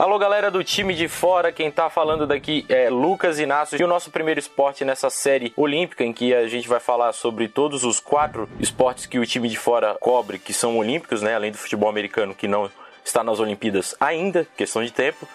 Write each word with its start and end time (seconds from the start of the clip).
Alô, 0.00 0.18
galera 0.18 0.50
do 0.50 0.64
time 0.64 0.94
de 0.94 1.08
fora, 1.08 1.52
quem 1.52 1.70
tá 1.70 1.90
falando 1.90 2.26
daqui 2.26 2.64
é 2.70 2.88
Lucas 2.88 3.38
Inácio 3.38 3.78
e 3.78 3.84
o 3.84 3.86
nosso 3.86 4.10
primeiro 4.10 4.40
esporte 4.40 4.82
nessa 4.82 5.10
série 5.10 5.52
olímpica 5.54 6.02
em 6.02 6.10
que 6.10 6.32
a 6.32 6.48
gente 6.48 6.66
vai 6.66 6.80
falar 6.80 7.12
sobre 7.12 7.48
todos 7.48 7.84
os 7.84 8.00
quatro 8.00 8.48
esportes 8.58 9.04
que 9.04 9.18
o 9.18 9.26
time 9.26 9.46
de 9.46 9.58
fora 9.58 9.94
cobre, 10.00 10.38
que 10.38 10.54
são 10.54 10.78
olímpicos, 10.78 11.20
né, 11.20 11.34
além 11.34 11.52
do 11.52 11.58
futebol 11.58 11.86
americano 11.86 12.34
que 12.34 12.48
não 12.48 12.70
está 13.04 13.22
nas 13.22 13.40
Olimpíadas 13.40 13.94
ainda, 14.00 14.46
questão 14.56 14.82
de 14.82 14.90
tempo. 14.90 15.28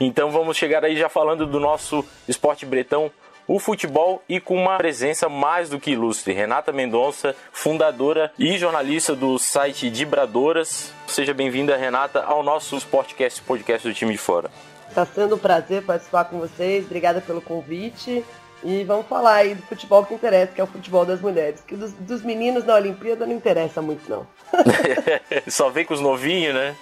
Então 0.00 0.32
vamos 0.32 0.56
chegar 0.56 0.84
aí 0.84 0.96
já 0.96 1.08
falando 1.08 1.46
do 1.46 1.60
nosso 1.60 2.04
esporte 2.26 2.66
bretão, 2.66 3.12
o 3.48 3.58
futebol 3.58 4.22
e 4.28 4.38
com 4.38 4.54
uma 4.54 4.76
presença 4.76 5.26
mais 5.28 5.70
do 5.70 5.80
que 5.80 5.92
ilustre. 5.92 6.34
Renata 6.34 6.70
Mendonça, 6.70 7.34
fundadora 7.50 8.30
e 8.38 8.58
jornalista 8.58 9.16
do 9.16 9.38
site 9.38 9.88
Dibradoras. 9.88 10.92
Seja 11.06 11.32
bem-vinda, 11.32 11.74
Renata, 11.74 12.22
ao 12.22 12.42
nosso 12.42 12.76
Sportcast, 12.76 13.40
podcast 13.42 13.88
do 13.88 13.94
time 13.94 14.12
de 14.12 14.18
fora. 14.18 14.50
Está 14.86 15.06
sendo 15.06 15.36
um 15.36 15.38
prazer 15.38 15.82
participar 15.82 16.26
com 16.26 16.38
vocês. 16.38 16.84
Obrigada 16.84 17.22
pelo 17.22 17.40
convite. 17.40 18.22
E 18.62 18.82
vamos 18.84 19.06
falar 19.06 19.36
aí 19.36 19.54
do 19.54 19.62
futebol 19.62 20.04
que 20.04 20.12
interessa, 20.12 20.52
que 20.52 20.60
é 20.60 20.64
o 20.64 20.66
futebol 20.66 21.06
das 21.06 21.20
mulheres. 21.20 21.62
Que 21.66 21.76
dos, 21.76 21.92
dos 21.92 22.22
meninos 22.22 22.64
na 22.64 22.74
Olimpíada 22.74 23.24
não 23.24 23.32
interessa 23.32 23.80
muito, 23.80 24.10
não. 24.10 24.26
Só 25.48 25.70
vem 25.70 25.84
com 25.84 25.94
os 25.94 26.00
novinhos, 26.00 26.54
né? 26.54 26.74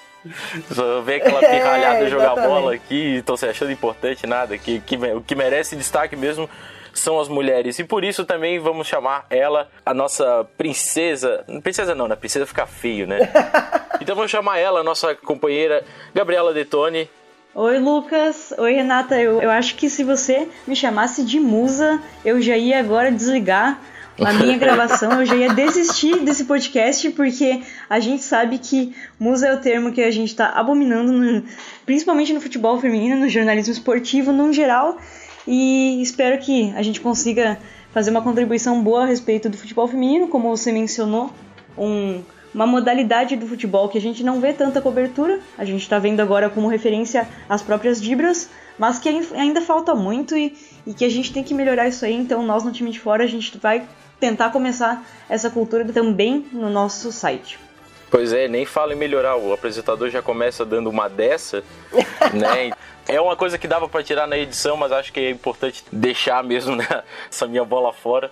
Só 0.72 1.00
vê 1.00 1.16
aquela 1.16 1.40
pirralhada 1.40 2.04
é, 2.06 2.08
jogar 2.08 2.34
bola 2.34 2.74
aqui, 2.74 3.16
estão 3.16 3.36
se 3.36 3.46
achando 3.46 3.72
importante 3.72 4.26
nada. 4.26 4.56
Que, 4.58 4.80
que, 4.80 4.96
o 4.96 5.20
que 5.20 5.34
merece 5.34 5.76
destaque 5.76 6.16
mesmo 6.16 6.48
são 6.92 7.20
as 7.20 7.28
mulheres. 7.28 7.78
E 7.78 7.84
por 7.84 8.04
isso 8.04 8.24
também 8.24 8.58
vamos 8.58 8.86
chamar 8.86 9.26
ela 9.30 9.68
a 9.84 9.92
nossa 9.92 10.46
princesa. 10.56 11.44
Princesa 11.62 11.94
não, 11.94 12.08
né? 12.08 12.16
Princesa 12.16 12.46
fica 12.46 12.66
feio, 12.66 13.06
né? 13.06 13.18
Então 13.98 14.14
vamos 14.14 14.30
chamar 14.30 14.58
ela, 14.58 14.80
a 14.80 14.84
nossa 14.84 15.14
companheira 15.14 15.82
Gabriela 16.14 16.52
Detone. 16.52 17.08
Oi, 17.54 17.78
Lucas. 17.78 18.52
Oi, 18.58 18.74
Renata. 18.74 19.18
Eu, 19.18 19.40
eu 19.40 19.50
acho 19.50 19.74
que 19.74 19.88
se 19.88 20.04
você 20.04 20.46
me 20.66 20.76
chamasse 20.76 21.24
de 21.24 21.40
musa, 21.40 21.98
eu 22.22 22.40
já 22.42 22.58
ia 22.58 22.78
agora 22.78 23.10
desligar 23.10 23.80
a 24.24 24.32
minha 24.32 24.56
gravação, 24.58 25.20
eu 25.20 25.26
já 25.26 25.36
ia 25.36 25.52
desistir 25.52 26.20
desse 26.20 26.44
podcast, 26.44 27.10
porque 27.10 27.62
a 27.88 28.00
gente 28.00 28.22
sabe 28.22 28.58
que 28.58 28.94
musa 29.18 29.48
é 29.48 29.54
o 29.54 29.60
termo 29.60 29.92
que 29.92 30.02
a 30.02 30.10
gente 30.10 30.30
está 30.30 30.48
abominando, 30.50 31.12
no, 31.12 31.42
principalmente 31.84 32.32
no 32.32 32.40
futebol 32.40 32.80
feminino, 32.80 33.16
no 33.16 33.28
jornalismo 33.28 33.72
esportivo 33.72 34.32
no 34.32 34.52
geral, 34.52 34.98
e 35.46 36.00
espero 36.02 36.38
que 36.38 36.72
a 36.74 36.82
gente 36.82 37.00
consiga 37.00 37.58
fazer 37.92 38.10
uma 38.10 38.22
contribuição 38.22 38.82
boa 38.82 39.04
a 39.04 39.06
respeito 39.06 39.48
do 39.48 39.56
futebol 39.56 39.86
feminino, 39.86 40.28
como 40.28 40.48
você 40.48 40.72
mencionou, 40.72 41.30
um, 41.78 42.22
uma 42.52 42.66
modalidade 42.66 43.36
do 43.36 43.46
futebol 43.46 43.88
que 43.88 43.98
a 43.98 44.00
gente 44.00 44.24
não 44.24 44.40
vê 44.40 44.52
tanta 44.52 44.80
cobertura, 44.80 45.40
a 45.56 45.64
gente 45.64 45.82
está 45.82 45.98
vendo 45.98 46.20
agora 46.20 46.48
como 46.48 46.68
referência 46.68 47.28
as 47.48 47.62
próprias 47.62 48.00
Dibras, 48.00 48.48
mas 48.78 48.98
que 48.98 49.08
ainda 49.34 49.60
falta 49.60 49.94
muito 49.94 50.36
e, 50.36 50.54
e 50.86 50.92
que 50.94 51.04
a 51.04 51.08
gente 51.08 51.32
tem 51.32 51.42
que 51.42 51.54
melhorar 51.54 51.86
isso 51.86 52.04
aí, 52.04 52.14
então 52.14 52.42
nós 52.42 52.64
no 52.64 52.72
time 52.72 52.90
de 52.90 52.98
fora 52.98 53.24
a 53.24 53.26
gente 53.26 53.56
vai 53.58 53.86
tentar 54.18 54.50
começar 54.50 55.04
essa 55.28 55.50
cultura 55.50 55.84
também 55.92 56.46
no 56.52 56.70
nosso 56.70 57.12
site. 57.12 57.58
Pois 58.10 58.32
é, 58.32 58.46
nem 58.48 58.64
fala 58.64 58.92
em 58.92 58.96
melhorar, 58.96 59.36
o 59.36 59.52
apresentador 59.52 60.08
já 60.10 60.22
começa 60.22 60.64
dando 60.64 60.88
uma 60.88 61.08
dessa, 61.08 61.62
né? 62.32 62.70
É 63.08 63.20
uma 63.20 63.36
coisa 63.36 63.58
que 63.58 63.68
dava 63.68 63.88
para 63.88 64.02
tirar 64.02 64.26
na 64.26 64.36
edição, 64.36 64.76
mas 64.76 64.90
acho 64.92 65.12
que 65.12 65.20
é 65.20 65.30
importante 65.30 65.84
deixar 65.92 66.42
mesmo 66.42 66.76
né, 66.76 66.86
essa 67.30 67.46
minha 67.46 67.64
bola 67.64 67.92
fora, 67.92 68.30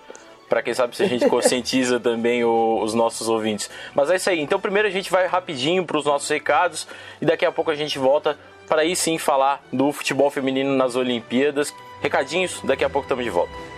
para 0.49 0.61
quem 0.61 0.73
sabe 0.73 0.95
se 0.95 1.03
a 1.03 1.07
gente 1.07 1.27
conscientiza 1.29 1.99
também 1.99 2.43
o, 2.43 2.81
os 2.81 2.93
nossos 2.93 3.27
ouvintes. 3.27 3.69
Mas 3.93 4.09
é 4.09 4.15
isso 4.15 4.29
aí. 4.29 4.39
Então 4.39 4.59
primeiro 4.59 4.87
a 4.87 4.91
gente 4.91 5.11
vai 5.11 5.27
rapidinho 5.27 5.85
para 5.85 5.97
os 5.97 6.05
nossos 6.05 6.29
recados 6.29 6.87
e 7.21 7.25
daqui 7.25 7.45
a 7.45 7.51
pouco 7.51 7.71
a 7.71 7.75
gente 7.75 7.97
volta 7.97 8.37
para 8.67 8.81
aí 8.81 8.95
sim 8.95 9.17
falar 9.17 9.63
do 9.71 9.91
futebol 9.91 10.29
feminino 10.29 10.75
nas 10.75 10.95
Olimpíadas. 10.95 11.73
Recadinhos, 12.01 12.59
daqui 12.63 12.83
a 12.83 12.89
pouco 12.89 13.05
estamos 13.05 13.23
de 13.23 13.29
volta. 13.29 13.74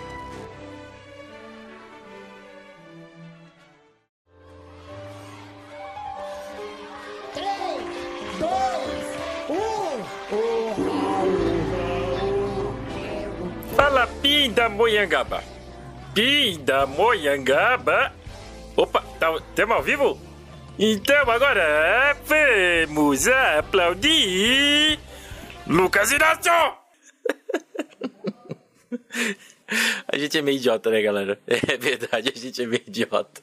Pindamonhangaba. 14.22 15.44
Pindamonhangaba. 16.14 18.14
Opa, 18.76 19.02
tá, 19.20 19.40
temos 19.56 19.78
ao 19.78 19.84
vivo? 19.84 20.20
Então 20.80 21.30
agora 21.30 22.16
vamos 22.26 23.28
aplaudir 23.28 25.00
Lucas 25.66 26.12
Inácio! 26.12 26.52
a 30.08 30.18
gente 30.18 30.38
é 30.38 30.42
meio 30.42 30.58
idiota, 30.58 30.92
né, 30.92 31.02
galera? 31.02 31.40
É 31.48 31.78
verdade, 31.78 32.32
a 32.36 32.40
gente 32.40 32.62
é 32.62 32.68
meio 32.68 32.84
idiota. 32.86 33.42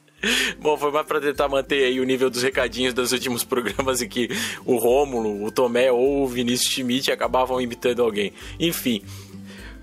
Bom, 0.59 0.77
foi 0.77 0.91
mais 0.91 1.05
pra 1.05 1.19
tentar 1.19 1.47
manter 1.47 1.83
aí 1.83 1.99
o 1.99 2.03
nível 2.03 2.29
dos 2.29 2.41
recadinhos 2.41 2.93
dos 2.93 3.11
últimos 3.11 3.43
programas 3.43 4.01
em 4.01 4.07
que 4.07 4.29
o 4.65 4.77
Rômulo, 4.77 5.43
o 5.43 5.51
Tomé 5.51 5.91
ou 5.91 6.23
o 6.23 6.27
Vinícius 6.27 6.73
Schmidt 6.73 7.11
acabavam 7.11 7.61
imitando 7.61 8.01
alguém. 8.01 8.33
Enfim, 8.59 9.03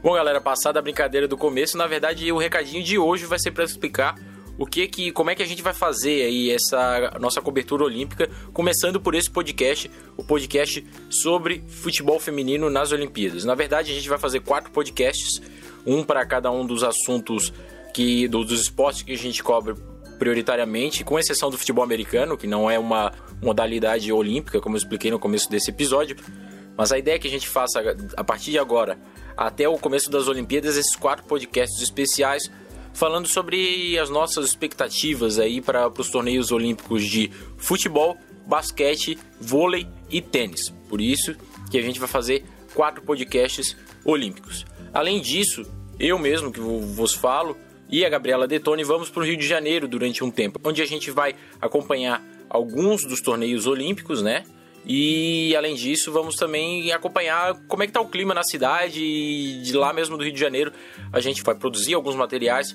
Bom, 0.03 0.15
galera, 0.15 0.41
passada 0.41 0.81
a 0.81 0.83
brincadeira 0.83 1.29
do 1.29 1.37
começo, 1.37 1.79
na 1.79 1.87
verdade 1.87 2.33
o 2.33 2.37
recadinho 2.37 2.83
de 2.83 2.99
hoje 2.99 3.25
vai 3.25 3.39
ser 3.39 3.53
para 3.53 3.63
explicar 3.63 4.17
o 4.59 4.67
que 4.67 4.89
que, 4.89 5.13
como 5.13 5.31
é 5.31 5.35
que 5.37 5.45
a 5.45 5.47
gente 5.47 5.63
vai 5.63 5.73
fazer 5.73 6.25
aí 6.25 6.51
essa 6.51 7.17
nossa 7.21 7.41
cobertura 7.41 7.85
olímpica, 7.85 8.29
começando 8.53 9.01
por 9.01 9.15
esse 9.15 9.31
podcast, 9.31 9.89
o 10.17 10.25
podcast 10.25 10.85
sobre 11.09 11.63
futebol 11.69 12.19
feminino 12.19 12.69
nas 12.69 12.91
Olimpíadas. 12.91 13.45
Na 13.45 13.55
verdade, 13.55 13.93
a 13.93 13.95
gente 13.95 14.09
vai 14.09 14.19
fazer 14.19 14.41
quatro 14.41 14.73
podcasts, 14.73 15.41
um 15.87 16.03
para 16.03 16.27
cada 16.27 16.51
um 16.51 16.67
dos 16.67 16.83
assuntos 16.83 17.53
que 17.95 18.27
dos 18.27 18.51
esportes 18.51 19.03
que 19.03 19.13
a 19.13 19.17
gente 19.17 19.41
cobre 19.41 19.77
prioritariamente, 20.19 21.05
com 21.05 21.17
exceção 21.17 21.49
do 21.49 21.57
futebol 21.57 21.85
americano, 21.85 22.37
que 22.37 22.49
não 22.49 22.69
é 22.69 22.77
uma 22.77 23.13
modalidade 23.41 24.13
olímpica, 24.13 24.61
como 24.61 24.75
eu 24.75 24.79
expliquei 24.79 25.13
no 25.13 25.19
começo 25.21 25.49
desse 25.49 25.71
episódio. 25.71 26.17
Mas 26.77 26.93
a 26.93 26.99
ideia 26.99 27.17
é 27.17 27.19
que 27.19 27.29
a 27.29 27.31
gente 27.31 27.49
faça 27.49 27.83
a 28.17 28.25
partir 28.25 28.51
de 28.51 28.59
agora 28.59 28.99
até 29.37 29.69
o 29.69 29.79
começo 29.79 30.11
das 30.11 30.29
Olimpíadas 30.29 30.77
esses 30.77 30.97
quatro 30.97 31.25
podcasts 31.25 31.81
especiais 31.83 32.51
falando 32.95 33.27
sobre 33.27 33.99
as 33.99 34.11
nossas 34.11 34.47
expectativas 34.47 35.39
aí 35.39 35.61
para 35.61 35.89
os 35.89 36.11
torneios 36.11 36.53
olímpicos 36.53 37.05
de 37.05 37.31
futebol, 37.57 38.17
basquete, 38.47 39.19
vôlei 39.41 39.87
e 40.11 40.21
tênis. 40.21 40.71
Por 40.89 41.01
isso 41.01 41.35
que 41.71 41.79
a 41.79 41.83
gente 41.83 41.99
vai 41.99 42.09
fazer 42.09 42.45
quatro 42.75 43.03
podcasts 43.03 43.77
olímpicos. 44.05 44.67
Além 44.93 45.21
disso, 45.21 45.65
eu 45.99 46.19
mesmo 46.19 46.53
que 46.53 46.61
vos 46.61 47.15
falo 47.15 47.57
e 47.89 48.05
a 48.05 48.09
Gabriela 48.09 48.47
Detone 48.47 48.85
vamos 48.85 49.11
para 49.11 49.23
o 49.23 49.27
Rio 49.27 49.37
de 49.37 49.47
Janeiro 49.47 49.87
durante 49.87 50.25
um 50.25 50.31
tempo, 50.31 50.59
onde 50.65 50.83
a 50.83 50.87
gente 50.87 51.11
vai 51.11 51.35
acompanhar 51.61 52.23
alguns 52.49 53.05
dos 53.05 53.21
torneios 53.21 53.67
olímpicos, 53.67 54.23
né? 54.23 54.45
E 54.85 55.55
além 55.57 55.75
disso, 55.75 56.11
vamos 56.11 56.35
também 56.35 56.91
acompanhar 56.93 57.55
como 57.69 57.83
é 57.83 57.87
que 57.87 57.93
tá 57.93 58.01
o 58.01 58.09
clima 58.09 58.35
na 58.35 58.43
cidade 58.43 59.63
de 59.63 59.73
lá 59.75 59.93
mesmo 59.93 60.17
do 60.17 60.25
Rio 60.25 60.33
de 60.33 60.41
Janeiro. 60.41 60.73
A 61.13 61.21
gente 61.21 61.43
vai 61.43 61.55
produzir 61.55 61.95
alguns 61.95 62.17
materiais 62.17 62.75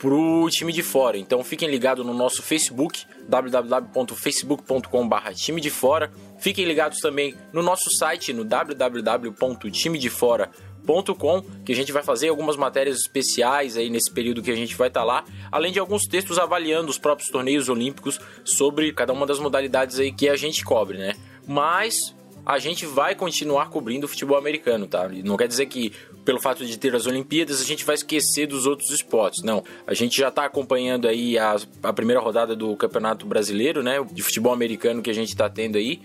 pro 0.00 0.48
time 0.50 0.72
de 0.72 0.82
fora. 0.82 1.16
Então 1.18 1.44
fiquem 1.44 1.68
ligados 1.68 2.04
no 2.04 2.12
nosso 2.14 2.42
Facebook, 2.42 3.04
www.facebook.com.br 3.28 5.32
time 5.34 5.60
de 5.60 5.70
fora. 5.70 6.10
Fiquem 6.38 6.64
ligados 6.64 6.98
também 7.00 7.36
no 7.52 7.62
nosso 7.62 7.90
site, 7.90 8.32
no 8.32 8.44
www.timedefora.com, 8.44 11.42
que 11.64 11.72
a 11.72 11.76
gente 11.76 11.92
vai 11.92 12.02
fazer 12.02 12.28
algumas 12.28 12.56
matérias 12.56 12.96
especiais 12.96 13.76
aí 13.76 13.90
nesse 13.90 14.10
período 14.10 14.42
que 14.42 14.50
a 14.50 14.56
gente 14.56 14.74
vai 14.74 14.88
estar 14.88 15.00
tá 15.00 15.06
lá, 15.06 15.22
além 15.52 15.70
de 15.70 15.78
alguns 15.78 16.06
textos 16.06 16.38
avaliando 16.38 16.88
os 16.88 16.96
próprios 16.96 17.28
torneios 17.28 17.68
olímpicos 17.68 18.18
sobre 18.42 18.94
cada 18.94 19.12
uma 19.12 19.26
das 19.26 19.38
modalidades 19.38 20.00
aí 20.00 20.10
que 20.10 20.30
a 20.30 20.36
gente 20.36 20.64
cobre, 20.64 20.96
né? 20.96 21.14
Mas 21.46 22.14
a 22.44 22.58
gente 22.58 22.86
vai 22.86 23.14
continuar 23.14 23.68
cobrindo 23.68 24.06
o 24.06 24.08
futebol 24.08 24.36
americano, 24.36 24.86
tá? 24.86 25.08
Não 25.08 25.36
quer 25.36 25.46
dizer 25.46 25.66
que 25.66 25.92
pelo 26.24 26.40
fato 26.40 26.64
de 26.64 26.78
ter 26.78 26.94
as 26.94 27.06
Olimpíadas 27.06 27.60
a 27.60 27.64
gente 27.64 27.84
vai 27.84 27.94
esquecer 27.94 28.46
dos 28.46 28.66
outros 28.66 28.90
esportes, 28.90 29.42
não. 29.42 29.64
A 29.86 29.94
gente 29.94 30.18
já 30.18 30.28
está 30.28 30.44
acompanhando 30.44 31.08
aí 31.08 31.38
a, 31.38 31.56
a, 31.82 31.92
primeira 31.92 32.20
rodada 32.20 32.54
do 32.54 32.76
Campeonato 32.76 33.26
Brasileiro, 33.26 33.82
né? 33.82 34.04
De 34.12 34.22
futebol 34.22 34.52
americano 34.52 35.02
que 35.02 35.10
a 35.10 35.14
gente 35.14 35.30
está 35.30 35.48
tendo 35.48 35.76
aí. 35.76 36.00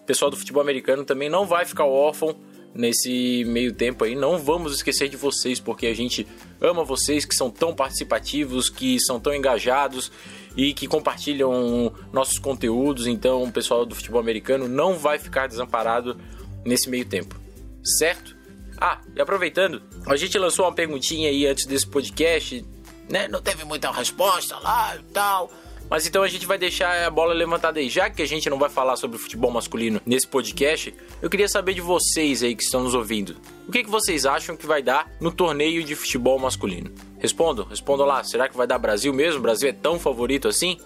O 0.00 0.04
pessoal 0.04 0.30
do 0.30 0.36
futebol 0.36 0.62
americano 0.62 1.04
também 1.04 1.28
não 1.28 1.46
vai 1.46 1.64
ficar 1.64 1.84
órfão 1.84 2.36
nesse 2.74 3.44
meio 3.46 3.72
tempo 3.72 4.04
aí. 4.04 4.14
Não 4.14 4.38
vamos 4.38 4.74
esquecer 4.74 5.08
de 5.08 5.16
vocês, 5.16 5.60
porque 5.60 5.86
a 5.86 5.94
gente 5.94 6.26
ama 6.60 6.84
vocês 6.84 7.24
que 7.24 7.34
são 7.34 7.50
tão 7.50 7.74
participativos, 7.74 8.70
que 8.70 8.98
são 9.00 9.18
tão 9.20 9.34
engajados 9.34 10.10
e 10.56 10.72
que 10.74 10.86
compartilham 10.86 11.92
nossos 12.12 12.38
conteúdos. 12.38 13.06
Então, 13.06 13.44
o 13.44 13.52
pessoal 13.52 13.86
do 13.86 13.94
futebol 13.94 14.20
americano 14.20 14.68
não 14.68 14.94
vai 14.94 15.18
ficar 15.18 15.46
desamparado 15.46 16.18
nesse 16.64 16.88
meio 16.88 17.04
tempo, 17.04 17.36
certo? 17.82 18.36
Ah, 18.80 19.00
e 19.14 19.20
aproveitando, 19.20 19.82
a 20.06 20.16
gente 20.16 20.38
lançou 20.38 20.64
uma 20.64 20.72
perguntinha 20.72 21.28
aí 21.28 21.46
antes 21.46 21.66
desse 21.66 21.86
podcast, 21.86 22.64
né? 23.08 23.26
Não 23.26 23.40
teve 23.40 23.64
muita 23.64 23.90
resposta 23.90 24.58
lá 24.58 24.96
e 24.96 25.02
tal. 25.12 25.50
Mas 25.90 26.06
então 26.06 26.22
a 26.22 26.28
gente 26.28 26.44
vai 26.44 26.58
deixar 26.58 27.06
a 27.06 27.10
bola 27.10 27.32
levantada 27.32 27.80
aí. 27.80 27.88
Já 27.88 28.10
que 28.10 28.20
a 28.20 28.26
gente 28.26 28.48
não 28.50 28.58
vai 28.58 28.68
falar 28.68 28.96
sobre 28.96 29.18
futebol 29.18 29.50
masculino 29.50 30.00
nesse 30.04 30.26
podcast, 30.26 30.94
eu 31.22 31.30
queria 31.30 31.48
saber 31.48 31.74
de 31.74 31.80
vocês 31.80 32.42
aí 32.42 32.54
que 32.54 32.62
estão 32.62 32.82
nos 32.82 32.94
ouvindo. 32.94 33.36
O 33.66 33.72
que, 33.72 33.82
que 33.82 33.90
vocês 33.90 34.26
acham 34.26 34.56
que 34.56 34.66
vai 34.66 34.82
dar 34.82 35.10
no 35.20 35.32
torneio 35.32 35.82
de 35.82 35.94
futebol 35.94 36.38
masculino? 36.38 36.92
Respondam, 37.18 37.64
respondam 37.66 38.06
lá. 38.06 38.22
Será 38.22 38.48
que 38.48 38.56
vai 38.56 38.66
dar 38.66 38.78
Brasil 38.78 39.12
mesmo? 39.12 39.40
O 39.40 39.42
Brasil 39.42 39.68
é 39.68 39.72
tão 39.72 39.98
favorito 39.98 40.48
assim? 40.48 40.78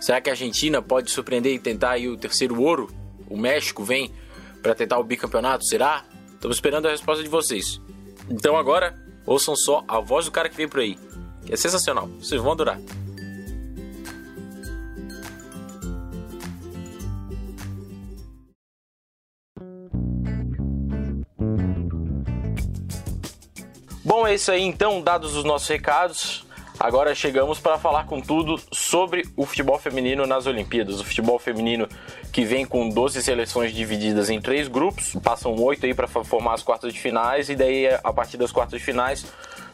Será 0.00 0.20
que 0.20 0.28
a 0.28 0.32
Argentina 0.32 0.82
pode 0.82 1.10
surpreender 1.10 1.54
e 1.54 1.58
tentar 1.58 1.92
aí 1.92 2.08
o 2.08 2.16
terceiro 2.16 2.60
ouro? 2.60 2.90
O 3.28 3.36
México 3.36 3.82
vem 3.82 4.12
para 4.62 4.74
tentar 4.74 4.98
o 4.98 5.04
bicampeonato? 5.04 5.64
Será? 5.64 6.04
Estamos 6.34 6.56
esperando 6.56 6.86
a 6.86 6.90
resposta 6.90 7.22
de 7.22 7.28
vocês. 7.28 7.80
Então 8.28 8.56
agora, 8.56 8.94
ouçam 9.26 9.54
só 9.56 9.84
a 9.86 10.00
voz 10.00 10.26
do 10.26 10.30
cara 10.30 10.48
que 10.48 10.56
vem 10.56 10.68
por 10.68 10.80
aí, 10.80 10.98
que 11.44 11.52
é 11.52 11.56
sensacional. 11.56 12.06
Vocês 12.20 12.40
vão 12.40 12.52
adorar. 12.52 12.78
Bom, 24.16 24.24
é 24.24 24.34
isso 24.34 24.52
aí 24.52 24.62
então, 24.62 25.02
dados 25.02 25.34
os 25.34 25.42
nossos 25.42 25.66
recados. 25.66 26.46
Agora 26.78 27.16
chegamos 27.16 27.58
para 27.58 27.78
falar 27.78 28.06
com 28.06 28.20
tudo 28.20 28.60
sobre 28.70 29.24
o 29.36 29.44
futebol 29.44 29.76
feminino 29.76 30.24
nas 30.24 30.46
Olimpíadas. 30.46 31.00
O 31.00 31.04
futebol 31.04 31.36
feminino 31.36 31.88
que 32.32 32.44
vem 32.44 32.64
com 32.64 32.88
12 32.88 33.20
seleções 33.20 33.74
divididas 33.74 34.30
em 34.30 34.40
três 34.40 34.68
grupos, 34.68 35.16
passam 35.20 35.52
oito 35.56 35.84
aí 35.84 35.92
para 35.92 36.06
formar 36.06 36.54
as 36.54 36.62
quartas 36.62 36.94
de 36.94 37.00
finais 37.00 37.48
e 37.48 37.56
daí 37.56 37.88
a 37.88 38.12
partir 38.12 38.36
das 38.36 38.52
quartas 38.52 38.78
de 38.78 38.86
finais 38.86 39.26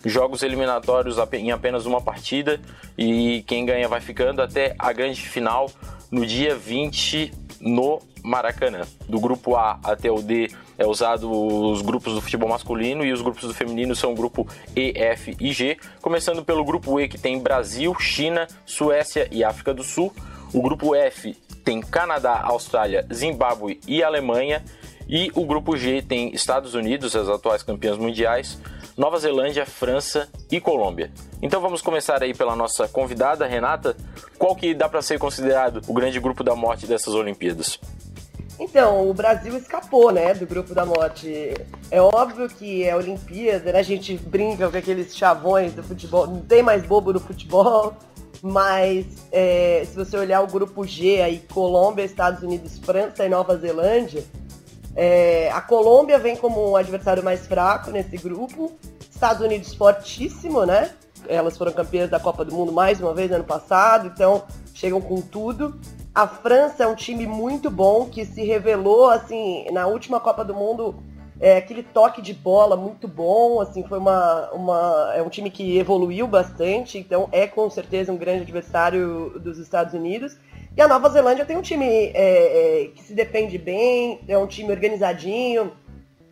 jogos 0.07 0.43
eliminatórios 0.43 1.17
em 1.35 1.53
apenas 1.53 1.85
uma 1.85 2.01
partida 2.01 2.59
e 2.97 3.45
quem 3.47 3.67
ganha 3.67 3.89
vai 3.89 4.01
ficando 4.01 4.41
até 4.41 4.75
a 4.79 4.91
grande 4.91 5.21
final 5.21 5.71
no 6.11 6.25
dia 6.25 6.57
20 6.57 7.31
no 7.61 8.01
Maracanã. 8.25 8.87
Do 9.07 9.21
grupo 9.21 9.55
A 9.55 9.79
até 9.85 10.11
o 10.11 10.23
D 10.23 10.49
é 10.81 10.87
usado 10.87 11.31
os 11.31 11.83
grupos 11.83 12.15
do 12.15 12.23
futebol 12.23 12.49
masculino 12.49 13.05
e 13.05 13.13
os 13.13 13.21
grupos 13.21 13.43
do 13.43 13.53
feminino 13.53 13.95
são 13.95 14.13
o 14.13 14.15
grupo 14.15 14.49
E, 14.75 14.95
F 14.97 15.37
e 15.39 15.53
G, 15.53 15.77
começando 16.01 16.43
pelo 16.43 16.65
grupo 16.65 16.99
E 16.99 17.07
que 17.07 17.19
tem 17.19 17.39
Brasil, 17.39 17.95
China, 18.01 18.49
Suécia 18.65 19.29
e 19.31 19.45
África 19.45 19.75
do 19.75 19.85
Sul. 19.85 20.11
O 20.55 20.63
grupo 20.63 20.95
F 20.95 21.37
tem 21.63 21.83
Canadá, 21.83 22.41
Austrália, 22.43 23.07
Zimbábue 23.13 23.79
e 23.87 24.03
Alemanha. 24.03 24.65
E 25.07 25.31
o 25.35 25.45
grupo 25.45 25.77
G 25.77 26.01
tem 26.01 26.33
Estados 26.35 26.73
Unidos, 26.73 27.15
as 27.15 27.29
atuais 27.29 27.63
campeãs 27.63 27.99
mundiais, 27.99 28.59
Nova 28.97 29.19
Zelândia, 29.19 29.67
França 29.67 30.31
e 30.51 30.61
Colômbia. 30.61 31.11
Então 31.43 31.61
vamos 31.61 31.83
começar 31.83 32.23
aí 32.23 32.33
pela 32.33 32.57
nossa 32.57 32.89
convidada, 32.89 33.47
Renata. 33.47 33.95
Qual 34.39 34.57
que 34.57 34.73
dá 34.73 34.89
para 34.89 35.03
ser 35.03 35.19
considerado 35.19 35.83
o 35.87 35.93
grande 35.93 36.19
grupo 36.19 36.43
da 36.43 36.55
morte 36.55 36.87
dessas 36.87 37.13
Olimpíadas? 37.13 37.79
Então, 38.61 39.09
o 39.09 39.15
Brasil 39.15 39.57
escapou, 39.57 40.13
né, 40.13 40.35
do 40.35 40.47
grupo 40.47 40.75
da 40.75 40.85
morte. 40.85 41.55
É 41.91 42.01
óbvio 42.01 42.47
que 42.47 42.85
é 42.85 42.95
Olimpíada, 42.95 43.73
né? 43.73 43.79
A 43.79 43.83
gente 43.83 44.19
brinca 44.19 44.69
com 44.69 44.77
aqueles 44.77 45.17
chavões 45.17 45.73
do 45.73 45.83
futebol, 45.83 46.27
não 46.27 46.43
tem 46.43 46.63
mais 46.63 46.83
bobo 46.85 47.11
no 47.11 47.19
futebol. 47.19 47.95
Mas 48.43 49.07
é, 49.33 49.83
se 49.87 49.97
você 49.97 50.17
olhar 50.17 50.43
o 50.43 50.47
grupo 50.47 50.87
G 50.87 51.23
aí, 51.23 51.43
Colômbia, 51.53 52.05
Estados 52.05 52.43
Unidos, 52.43 52.79
França 52.79 53.25
e 53.25 53.29
Nova 53.31 53.57
Zelândia, 53.57 54.25
é, 54.95 55.51
a 55.53 55.61
Colômbia 55.63 56.19
vem 56.19 56.37
como 56.37 56.71
um 56.71 56.77
adversário 56.77 57.23
mais 57.23 57.47
fraco 57.47 57.91
nesse 57.91 58.19
grupo. 58.19 58.73
Estados 59.11 59.43
Unidos 59.43 59.75
fortíssimo, 59.75 60.67
né? 60.67 60.91
Elas 61.29 61.57
foram 61.57 61.73
campeãs 61.73 62.11
da 62.11 62.21
Copa 62.21 62.45
do 62.45 62.55
Mundo 62.55 62.73
mais 62.73 63.01
uma 63.01 63.15
vez 63.15 63.31
ano 63.33 63.45
passado, 63.45 64.07
então 64.07 64.45
chegam 64.75 65.01
com 65.01 65.21
tudo. 65.21 65.79
A 66.15 66.27
França 66.27 66.85
é 66.85 66.87
um 66.87 66.95
time 66.95 67.27
muito 67.27 67.71
bom 67.71 68.07
que 68.07 68.25
se 68.25 68.43
revelou 68.43 69.09
assim 69.09 69.67
na 69.71 69.87
última 69.87 70.19
Copa 70.19 70.45
do 70.45 70.55
Mundo 70.55 71.03
é, 71.41 71.57
aquele 71.57 71.83
toque 71.83 72.21
de 72.21 72.35
bola 72.35 72.77
muito 72.77 73.09
bom, 73.09 73.61
assim 73.61 73.83
foi 73.83 73.99
uma, 73.99 74.51
uma 74.51 75.13
é 75.15 75.23
um 75.23 75.31
time 75.31 75.51
que 75.51 75.79
evoluiu 75.79 76.27
bastante, 76.27 76.99
então 76.99 77.31
é 77.33 77.47
com 77.47 77.71
certeza 77.71 78.13
um 78.13 78.17
grande 78.17 78.43
adversário 78.43 79.41
dos 79.41 79.59
Estados 79.59 79.95
Unidos. 79.95 80.37
E 80.77 80.83
a 80.83 80.87
Nova 80.87 81.09
Zelândia 81.09 81.47
tem 81.47 81.57
um 81.57 81.63
time 81.63 81.87
é, 81.87 82.13
é, 82.15 82.87
que 82.89 83.03
se 83.03 83.15
defende 83.15 83.57
bem, 83.57 84.21
é 84.29 84.37
um 84.37 84.47
time 84.47 84.71
organizadinho. 84.71 85.73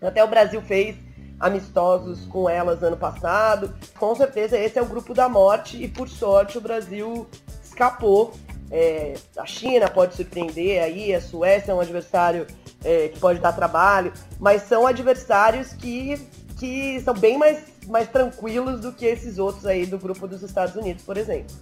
Até 0.02 0.22
o 0.22 0.28
Brasil 0.28 0.60
fez 0.60 0.94
amistosos 1.40 2.26
com 2.26 2.48
elas 2.48 2.82
ano 2.82 2.96
passado. 2.96 3.74
Com 3.98 4.14
certeza 4.14 4.58
esse 4.58 4.78
é 4.78 4.82
o 4.82 4.86
grupo 4.86 5.14
da 5.14 5.28
morte 5.28 5.82
e 5.82 5.88
por 5.88 6.08
sorte 6.08 6.58
o 6.58 6.60
Brasil 6.60 7.26
escapou 7.64 8.34
é, 8.70 9.14
a 9.36 9.46
China 9.46 9.88
pode 9.88 10.14
surpreender 10.14 10.82
aí, 10.82 11.14
a 11.14 11.20
Suécia 11.20 11.72
é 11.72 11.74
um 11.74 11.80
adversário 11.80 12.46
é, 12.84 13.08
que 13.08 13.18
pode 13.18 13.40
dar 13.40 13.52
trabalho, 13.52 14.12
mas 14.38 14.62
são 14.62 14.86
adversários 14.86 15.72
que, 15.72 16.20
que 16.58 17.00
são 17.00 17.14
bem 17.14 17.38
mais, 17.38 17.64
mais 17.86 18.08
tranquilos 18.08 18.80
do 18.80 18.92
que 18.92 19.06
esses 19.06 19.38
outros 19.38 19.66
aí 19.66 19.86
do 19.86 19.98
grupo 19.98 20.26
dos 20.26 20.42
Estados 20.42 20.76
Unidos, 20.76 21.02
por 21.02 21.16
exemplo. 21.16 21.54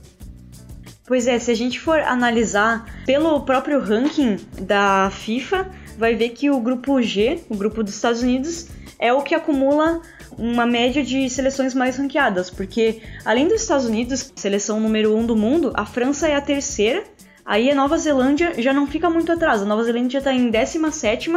Pois 1.06 1.28
é, 1.28 1.38
se 1.38 1.52
a 1.52 1.54
gente 1.54 1.78
for 1.78 2.00
analisar 2.00 2.84
pelo 3.06 3.40
próprio 3.42 3.80
ranking 3.80 4.38
da 4.60 5.08
FIFA, 5.12 5.70
vai 5.96 6.16
ver 6.16 6.30
que 6.30 6.50
o 6.50 6.58
grupo 6.58 7.00
G, 7.00 7.44
o 7.48 7.56
grupo 7.56 7.84
dos 7.84 7.94
Estados 7.94 8.22
Unidos, 8.22 8.66
é 8.98 9.12
o 9.12 9.22
que 9.22 9.34
acumula 9.34 10.00
uma 10.38 10.66
média 10.66 11.02
de 11.02 11.28
seleções 11.30 11.74
mais 11.74 11.96
ranqueadas, 11.96 12.50
porque 12.50 13.00
além 13.24 13.48
dos 13.48 13.62
Estados 13.62 13.86
Unidos, 13.86 14.32
seleção 14.34 14.80
número 14.80 15.16
um 15.16 15.24
do 15.24 15.36
mundo, 15.36 15.72
a 15.74 15.84
França 15.84 16.28
é 16.28 16.34
a 16.34 16.40
terceira, 16.40 17.04
aí 17.44 17.70
a 17.70 17.74
Nova 17.74 17.96
Zelândia 17.98 18.54
já 18.60 18.72
não 18.72 18.86
fica 18.86 19.08
muito 19.08 19.32
atrás, 19.32 19.62
a 19.62 19.64
Nova 19.64 19.84
Zelândia 19.84 20.18
está 20.18 20.32
em 20.32 20.50
17 20.50 21.30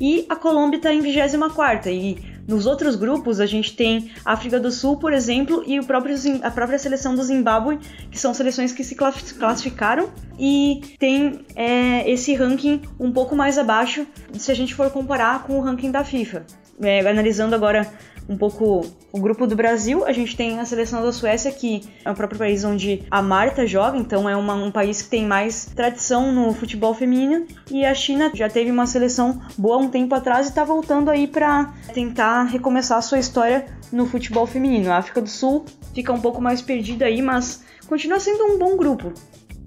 e 0.00 0.26
a 0.28 0.36
Colômbia 0.36 0.78
está 0.78 0.92
em 0.92 1.00
24 1.00 1.90
e 1.90 2.32
nos 2.46 2.66
outros 2.66 2.96
grupos 2.96 3.40
a 3.40 3.46
gente 3.46 3.74
tem 3.76 4.10
África 4.24 4.58
do 4.58 4.70
Sul, 4.70 4.96
por 4.96 5.12
exemplo, 5.12 5.62
e 5.66 5.80
próprio, 5.82 6.16
a 6.42 6.50
própria 6.50 6.78
seleção 6.78 7.14
do 7.14 7.22
Zimbábue, 7.22 7.78
que 8.10 8.18
são 8.18 8.34
seleções 8.34 8.72
que 8.72 8.82
se 8.82 8.96
classificaram. 8.96 10.10
E 10.38 10.80
tem 10.98 11.44
é, 11.54 12.10
esse 12.10 12.34
ranking 12.34 12.82
um 12.98 13.12
pouco 13.12 13.36
mais 13.36 13.58
abaixo 13.58 14.06
se 14.34 14.50
a 14.50 14.54
gente 14.54 14.74
for 14.74 14.90
comparar 14.90 15.44
com 15.44 15.56
o 15.56 15.60
ranking 15.60 15.90
da 15.90 16.04
FIFA. 16.04 16.44
É, 16.80 17.00
analisando 17.08 17.54
agora 17.54 17.88
um 18.28 18.36
pouco 18.36 18.84
o 19.12 19.20
grupo 19.20 19.46
do 19.46 19.54
Brasil, 19.54 20.04
a 20.04 20.12
gente 20.12 20.36
tem 20.36 20.58
a 20.58 20.64
seleção 20.64 21.02
da 21.02 21.12
Suécia, 21.12 21.50
que 21.50 21.82
é 22.04 22.10
o 22.10 22.14
próprio 22.14 22.38
país 22.38 22.64
onde 22.64 23.02
a 23.10 23.20
Marta 23.20 23.66
joga, 23.66 23.98
então 23.98 24.28
é 24.28 24.36
uma, 24.36 24.54
um 24.54 24.70
país 24.70 25.02
que 25.02 25.10
tem 25.10 25.26
mais 25.26 25.66
tradição 25.66 26.32
no 26.32 26.52
futebol 26.54 26.94
feminino, 26.94 27.46
e 27.70 27.84
a 27.84 27.94
China 27.94 28.30
já 28.34 28.48
teve 28.48 28.70
uma 28.70 28.86
seleção 28.86 29.40
boa 29.58 29.76
um 29.76 29.88
tempo 29.88 30.14
atrás 30.14 30.46
e 30.46 30.48
está 30.50 30.64
voltando 30.64 31.10
aí 31.10 31.26
para 31.26 31.72
tentar 31.92 32.44
recomeçar 32.44 32.98
a 32.98 33.02
sua 33.02 33.18
história 33.18 33.66
no 33.92 34.06
futebol 34.06 34.46
feminino. 34.46 34.90
A 34.90 34.96
África 34.96 35.20
do 35.20 35.28
Sul 35.28 35.64
fica 35.94 36.12
um 36.12 36.20
pouco 36.20 36.40
mais 36.40 36.62
perdida 36.62 37.04
aí, 37.04 37.20
mas 37.20 37.62
continua 37.86 38.18
sendo 38.18 38.44
um 38.44 38.58
bom 38.58 38.76
grupo. 38.76 39.12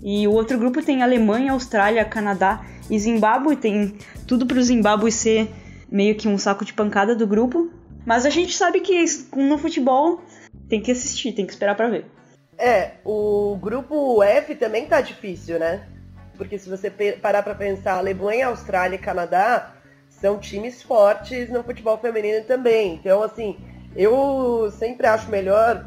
E 0.01 0.27
o 0.27 0.31
outro 0.31 0.57
grupo 0.57 0.81
tem 0.81 1.01
Alemanha, 1.01 1.51
Austrália, 1.51 2.05
Canadá 2.05 2.63
e 2.89 3.00
Zimbábue, 3.00 3.55
tem 3.55 3.95
tudo 4.27 4.45
para 4.45 4.59
o 4.59 4.63
Zimbábue 4.63 5.12
ser 5.12 5.50
meio 5.91 6.15
que 6.15 6.27
um 6.27 6.38
saco 6.38 6.65
de 6.65 6.74
pancada 6.74 7.15
do 7.15 7.25
grupo. 7.25 7.69
Mas 8.05 8.25
a 8.25 8.29
gente 8.29 8.55
sabe 8.55 8.79
que 8.81 9.03
no 9.35 9.57
futebol 9.57 10.21
tem 10.69 10.81
que 10.81 10.91
assistir, 10.91 11.33
tem 11.33 11.45
que 11.45 11.53
esperar 11.53 11.75
para 11.75 11.89
ver. 11.89 12.05
É, 12.57 12.91
o 13.03 13.57
grupo 13.59 14.24
F 14.24 14.55
também 14.55 14.85
tá 14.85 15.01
difícil, 15.01 15.59
né? 15.59 15.88
Porque 16.38 16.57
se 16.57 16.69
você 16.69 16.89
parar 17.21 17.43
para 17.43 17.55
pensar, 17.55 17.97
Alemanha, 17.97 18.47
Austrália 18.47 18.95
e 18.95 19.00
Canadá 19.00 19.74
são 20.09 20.38
times 20.38 20.81
fortes 20.81 21.50
no 21.50 21.63
futebol 21.63 21.97
feminino 21.97 22.43
também. 22.45 22.93
Então, 22.95 23.24
assim, 23.24 23.57
eu 23.95 24.71
sempre 24.77 25.07
acho 25.07 25.29
melhor 25.29 25.83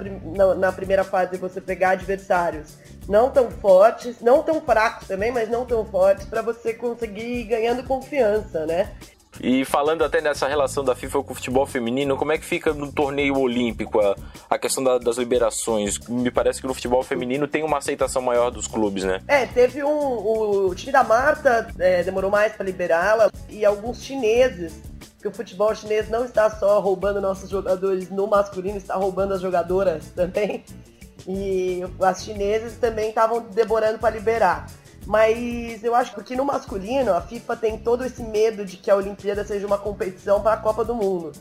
na 0.58 0.72
primeira 0.72 1.04
fase 1.04 1.37
você 1.37 1.60
pegar 1.60 1.90
adversários 1.90 2.76
não 3.08 3.30
tão 3.30 3.50
fortes, 3.50 4.20
não 4.20 4.42
tão 4.42 4.60
fracos 4.60 5.08
também, 5.08 5.32
mas 5.32 5.48
não 5.48 5.64
tão 5.64 5.84
fortes 5.84 6.26
para 6.26 6.42
você 6.42 6.75
conseguir 6.75 7.40
ir 7.40 7.44
ganhando 7.44 7.82
confiança, 7.82 8.66
né? 8.66 8.92
E 9.40 9.64
falando 9.64 10.02
até 10.02 10.21
nessa 10.21 10.49
relação 10.49 10.85
da 10.85 10.95
FIFA 10.95 11.23
com 11.23 11.33
o 11.33 11.35
futebol 11.35 11.66
feminino, 11.66 12.16
como 12.16 12.33
é 12.33 12.38
que 12.38 12.45
fica 12.45 12.73
no 12.73 12.90
torneio 12.90 13.38
olímpico 13.38 14.00
a, 14.00 14.16
a 14.50 14.59
questão 14.59 14.83
da, 14.83 14.99
das 14.99 15.16
liberações? 15.16 15.99
Me 16.09 16.30
parece 16.30 16.61
que 16.61 16.66
no 16.66 16.75
futebol 16.75 17.02
feminino 17.02 17.47
tem 17.47 17.62
uma 17.62 17.78
aceitação 17.78 18.21
maior 18.21 18.50
dos 18.50 18.66
clubes, 18.66 19.04
né? 19.04 19.21
É, 19.28 19.47
teve 19.47 19.83
um. 19.85 19.88
O, 19.88 20.75
time 20.75 20.92
da 20.92 21.04
Marta 21.04 21.68
é, 21.78 22.02
demorou 22.02 22.30
mais 22.30 22.52
para 22.52 22.66
liberá-la 22.66 23.30
e 23.49 23.64
alguns 23.64 24.02
chineses 24.02 24.80
que 25.21 25.26
o 25.26 25.33
futebol 25.33 25.75
chinês 25.75 26.09
não 26.09 26.25
está 26.25 26.49
só 26.50 26.78
roubando 26.78 27.21
nossos 27.21 27.50
jogadores 27.50 28.09
no 28.11 28.26
masculino, 28.26 28.76
está 28.76 28.95
roubando 28.95 29.35
as 29.35 29.40
jogadoras 29.40 30.07
também. 30.14 30.64
E 31.26 31.80
as 32.00 32.25
chinesas 32.25 32.76
também 32.76 33.09
estavam 33.09 33.40
demorando 33.40 33.99
para 33.99 34.14
liberar. 34.14 34.66
Mas 35.08 35.82
eu 35.82 35.94
acho 35.94 36.14
que 36.22 36.36
no 36.36 36.44
masculino 36.44 37.14
a 37.14 37.22
FIFA 37.22 37.56
tem 37.56 37.78
todo 37.78 38.04
esse 38.04 38.22
medo 38.22 38.62
de 38.62 38.76
que 38.76 38.90
a 38.90 38.94
Olimpíada 38.94 39.42
seja 39.42 39.66
uma 39.66 39.78
competição 39.78 40.42
para 40.42 40.52
a 40.52 40.58
Copa 40.58 40.84
do 40.84 40.94
Mundo. 40.94 41.32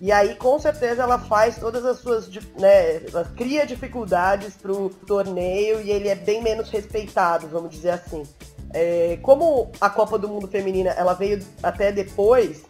E 0.00 0.10
aí, 0.10 0.34
com 0.34 0.58
certeza, 0.58 1.04
ela 1.04 1.16
faz 1.16 1.56
todas 1.56 1.84
as 1.84 1.98
suas, 1.98 2.28
né, 2.58 2.96
ela 3.06 3.24
cria 3.36 3.64
dificuldades 3.64 4.56
pro 4.56 4.90
torneio 5.06 5.80
e 5.80 5.92
ele 5.92 6.08
é 6.08 6.16
bem 6.16 6.42
menos 6.42 6.68
respeitado, 6.70 7.46
vamos 7.46 7.70
dizer 7.70 7.90
assim. 7.90 8.24
É, 8.72 9.16
como 9.22 9.70
a 9.80 9.88
Copa 9.88 10.18
do 10.18 10.28
Mundo 10.28 10.48
Feminina, 10.48 10.90
ela 10.90 11.14
veio 11.14 11.40
até 11.62 11.92
depois, 11.92 12.64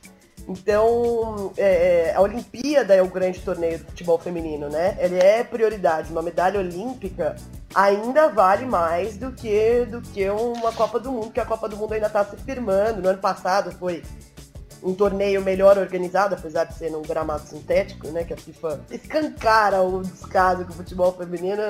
então, 0.47 1.53
é, 1.57 2.13
a 2.15 2.21
Olimpíada 2.21 2.95
é 2.95 3.01
o 3.01 3.09
grande 3.09 3.41
torneio 3.41 3.79
do 3.79 3.87
futebol 3.87 4.19
feminino, 4.19 4.69
né? 4.69 4.95
Ele 5.01 5.17
é 5.17 5.43
prioridade. 5.43 6.13
Uma 6.13 6.21
medalha 6.21 6.61
olímpica 6.61 7.35
ainda 7.75 8.29
vale 8.29 8.65
mais 8.65 9.17
do 9.17 9.33
que, 9.33 9.85
do 9.87 10.01
que 10.01 10.29
uma 10.31 10.73
Copa 10.73 11.01
do 11.01 11.11
Mundo, 11.11 11.31
que 11.31 11.41
a 11.41 11.45
Copa 11.45 11.69
do 11.69 11.77
Mundo 11.77 11.93
ainda 11.93 12.07
está 12.07 12.25
se 12.25 12.37
firmando. 12.37 13.03
No 13.03 13.09
ano 13.09 13.19
passado 13.19 13.73
foi 13.73 14.03
um 14.83 14.95
torneio 14.95 15.43
melhor 15.43 15.79
organizado, 15.79 16.35
apesar 16.35 16.65
de 16.65 16.75
ser 16.75 16.91
num 16.91 17.03
gramado 17.03 17.47
sintético, 17.47 18.09
né? 18.09 18.23
Que 18.23 18.35
a 18.35 18.37
FIFA 18.37 18.81
escancara 18.91 19.83
o 19.83 20.03
descaso 20.03 20.65
com 20.65 20.73
o 20.73 20.77
futebol 20.77 21.13
feminino 21.13 21.63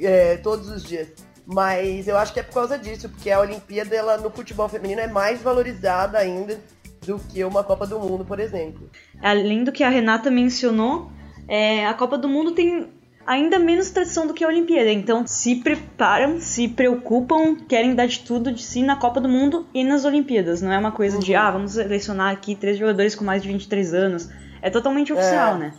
é, 0.00 0.36
todos 0.38 0.68
os 0.70 0.84
dias. 0.84 1.08
Mas 1.44 2.06
eu 2.06 2.16
acho 2.16 2.32
que 2.32 2.40
é 2.40 2.42
por 2.42 2.54
causa 2.54 2.78
disso, 2.78 3.08
porque 3.08 3.30
a 3.30 3.40
Olimpíada 3.40 3.94
ela, 3.94 4.16
no 4.18 4.30
futebol 4.30 4.68
feminino 4.68 5.00
é 5.00 5.06
mais 5.06 5.40
valorizada 5.42 6.18
ainda 6.18 6.60
do 7.04 7.18
que 7.18 7.42
uma 7.42 7.64
Copa 7.64 7.86
do 7.86 7.98
Mundo, 7.98 8.24
por 8.24 8.38
exemplo. 8.38 8.88
Além 9.20 9.64
do 9.64 9.72
que 9.72 9.82
a 9.82 9.88
Renata 9.88 10.30
mencionou, 10.30 11.10
é, 11.48 11.86
a 11.86 11.94
Copa 11.94 12.18
do 12.18 12.28
Mundo 12.28 12.52
tem 12.52 12.97
ainda 13.28 13.58
menos 13.58 13.90
tradição 13.90 14.26
do 14.26 14.32
que 14.32 14.42
a 14.42 14.48
Olimpíada. 14.48 14.90
Então 14.90 15.26
se 15.26 15.56
preparam, 15.56 16.40
se 16.40 16.66
preocupam, 16.66 17.56
querem 17.68 17.94
dar 17.94 18.06
de 18.06 18.20
tudo 18.20 18.50
de 18.50 18.62
si 18.62 18.82
na 18.82 18.96
Copa 18.96 19.20
do 19.20 19.28
Mundo 19.28 19.66
e 19.74 19.84
nas 19.84 20.06
Olimpíadas. 20.06 20.62
Não 20.62 20.72
é 20.72 20.78
uma 20.78 20.90
coisa 20.90 21.16
uhum. 21.16 21.22
de, 21.22 21.34
ah, 21.34 21.50
vamos 21.50 21.72
selecionar 21.72 22.32
aqui 22.32 22.54
três 22.54 22.78
jogadores 22.78 23.14
com 23.14 23.24
mais 23.24 23.42
de 23.42 23.48
23 23.48 23.92
anos. 23.92 24.30
É 24.62 24.70
totalmente 24.70 25.12
oficial, 25.12 25.56
é. 25.56 25.58
né? 25.58 25.72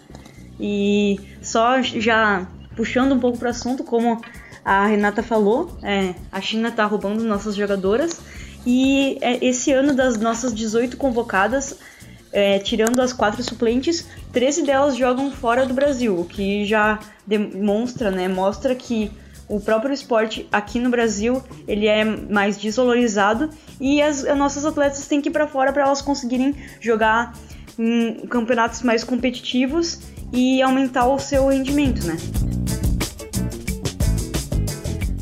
E 0.60 1.20
só 1.41 1.82
já 1.82 2.48
puxando 2.75 3.13
um 3.13 3.20
pouco 3.20 3.39
para 3.39 3.48
o 3.48 3.50
assunto, 3.50 3.84
como 3.84 4.22
a 4.63 4.86
Renata 4.86 5.24
falou, 5.24 5.75
é, 5.82 6.13
a 6.32 6.39
China 6.39 6.70
está 6.70 6.86
roubando 6.86 7.24
nossas 7.24 7.56
jogadoras. 7.56 8.22
E 8.63 9.18
é, 9.22 9.44
esse 9.44 9.72
ano, 9.72 9.96
das 9.96 10.20
nossas 10.20 10.53
18 10.53 10.98
convocadas, 10.98 11.79
é, 12.31 12.59
tirando 12.59 13.01
as 13.01 13.13
quatro 13.13 13.41
suplentes, 13.43 14.05
13 14.31 14.63
delas 14.63 14.95
jogam 14.95 15.31
fora 15.31 15.65
do 15.65 15.74
Brasil, 15.74 16.19
o 16.19 16.25
que 16.25 16.65
já 16.65 17.00
demonstra, 17.25 18.12
né, 18.12 18.27
mostra 18.27 18.75
que 18.75 19.12
o 19.48 19.59
próprio 19.59 19.91
esporte 19.91 20.48
aqui 20.51 20.79
no 20.79 20.91
Brasil 20.91 21.41
ele 21.67 21.88
é 21.88 22.05
mais 22.05 22.55
desvalorizado 22.55 23.50
e 23.81 24.00
as, 24.00 24.24
as 24.24 24.38
nossas 24.38 24.63
atletas 24.63 25.07
têm 25.07 25.19
que 25.19 25.29
ir 25.29 25.31
para 25.31 25.48
fora 25.48 25.74
para 25.74 25.83
elas 25.83 26.01
conseguirem 26.01 26.55
jogar 26.79 27.33
em 27.77 28.27
campeonatos 28.27 28.83
mais 28.83 29.03
competitivos 29.03 30.00
e 30.31 30.62
aumentar 30.62 31.07
o 31.07 31.17
seu 31.17 31.48
rendimento, 31.48 32.05
né? 32.05 32.15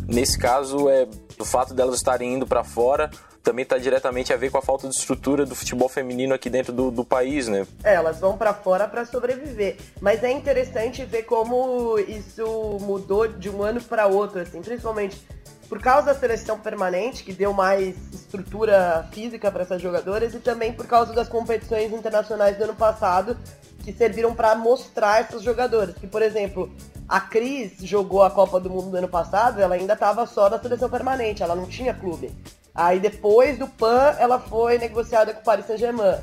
Nesse 0.08 0.38
caso 0.38 0.90
é 0.90 1.08
o 1.40 1.46
fato 1.46 1.74
delas 1.74 1.96
estarem 1.96 2.34
indo 2.34 2.48
para 2.48 2.64
fora 2.64 3.10
também 3.48 3.64
está 3.64 3.78
diretamente 3.78 4.34
a 4.34 4.36
ver 4.36 4.52
com 4.52 4.58
a 4.58 4.62
falta 4.62 4.90
de 4.90 4.94
estrutura 4.94 5.46
do 5.46 5.56
futebol 5.56 5.88
feminino 5.88 6.34
aqui 6.34 6.50
dentro 6.50 6.74
do, 6.74 6.92
do 6.92 7.06
país, 7.06 7.48
né? 7.48 7.66
É, 7.82 7.94
elas 7.94 8.20
vão 8.20 8.38
para 8.38 8.54
fora 8.54 8.86
para 8.90 9.06
sobreviver. 9.06 9.78
Mas 10.02 10.22
é 10.22 10.30
interessante 10.30 11.06
ver 11.06 11.24
como 11.24 11.98
isso 11.98 12.78
mudou 12.82 13.26
de 13.26 13.50
um 13.50 13.64
ano 13.64 13.80
para 13.80 14.06
outro, 14.06 14.42
assim, 14.42 14.62
principalmente 14.62 15.26
por 15.70 15.80
causa 15.80 16.08
da 16.08 16.16
seleção 16.20 16.60
permanente, 16.60 17.24
que 17.24 17.32
deu 17.32 17.54
mais 17.54 17.96
estrutura 18.14 19.08
física 19.14 19.50
para 19.50 19.64
essas 19.64 19.82
jogadoras, 19.82 20.34
e 20.34 20.40
também 20.40 20.74
por 20.74 20.86
causa 20.86 21.14
das 21.14 21.30
competições 21.30 21.94
internacionais 21.94 22.58
do 22.58 22.66
ano 22.66 22.76
passado, 22.76 23.38
que 23.82 23.94
serviram 23.94 24.36
para 24.36 24.56
mostrar 24.56 25.22
essas 25.22 25.42
jogadoras. 25.42 25.96
Que, 25.96 26.08
por 26.08 26.22
exemplo, 26.22 26.70
a 27.08 27.22
Cris 27.22 27.78
jogou 27.80 28.24
a 28.24 28.30
Copa 28.30 28.60
do 28.60 28.70
Mundo 28.70 28.92
do 28.92 28.98
ano 28.98 29.08
passado, 29.08 29.62
ela 29.62 29.76
ainda 29.76 29.94
estava 29.94 30.26
só 30.26 30.50
na 30.50 30.60
seleção 30.60 30.90
permanente, 30.90 31.42
ela 31.42 31.56
não 31.56 31.66
tinha 31.66 31.94
clube. 31.94 32.34
Aí 32.78 33.00
depois 33.00 33.58
do 33.58 33.68
PAN, 33.68 34.16
ela 34.20 34.40
foi 34.40 34.78
negociada 34.78 35.34
com 35.34 35.42
o 35.42 35.44
Paris 35.44 35.66
Saint-Germain. 35.66 36.20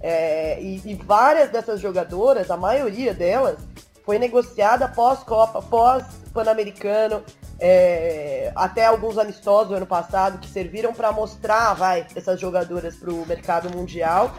É, 0.00 0.58
e, 0.62 0.80
e, 0.86 0.94
várias 0.94 1.50
dessas 1.50 1.80
jogadoras, 1.80 2.50
a 2.50 2.56
maioria 2.56 3.12
delas, 3.12 3.58
foi 4.06 4.18
negociada 4.18 4.88
pós-Copa, 4.88 5.60
pós-Pan-Americano, 5.60 7.22
é, 7.60 8.50
até 8.56 8.86
alguns 8.86 9.18
amistosos 9.18 9.68
do 9.68 9.74
ano 9.74 9.86
passado 9.86 10.38
que 10.38 10.48
serviram 10.48 10.94
para 10.94 11.12
mostrar, 11.12 11.74
vai, 11.74 12.06
essas 12.16 12.40
jogadoras 12.40 12.96
para 12.96 13.12
o 13.12 13.26
mercado 13.26 13.68
mundial. 13.76 14.34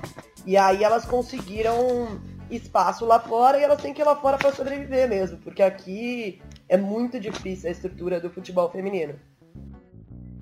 E 0.48 0.58
aí 0.58 0.84
elas 0.84 1.06
conseguiram 1.06 2.20
espaço 2.50 3.06
lá 3.06 3.20
fora 3.20 3.60
e 3.60 3.64
elas 3.64 3.80
têm 3.80 3.94
que 3.94 4.02
ir 4.02 4.06
lá 4.06 4.16
fora 4.16 4.40
para 4.40 4.52
sobreviver 4.52 5.08
mesmo, 5.08 5.38
porque 5.38 5.62
aqui 5.62 6.42
é 6.68 6.78
muito 6.78 7.20
difícil 7.20 7.70
a 7.70 7.72
estrutura 7.72 8.20
do 8.20 8.32
futebol 8.32 8.72
feminino. 8.72 9.14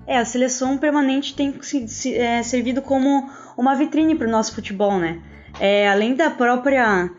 É, 0.08 0.16
a 0.16 0.24
seleção 0.24 0.78
permanente 0.78 1.34
tem 1.34 1.54
se, 1.60 2.14
é, 2.14 2.42
servido 2.42 2.80
como 2.80 3.30
uma 3.58 3.74
vitrine 3.74 4.14
para 4.14 4.26
o 4.26 4.30
nosso 4.30 4.54
futebol, 4.54 4.98
né? 4.98 5.20
É, 5.60 5.86
além 5.86 6.14
da 6.14 6.30
própria 6.30 7.10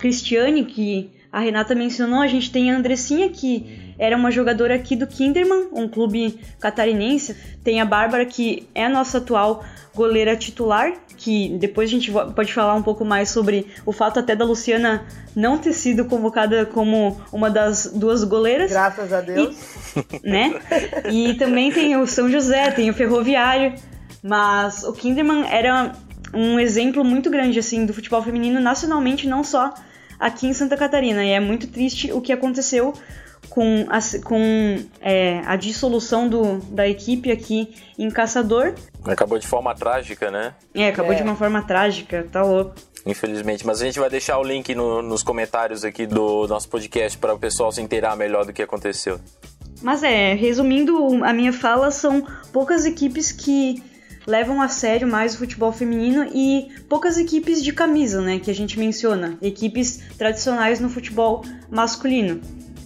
Cristiane, 0.00 0.64
que 0.64 1.12
a 1.34 1.40
Renata 1.40 1.74
mencionou, 1.74 2.20
a 2.20 2.28
gente 2.28 2.48
tem 2.52 2.70
a 2.70 2.76
Andressinha, 2.76 3.28
que 3.28 3.92
era 3.98 4.16
uma 4.16 4.30
jogadora 4.30 4.76
aqui 4.76 4.94
do 4.94 5.04
Kinderman, 5.04 5.66
um 5.72 5.88
clube 5.88 6.38
catarinense. 6.60 7.34
Tem 7.64 7.80
a 7.80 7.84
Bárbara, 7.84 8.24
que 8.24 8.68
é 8.72 8.84
a 8.84 8.88
nossa 8.88 9.18
atual 9.18 9.64
goleira 9.92 10.36
titular, 10.36 10.92
que 11.16 11.48
depois 11.58 11.90
a 11.90 11.92
gente 11.92 12.12
pode 12.36 12.52
falar 12.52 12.74
um 12.74 12.84
pouco 12.84 13.04
mais 13.04 13.30
sobre 13.30 13.66
o 13.84 13.90
fato 13.90 14.20
até 14.20 14.36
da 14.36 14.44
Luciana 14.44 15.04
não 15.34 15.58
ter 15.58 15.72
sido 15.72 16.04
convocada 16.04 16.66
como 16.66 17.20
uma 17.32 17.50
das 17.50 17.90
duas 17.92 18.22
goleiras. 18.22 18.70
Graças 18.70 19.12
a 19.12 19.20
Deus. 19.20 19.56
E, 20.22 20.30
né? 20.30 20.54
E 21.10 21.34
também 21.34 21.72
tem 21.72 21.96
o 21.96 22.06
São 22.06 22.30
José, 22.30 22.70
tem 22.70 22.88
o 22.90 22.94
Ferroviário, 22.94 23.74
mas 24.22 24.84
o 24.84 24.92
Kinderman 24.92 25.48
era 25.50 25.94
um 26.32 26.60
exemplo 26.60 27.04
muito 27.04 27.28
grande 27.28 27.58
assim 27.58 27.84
do 27.84 27.92
futebol 27.92 28.22
feminino 28.22 28.60
nacionalmente, 28.60 29.26
não 29.26 29.42
só 29.42 29.74
aqui 30.18 30.46
em 30.46 30.52
Santa 30.52 30.76
Catarina. 30.76 31.24
E 31.24 31.30
é 31.30 31.40
muito 31.40 31.66
triste 31.66 32.12
o 32.12 32.20
que 32.20 32.32
aconteceu 32.32 32.92
com 33.48 33.86
a, 33.88 33.98
com, 34.24 34.84
é, 35.00 35.40
a 35.44 35.56
dissolução 35.56 36.28
do, 36.28 36.58
da 36.70 36.88
equipe 36.88 37.30
aqui 37.30 37.74
em 37.98 38.10
Caçador. 38.10 38.74
Acabou 39.04 39.38
de 39.38 39.46
forma 39.46 39.74
trágica, 39.74 40.30
né? 40.30 40.54
É, 40.74 40.88
acabou 40.88 41.12
é. 41.12 41.16
de 41.16 41.22
uma 41.22 41.36
forma 41.36 41.62
trágica, 41.62 42.26
tá 42.30 42.42
louco. 42.42 42.74
Infelizmente, 43.06 43.66
mas 43.66 43.82
a 43.82 43.84
gente 43.84 43.98
vai 43.98 44.08
deixar 44.08 44.38
o 44.38 44.42
link 44.42 44.74
no, 44.74 45.02
nos 45.02 45.22
comentários 45.22 45.84
aqui 45.84 46.06
do 46.06 46.48
nosso 46.48 46.68
podcast 46.68 47.18
para 47.18 47.34
o 47.34 47.38
pessoal 47.38 47.70
se 47.70 47.82
inteirar 47.82 48.16
melhor 48.16 48.46
do 48.46 48.52
que 48.52 48.62
aconteceu. 48.62 49.20
Mas 49.82 50.02
é, 50.02 50.32
resumindo 50.32 51.22
a 51.22 51.32
minha 51.32 51.52
fala, 51.52 51.90
são 51.90 52.26
poucas 52.50 52.86
equipes 52.86 53.30
que 53.30 53.82
levam 54.26 54.60
a 54.60 54.68
sério 54.68 55.06
mais 55.06 55.34
o 55.34 55.38
futebol 55.38 55.72
feminino 55.72 56.26
e 56.32 56.68
poucas 56.88 57.18
equipes 57.18 57.62
de 57.62 57.72
camisa, 57.72 58.20
né, 58.20 58.38
que 58.38 58.50
a 58.50 58.54
gente 58.54 58.78
menciona, 58.78 59.38
equipes 59.42 60.02
tradicionais 60.16 60.80
no 60.80 60.88
futebol 60.88 61.44
masculino 61.70 62.40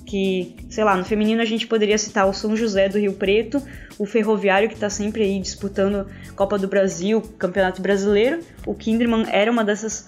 que, 0.09 0.57
sei 0.71 0.85
lá, 0.85 0.97
no 0.97 1.05
feminino 1.05 1.43
a 1.43 1.45
gente 1.45 1.67
poderia 1.67 1.99
citar 1.99 2.27
o 2.27 2.33
São 2.33 2.57
José 2.57 2.89
do 2.89 2.99
Rio 2.99 3.13
Preto, 3.13 3.63
o 3.99 4.07
Ferroviário 4.07 4.67
que 4.67 4.75
está 4.75 4.89
sempre 4.89 5.23
aí 5.23 5.39
disputando 5.39 6.09
Copa 6.35 6.59
do 6.59 6.67
Brasil, 6.67 7.21
Campeonato 7.39 7.83
Brasileiro. 7.83 8.41
O 8.67 8.75
Kinderman 8.75 9.27
era 9.31 9.51
uma 9.51 9.63
dessas 9.63 10.07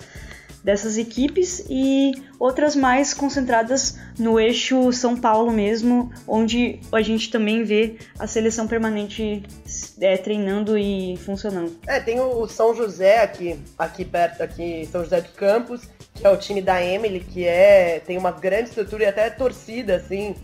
dessas 0.62 0.96
equipes 0.98 1.64
e 1.68 2.12
outras 2.38 2.76
mais 2.76 3.14
concentradas 3.14 3.98
no 4.18 4.38
eixo 4.38 4.92
São 4.92 5.16
Paulo 5.16 5.50
mesmo, 5.50 6.12
onde 6.26 6.80
a 6.92 7.00
gente 7.00 7.30
também 7.30 7.64
vê 7.64 7.96
a 8.18 8.26
seleção 8.26 8.66
permanente 8.66 9.42
é, 10.00 10.16
treinando 10.16 10.76
e 10.76 11.16
funcionando. 11.18 11.76
É, 11.86 12.00
tem 12.00 12.20
o 12.20 12.46
São 12.46 12.74
José 12.74 13.20
aqui, 13.22 13.58
aqui 13.78 14.04
perto, 14.04 14.42
aqui 14.42 14.88
São 14.90 15.02
José 15.02 15.20
dos 15.20 15.32
Campos, 15.32 15.82
que 16.14 16.26
é 16.26 16.30
o 16.30 16.36
time 16.36 16.60
da 16.60 16.84
Emily, 16.84 17.20
que 17.20 17.46
é 17.46 18.00
tem 18.04 18.18
uma 18.18 18.30
grande 18.30 18.68
estrutura 18.68 19.04
e 19.04 19.06
até 19.06 19.30
torcida, 19.30 19.96
assim. 19.96 20.34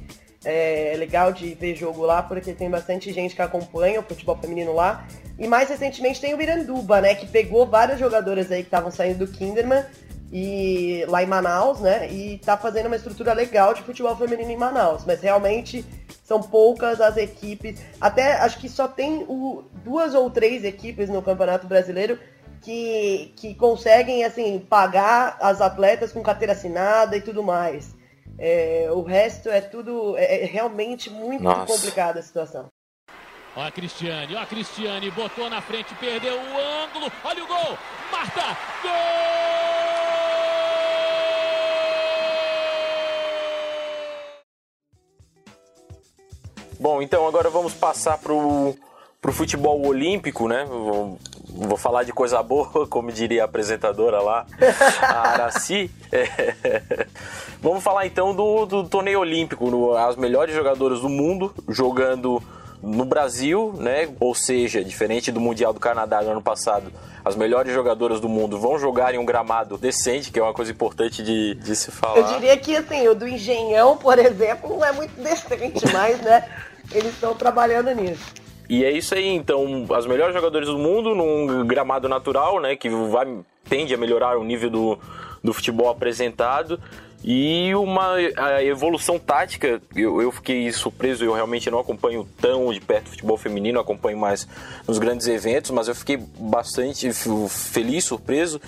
É 0.49 0.95
legal 0.97 1.33
de 1.33 1.55
ver 1.55 1.75
jogo 1.75 2.03
lá, 2.03 2.23
porque 2.23 2.53
tem 2.53 2.71
bastante 2.71 3.13
gente 3.13 3.35
que 3.35 3.43
acompanha 3.43 3.99
o 3.99 4.03
futebol 4.05 4.37
feminino 4.37 4.73
lá. 4.73 5.05
E 5.37 5.49
mais 5.49 5.69
recentemente 5.69 6.21
tem 6.21 6.35
o 6.35 6.41
Iranduba, 6.41 7.01
né? 7.01 7.17
Que 7.17 7.27
pegou 7.27 7.67
várias 7.67 7.99
jogadoras 7.99 8.53
aí 8.53 8.61
que 8.61 8.69
estavam 8.69 8.93
saindo 8.93 9.27
do 9.27 9.33
Kinderman 9.33 9.85
e 10.33 11.05
lá 11.09 11.23
em 11.23 11.27
Manaus, 11.27 11.81
né? 11.81 12.11
E 12.11 12.39
tá 12.39 12.57
fazendo 12.57 12.87
uma 12.87 12.97
estrutura 12.97 13.33
legal 13.33 13.75
de 13.75 13.83
futebol 13.83 14.17
feminino 14.17 14.51
em 14.51 14.57
Manaus. 14.57 15.05
Mas 15.05 15.21
realmente 15.21 15.85
são 16.25 16.43
poucas 16.43 17.01
as 17.01 17.17
equipes. 17.17 17.81
Até 18.01 18.35
acho 18.35 18.59
que 18.59 18.69
só 18.69 18.89
tem 18.89 19.25
o, 19.29 19.65
duas 19.85 20.15
ou 20.15 20.29
três 20.31 20.65
equipes 20.65 21.09
no 21.09 21.23
Campeonato 21.23 21.67
Brasileiro 21.67 22.19
que, 22.61 23.33
que 23.37 23.55
conseguem 23.55 24.25
assim 24.25 24.59
pagar 24.59 25.37
as 25.41 25.61
atletas 25.61 26.13
com 26.13 26.23
carteira 26.23 26.53
assinada 26.53 27.17
e 27.17 27.21
tudo 27.21 27.43
mais. 27.43 27.95
É, 28.39 28.89
o 28.91 29.03
resto 29.03 29.49
é 29.49 29.61
tudo 29.61 30.17
é, 30.19 30.43
é 30.43 30.47
realmente 30.47 31.09
muito 31.09 31.45
Nossa. 31.45 31.73
complicada 31.73 32.19
a 32.19 32.23
situação. 32.23 32.67
Ó 33.55 33.63
a 33.63 33.71
Cristiane, 33.71 34.35
ó 34.35 34.41
a 34.41 34.47
Cristiane, 34.47 35.11
botou 35.13 35.49
na 35.49 35.63
frente, 35.63 35.95
perdeu 35.95 36.35
o 36.35 36.85
ângulo, 36.85 37.11
olha 37.25 37.43
o 37.43 37.47
gol, 37.47 37.79
Marta, 38.13 38.59
gol! 38.83 39.76
Bom, 46.79 47.01
então 47.01 47.27
agora 47.27 47.49
vamos 47.49 47.73
passar 47.73 48.19
pro, 48.19 48.75
pro 49.21 49.33
futebol 49.33 49.87
olímpico, 49.87 50.47
né? 50.47 50.65
Vou, 50.67 51.19
vou 51.49 51.77
falar 51.77 52.03
de 52.03 52.13
coisa 52.13 52.43
boa, 52.43 52.87
como 52.89 53.11
diria 53.11 53.43
a 53.43 53.45
apresentadora 53.47 54.21
lá, 54.21 54.47
a 55.01 55.29
Araci. 55.31 55.91
É. 56.13 57.07
Vamos 57.61 57.83
falar 57.83 58.07
então 58.07 58.35
do, 58.35 58.67
do 58.67 58.85
torneio 58.89 59.21
olímpico, 59.21 59.71
no, 59.71 59.95
as 59.95 60.17
melhores 60.17 60.55
jogadoras 60.55 61.01
do 61.01 61.09
mundo 61.09 61.53
jogando 61.69 62.43
no 62.83 63.05
Brasil, 63.05 63.75
né? 63.79 64.09
Ou 64.21 64.35
seja, 64.35 64.83
diferente 64.83 65.33
do 65.33 65.41
Mundial 65.41 65.73
do 65.73 65.81
Canadá 65.81 66.23
no 66.23 66.31
ano 66.31 66.43
passado, 66.43 66.93
as 67.25 67.35
melhores 67.35 67.73
jogadoras 67.73 68.21
do 68.21 68.29
mundo 68.29 68.59
vão 68.59 68.79
jogar 68.79 69.15
em 69.15 69.19
um 69.19 69.25
gramado 69.25 69.77
decente, 69.77 70.31
que 70.31 70.39
é 70.39 70.43
uma 70.43 70.55
coisa 70.55 70.71
importante 70.71 71.23
de, 71.23 71.55
de 71.55 71.75
se 71.75 71.91
falar. 71.91 72.19
Eu 72.19 72.25
diria 72.35 72.57
que 72.57 72.77
assim, 72.77 73.09
o 73.09 73.15
do 73.15 73.27
Engenhão, 73.27 73.97
por 73.97 74.19
exemplo, 74.21 74.77
não 74.77 74.85
é 74.85 74.93
muito 74.93 75.21
decente, 75.21 75.85
mas 75.93 76.21
né, 76.21 76.49
eles 76.93 77.13
estão 77.13 77.35
trabalhando 77.35 77.95
nisso. 77.95 78.35
E 78.69 78.85
é 78.85 78.91
isso 78.91 79.15
aí, 79.15 79.29
então, 79.29 79.87
as 79.95 80.07
melhores 80.07 80.35
jogadoras 80.35 80.69
do 80.69 80.79
mundo 80.79 81.15
num 81.15 81.65
gramado 81.67 82.09
natural, 82.09 82.61
né, 82.61 82.75
que 82.75 82.89
vai, 82.89 83.27
tende 83.69 83.95
a 83.95 83.97
melhorar 83.97 84.37
o 84.39 84.45
nível 84.45 84.71
do, 84.71 84.99
do 85.43 85.53
futebol 85.53 85.89
apresentado 85.89 86.81
e 87.27 87.75
uma 87.75 88.23
evolução 88.63 89.19
tática, 89.19 89.83
eu, 89.97 90.23
eu 90.23 90.31
fiquei 90.31 90.73
surpreso, 90.73 91.25
eu 91.25 91.33
realmente 91.33 91.69
não 91.69 91.81
acompanho 91.81 92.25
tão 92.41 92.73
de 92.73 92.81
perto 92.81 93.09
o 93.09 93.11
futebol 93.11 93.37
feminino, 93.37 93.81
acompanho 93.81 94.17
mais 94.17 94.47
nos 94.87 95.01
grandes 95.01 95.27
eventos, 95.27 95.73
mas 95.73 95.89
eu 95.89 95.95
fiquei 95.97 96.17
bastante 96.17 97.11
feliz, 97.49 98.05
surpreso 98.05 98.61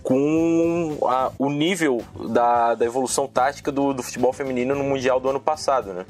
com 0.00 0.96
a, 1.02 1.32
o 1.36 1.50
nível 1.50 2.02
da, 2.30 2.76
da 2.76 2.84
evolução 2.84 3.26
tática 3.26 3.72
do, 3.72 3.92
do, 3.92 4.02
futebol 4.02 4.32
feminino 4.32 4.76
no 4.76 4.84
Mundial 4.84 5.18
do 5.18 5.30
ano 5.30 5.40
passado, 5.40 5.92
né? 5.92 6.06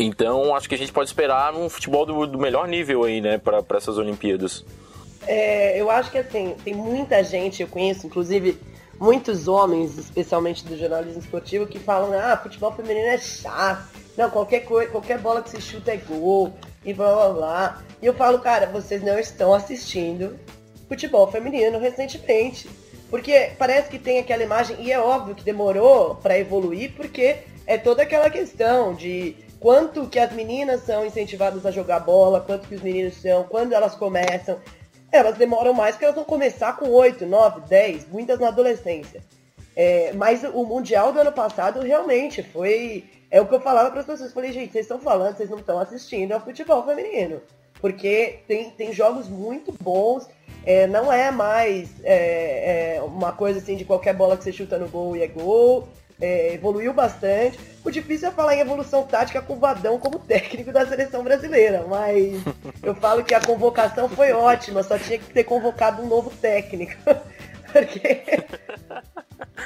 Então 0.00 0.56
acho 0.56 0.68
que 0.68 0.74
a 0.74 0.78
gente 0.78 0.90
pode 0.90 1.08
esperar 1.08 1.54
um 1.54 1.68
futebol 1.68 2.04
do, 2.04 2.26
do 2.26 2.38
melhor 2.38 2.66
nível 2.66 3.04
aí, 3.04 3.20
né, 3.20 3.38
para 3.38 3.62
essas 3.76 3.96
Olimpíadas. 3.96 4.64
É, 5.24 5.80
eu 5.80 5.88
acho 5.88 6.10
que 6.10 6.18
assim, 6.18 6.56
tem 6.64 6.74
muita 6.74 7.22
gente, 7.22 7.62
eu 7.62 7.68
conheço, 7.68 8.06
inclusive 8.06 8.58
muitos 8.98 9.48
homens, 9.48 9.98
especialmente 9.98 10.64
do 10.64 10.76
jornalismo 10.76 11.20
esportivo, 11.20 11.66
que 11.66 11.78
falam, 11.78 12.12
ah, 12.18 12.36
futebol 12.36 12.72
feminino 12.72 13.06
é 13.06 13.18
chato, 13.18 13.88
não, 14.16 14.30
qualquer, 14.30 14.60
coisa, 14.60 14.90
qualquer 14.90 15.18
bola 15.18 15.42
que 15.42 15.50
se 15.50 15.60
chuta 15.60 15.92
é 15.92 15.96
gol, 15.96 16.52
e 16.84 16.92
blá 16.92 17.12
blá 17.12 17.30
blá. 17.30 17.82
E 18.00 18.06
eu 18.06 18.14
falo, 18.14 18.38
cara, 18.38 18.66
vocês 18.66 19.02
não 19.02 19.18
estão 19.18 19.52
assistindo 19.54 20.38
futebol 20.88 21.30
feminino 21.30 21.78
recentemente. 21.78 22.68
Porque 23.10 23.52
parece 23.58 23.88
que 23.88 23.98
tem 23.98 24.18
aquela 24.18 24.42
imagem, 24.42 24.76
e 24.80 24.90
é 24.90 24.98
óbvio 24.98 25.34
que 25.34 25.44
demorou 25.44 26.16
para 26.16 26.38
evoluir, 26.38 26.92
porque 26.96 27.38
é 27.66 27.78
toda 27.78 28.02
aquela 28.02 28.28
questão 28.28 28.94
de 28.94 29.36
quanto 29.60 30.06
que 30.08 30.18
as 30.18 30.32
meninas 30.32 30.82
são 30.82 31.06
incentivadas 31.06 31.64
a 31.64 31.70
jogar 31.70 32.00
bola, 32.00 32.40
quanto 32.40 32.68
que 32.68 32.74
os 32.74 32.82
meninos 32.82 33.14
são, 33.14 33.44
quando 33.44 33.72
elas 33.72 33.94
começam 33.94 34.58
elas 35.14 35.36
demoram 35.36 35.72
mais 35.72 35.94
porque 35.94 36.04
elas 36.04 36.16
vão 36.16 36.24
começar 36.24 36.76
com 36.76 36.88
8, 36.88 37.24
9, 37.24 37.60
10, 37.68 38.08
muitas 38.08 38.38
na 38.38 38.48
adolescência. 38.48 39.22
É, 39.76 40.12
mas 40.12 40.44
o 40.44 40.64
Mundial 40.64 41.12
do 41.12 41.20
ano 41.20 41.32
passado 41.32 41.80
realmente 41.80 42.42
foi. 42.42 43.04
É 43.30 43.40
o 43.40 43.46
que 43.46 43.54
eu 43.54 43.60
falava 43.60 43.90
para 43.90 44.00
as 44.00 44.06
pessoas. 44.06 44.32
Falei, 44.32 44.52
gente, 44.52 44.72
vocês 44.72 44.84
estão 44.84 45.00
falando, 45.00 45.36
vocês 45.36 45.50
não 45.50 45.58
estão 45.58 45.78
assistindo 45.78 46.32
ao 46.32 46.40
futebol 46.40 46.84
feminino. 46.84 47.40
Porque 47.80 48.40
tem, 48.46 48.70
tem 48.70 48.92
jogos 48.92 49.28
muito 49.28 49.72
bons. 49.72 50.28
É, 50.64 50.86
não 50.86 51.12
é 51.12 51.30
mais 51.30 51.90
é, 52.02 52.96
é 52.96 53.02
uma 53.02 53.32
coisa 53.32 53.58
assim 53.58 53.76
de 53.76 53.84
qualquer 53.84 54.14
bola 54.14 54.36
que 54.36 54.44
você 54.44 54.52
chuta 54.52 54.78
no 54.78 54.88
gol 54.88 55.14
e 55.16 55.22
é 55.22 55.26
gol 55.26 55.88
é, 56.24 56.54
evoluiu 56.54 56.92
bastante. 56.92 57.58
O 57.84 57.90
difícil 57.90 58.28
é 58.28 58.32
falar 58.32 58.56
em 58.56 58.60
evolução 58.60 59.02
tática 59.04 59.42
com 59.42 59.54
o 59.54 59.58
Vadão 59.58 59.98
como 59.98 60.18
técnico 60.18 60.72
da 60.72 60.86
seleção 60.86 61.22
brasileira, 61.22 61.84
mas 61.86 62.42
eu 62.82 62.94
falo 62.94 63.22
que 63.22 63.34
a 63.34 63.40
convocação 63.40 64.08
foi 64.08 64.32
ótima, 64.32 64.82
só 64.82 64.98
tinha 64.98 65.18
que 65.18 65.32
ter 65.32 65.44
convocado 65.44 66.02
um 66.02 66.08
novo 66.08 66.30
técnico. 66.30 66.94
Porque 67.70 68.22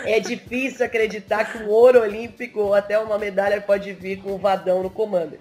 é 0.04 0.18
difícil 0.18 0.84
acreditar 0.84 1.44
que 1.44 1.58
um 1.58 1.68
ouro 1.68 2.00
olímpico 2.00 2.60
ou 2.60 2.74
até 2.74 2.98
uma 2.98 3.18
medalha 3.18 3.60
pode 3.60 3.92
vir 3.92 4.22
com 4.22 4.32
o 4.32 4.38
Vadão 4.38 4.82
no 4.82 4.90
comando. 4.90 5.38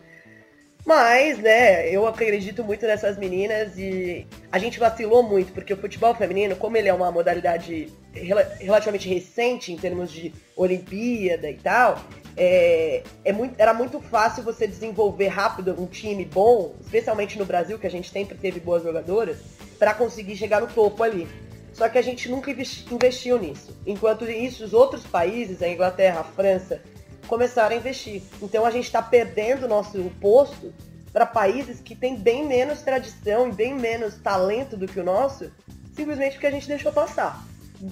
Mas, 0.88 1.38
né, 1.40 1.90
eu 1.90 2.08
acredito 2.08 2.64
muito 2.64 2.88
nessas 2.88 3.18
meninas 3.18 3.78
e 3.78 4.26
a 4.50 4.58
gente 4.58 4.80
vacilou 4.80 5.22
muito, 5.22 5.52
porque 5.52 5.74
o 5.74 5.78
futebol 5.78 6.16
feminino, 6.16 6.56
como 6.56 6.78
ele 6.78 6.88
é 6.88 6.94
uma 6.94 7.12
modalidade 7.12 7.92
rel 8.14 8.38
relativamente 8.58 9.10
recente 9.10 9.74
em 9.74 9.76
termos 9.76 10.10
de 10.10 10.34
Olimpíada 10.56 11.50
e 11.50 11.56
tal, 11.56 12.02
é, 12.38 13.04
é 13.26 13.34
muito, 13.34 13.56
era 13.58 13.74
muito 13.74 14.00
fácil 14.00 14.44
você 14.44 14.66
desenvolver 14.66 15.28
rápido 15.28 15.76
um 15.78 15.88
time 15.88 16.24
bom, 16.24 16.74
especialmente 16.80 17.38
no 17.38 17.44
Brasil, 17.44 17.78
que 17.78 17.86
a 17.86 17.92
gente 17.92 18.10
sempre 18.10 18.38
teve 18.38 18.62
boas 18.62 18.82
jogadoras, 18.82 19.40
para 19.78 19.94
conseguir 19.94 20.38
chegar 20.38 20.62
no 20.62 20.68
topo 20.68 21.04
ali. 21.04 21.28
Só 21.74 21.90
que 21.90 21.98
a 21.98 22.02
gente 22.02 22.30
nunca 22.30 22.50
investiu 22.50 23.38
nisso. 23.38 23.78
Enquanto 23.86 24.24
isso, 24.24 24.64
os 24.64 24.74
outros 24.74 25.06
países, 25.06 25.62
a 25.62 25.68
Inglaterra, 25.68 26.22
a 26.22 26.24
França, 26.24 26.82
começaram 27.28 27.76
a 27.76 27.80
investir. 27.80 28.24
Então 28.42 28.66
a 28.66 28.72
gente 28.72 28.86
está 28.86 29.02
perdendo 29.02 29.66
o 29.66 29.68
nosso 29.68 30.02
posto 30.20 30.74
para 31.12 31.26
países 31.26 31.80
que 31.80 31.96
têm 31.96 32.16
bem 32.16 32.46
menos 32.46 32.82
tradição 32.82 33.50
e 33.50 33.52
bem 33.52 33.76
menos 33.76 34.16
talento 34.16 34.78
do 34.78 34.88
que 34.88 35.00
o 35.00 35.04
nosso, 35.04 35.52
simplesmente 35.96 36.34
porque 36.34 36.48
a 36.48 36.52
gente 36.52 36.68
deixou 36.68 36.92
passar. 36.92 37.44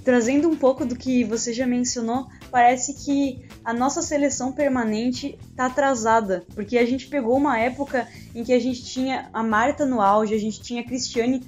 Trazendo 0.03 0.49
um 0.49 0.55
pouco 0.55 0.83
do 0.83 0.95
que 0.95 1.23
você 1.23 1.53
já 1.53 1.67
mencionou, 1.67 2.27
parece 2.49 3.05
que 3.05 3.45
a 3.63 3.71
nossa 3.71 4.01
seleção 4.01 4.51
permanente 4.51 5.37
está 5.49 5.67
atrasada, 5.67 6.43
porque 6.55 6.77
a 6.77 6.85
gente 6.85 7.07
pegou 7.07 7.37
uma 7.37 7.59
época 7.59 8.07
em 8.33 8.43
que 8.43 8.53
a 8.53 8.59
gente 8.59 8.83
tinha 8.83 9.29
a 9.31 9.43
Marta 9.43 9.85
no 9.85 10.01
auge, 10.01 10.33
a 10.33 10.39
gente 10.39 10.59
tinha 10.61 10.81
a 10.81 10.85
Cristiane 10.85 11.45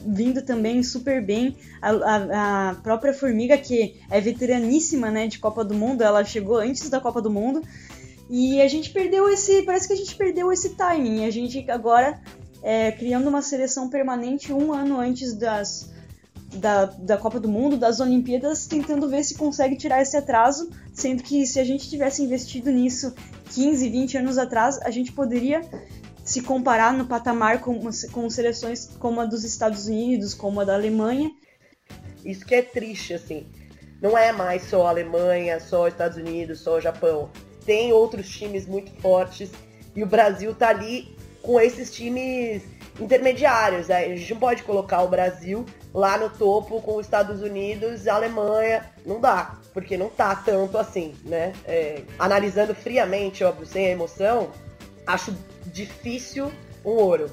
vindo 0.00 0.42
também 0.42 0.82
super 0.82 1.24
bem, 1.24 1.56
a, 1.80 1.90
a, 1.90 2.70
a, 2.70 2.74
própria 2.76 3.12
Formiga, 3.12 3.56
que 3.58 4.00
é 4.10 4.20
veteraníssima 4.20 5.10
né, 5.10 5.26
de 5.26 5.38
Copa 5.38 5.64
do 5.64 5.74
Mundo, 5.74 6.02
ela 6.02 6.24
chegou 6.24 6.56
antes 6.58 6.88
da 6.88 7.00
Copa 7.00 7.20
do 7.20 7.30
Mundo, 7.30 7.62
e 8.30 8.60
a 8.60 8.68
gente 8.68 8.90
perdeu 8.90 9.28
esse, 9.28 9.62
parece 9.62 9.86
que 9.86 9.94
a 9.94 9.96
gente 9.96 10.14
perdeu 10.14 10.52
esse 10.52 10.70
timing, 10.70 11.24
a 11.24 11.30
gente 11.30 11.70
agora 11.70 12.20
é, 12.62 12.92
criando 12.92 13.28
uma 13.28 13.42
seleção 13.42 13.88
permanente 13.88 14.52
um 14.52 14.72
ano 14.72 14.98
antes 14.98 15.34
das 15.34 15.90
da, 16.56 16.86
da 16.86 17.16
Copa 17.16 17.38
do 17.38 17.48
Mundo, 17.48 17.76
das 17.76 18.00
Olimpíadas, 18.00 18.66
tentando 18.66 19.08
ver 19.08 19.22
se 19.22 19.34
consegue 19.34 19.76
tirar 19.76 20.00
esse 20.00 20.16
atraso, 20.16 20.70
sendo 20.94 21.22
que 21.22 21.46
se 21.46 21.60
a 21.60 21.64
gente 21.64 21.88
tivesse 21.88 22.22
investido 22.22 22.70
nisso 22.70 23.14
15, 23.52 23.88
20 23.88 24.18
anos 24.18 24.38
atrás, 24.38 24.78
a 24.82 24.90
gente 24.90 25.12
poderia 25.12 25.60
se 26.28 26.42
comparar 26.42 26.92
no 26.92 27.06
patamar 27.06 27.62
com, 27.62 27.80
com 28.12 28.28
seleções 28.28 28.90
como 28.98 29.18
a 29.18 29.24
dos 29.24 29.44
Estados 29.44 29.86
Unidos, 29.86 30.34
como 30.34 30.60
a 30.60 30.64
da 30.64 30.74
Alemanha. 30.74 31.30
Isso 32.22 32.44
que 32.44 32.54
é 32.54 32.60
triste, 32.60 33.14
assim. 33.14 33.46
Não 34.02 34.16
é 34.16 34.30
mais 34.30 34.64
só 34.64 34.86
a 34.86 34.90
Alemanha, 34.90 35.58
só 35.58 35.88
Estados 35.88 36.18
Unidos, 36.18 36.60
só 36.60 36.76
o 36.76 36.80
Japão. 36.82 37.30
Tem 37.64 37.94
outros 37.94 38.28
times 38.28 38.66
muito 38.66 38.92
fortes 39.00 39.50
e 39.96 40.02
o 40.02 40.06
Brasil 40.06 40.54
tá 40.54 40.68
ali 40.68 41.16
com 41.40 41.58
esses 41.58 41.90
times 41.90 42.62
intermediários. 43.00 43.88
Né? 43.88 44.04
A 44.04 44.14
gente 44.14 44.34
não 44.34 44.40
pode 44.40 44.64
colocar 44.64 45.00
o 45.00 45.08
Brasil 45.08 45.64
lá 45.94 46.18
no 46.18 46.28
topo 46.28 46.82
com 46.82 46.96
os 46.96 47.06
Estados 47.06 47.40
Unidos 47.40 48.04
e 48.04 48.10
a 48.10 48.16
Alemanha. 48.16 48.84
Não 49.06 49.18
dá, 49.18 49.56
porque 49.72 49.96
não 49.96 50.10
tá 50.10 50.36
tanto 50.36 50.76
assim, 50.76 51.14
né? 51.24 51.54
É, 51.64 52.02
analisando 52.18 52.74
friamente, 52.74 53.42
óbvio, 53.42 53.64
sem 53.64 53.86
a 53.86 53.90
emoção, 53.90 54.50
acho 55.06 55.34
difícil 55.78 56.50
um 56.84 56.90
ouro. 56.90 57.30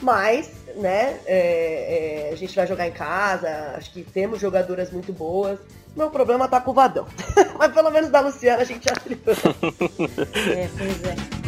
Mas, 0.00 0.50
né, 0.76 1.18
é, 1.26 2.28
é, 2.28 2.32
a 2.32 2.36
gente 2.36 2.54
vai 2.54 2.66
jogar 2.66 2.86
em 2.86 2.92
casa, 2.92 3.74
acho 3.76 3.92
que 3.92 4.02
temos 4.02 4.40
jogadoras 4.40 4.90
muito 4.90 5.12
boas. 5.12 5.58
Meu 5.96 6.10
problema 6.10 6.48
tá 6.48 6.60
com 6.60 6.70
o 6.70 6.74
Vadão. 6.74 7.06
Mas 7.58 7.72
pelo 7.72 7.90
menos 7.90 8.08
da 8.08 8.20
Luciana 8.20 8.62
a 8.62 8.64
gente 8.64 8.84
já 8.84 8.94
se 8.94 9.08
É, 10.56 10.68
pois 10.78 11.04
é. 11.04 11.38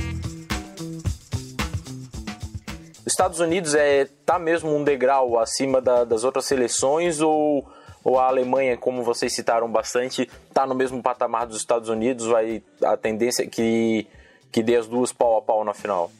Estados 3.06 3.40
Unidos 3.40 3.74
é 3.74 4.08
tá 4.26 4.38
mesmo 4.38 4.74
um 4.74 4.84
degrau 4.84 5.38
acima 5.38 5.80
da, 5.80 6.04
das 6.04 6.24
outras 6.24 6.44
seleções 6.44 7.20
ou, 7.20 7.66
ou 8.02 8.18
a 8.18 8.26
Alemanha, 8.26 8.76
como 8.76 9.02
vocês 9.02 9.32
citaram 9.32 9.70
bastante, 9.70 10.28
tá 10.52 10.66
no 10.66 10.74
mesmo 10.74 11.02
patamar 11.02 11.46
dos 11.46 11.56
Estados 11.56 11.88
Unidos? 11.88 12.26
Vai 12.26 12.62
a 12.82 12.96
tendência 12.96 13.44
é 13.44 13.46
que 13.46 14.06
que 14.50 14.62
dê 14.62 14.76
as 14.76 14.86
duas 14.86 15.12
pau 15.12 15.38
a 15.38 15.42
pau 15.42 15.64
na 15.64 15.74
final? 15.74 16.10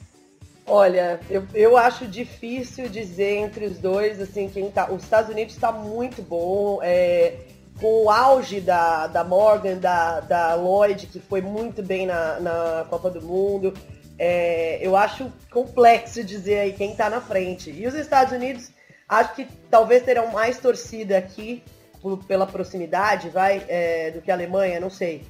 Olha, 0.66 1.19
eu, 1.29 1.45
eu 1.53 1.77
acho 1.77 2.07
difícil 2.07 2.88
dizer 2.88 3.38
entre 3.38 3.64
os 3.64 3.79
dois, 3.79 4.21
assim, 4.21 4.49
quem 4.49 4.71
tá. 4.71 4.90
Os 4.90 5.03
Estados 5.03 5.31
Unidos 5.31 5.55
está 5.55 5.73
muito 5.73 6.23
bom. 6.23 6.79
É, 6.83 7.38
com 7.81 8.05
o 8.05 8.11
auge 8.11 8.61
da, 8.61 9.07
da 9.07 9.25
Morgan, 9.25 9.79
da, 9.79 10.21
da 10.21 10.55
Lloyd, 10.55 11.07
que 11.07 11.19
foi 11.19 11.40
muito 11.40 11.83
bem 11.83 12.07
na, 12.07 12.38
na 12.38 12.87
Copa 12.88 13.11
do 13.11 13.23
Mundo. 13.23 13.73
É, 14.19 14.79
eu 14.83 14.95
acho 14.95 15.33
complexo 15.51 16.23
dizer 16.23 16.59
aí 16.59 16.73
quem 16.75 16.93
está 16.93 17.09
na 17.09 17.23
frente. 17.23 17.71
E 17.71 17.87
os 17.87 17.95
Estados 17.95 18.35
Unidos, 18.35 18.71
acho 19.09 19.35
que 19.35 19.49
talvez 19.71 20.03
terão 20.03 20.31
mais 20.31 20.59
torcida 20.59 21.16
aqui 21.16 21.62
por, 22.03 22.23
pela 22.25 22.47
proximidade, 22.47 23.31
vai, 23.31 23.64
é, 23.66 24.11
do 24.11 24.21
que 24.21 24.31
a 24.31 24.35
Alemanha, 24.35 24.79
não 24.79 24.90
sei. 24.90 25.25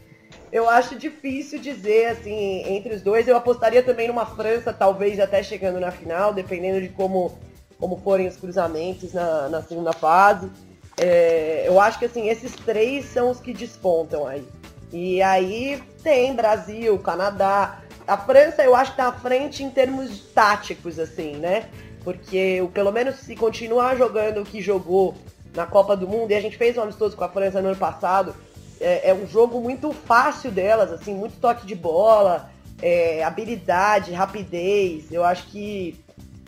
Eu 0.53 0.69
acho 0.69 0.97
difícil 0.97 1.59
dizer, 1.59 2.07
assim, 2.07 2.63
entre 2.67 2.95
os 2.95 3.03
dois. 3.03 3.29
Eu 3.29 3.37
apostaria 3.37 3.83
também 3.83 4.09
numa 4.09 4.27
França, 4.27 4.73
talvez 4.73 5.21
até 5.21 5.43
chegando 5.43 5.79
na 5.79 5.91
final, 5.91 6.33
dependendo 6.33 6.81
de 6.81 6.89
como, 6.89 7.39
como 7.79 7.97
forem 7.99 8.27
os 8.27 8.37
cruzamentos 8.37 9.13
na, 9.13 9.49
na 9.49 9.63
segunda 9.63 9.93
fase. 9.93 10.51
É, 10.97 11.65
eu 11.67 11.81
acho 11.81 11.99
que, 11.99 12.05
assim, 12.05 12.29
esses 12.29 12.55
três 12.55 13.07
são 13.07 13.31
os 13.31 13.41
que 13.41 13.53
despontam 13.53 14.27
aí. 14.27 14.47
E 14.93 15.23
aí 15.23 15.83
tem 16.03 16.35
Brasil, 16.35 16.99
Canadá. 16.99 17.81
A 18.07 18.17
França, 18.17 18.63
eu 18.63 18.75
acho 18.75 18.91
que 18.91 18.97
tá 18.97 19.07
à 19.07 19.13
frente 19.13 19.63
em 19.63 19.71
termos 19.71 20.21
táticos, 20.35 20.99
assim, 20.99 21.37
né? 21.37 21.69
Porque, 22.03 22.67
pelo 22.75 22.91
menos, 22.91 23.17
se 23.17 23.37
continuar 23.37 23.97
jogando 23.97 24.41
o 24.41 24.45
que 24.45 24.61
jogou 24.61 25.15
na 25.55 25.65
Copa 25.67 25.97
do 25.97 26.09
Mundo, 26.09 26.33
e 26.33 26.35
a 26.35 26.41
gente 26.41 26.57
fez 26.57 26.77
um 26.77 26.83
amistoso 26.83 27.17
com 27.17 27.25
a 27.25 27.29
França 27.29 27.61
no 27.61 27.69
ano 27.69 27.77
passado, 27.77 28.35
é, 28.81 29.11
é 29.11 29.15
um 29.15 29.27
jogo 29.27 29.61
muito 29.61 29.93
fácil 29.93 30.51
delas, 30.51 30.91
assim, 30.91 31.15
muito 31.15 31.39
toque 31.39 31.67
de 31.67 31.75
bola, 31.75 32.51
é, 32.81 33.23
habilidade, 33.23 34.13
rapidez. 34.13 35.13
Eu 35.13 35.25
acho 35.25 35.47
que 35.49 35.99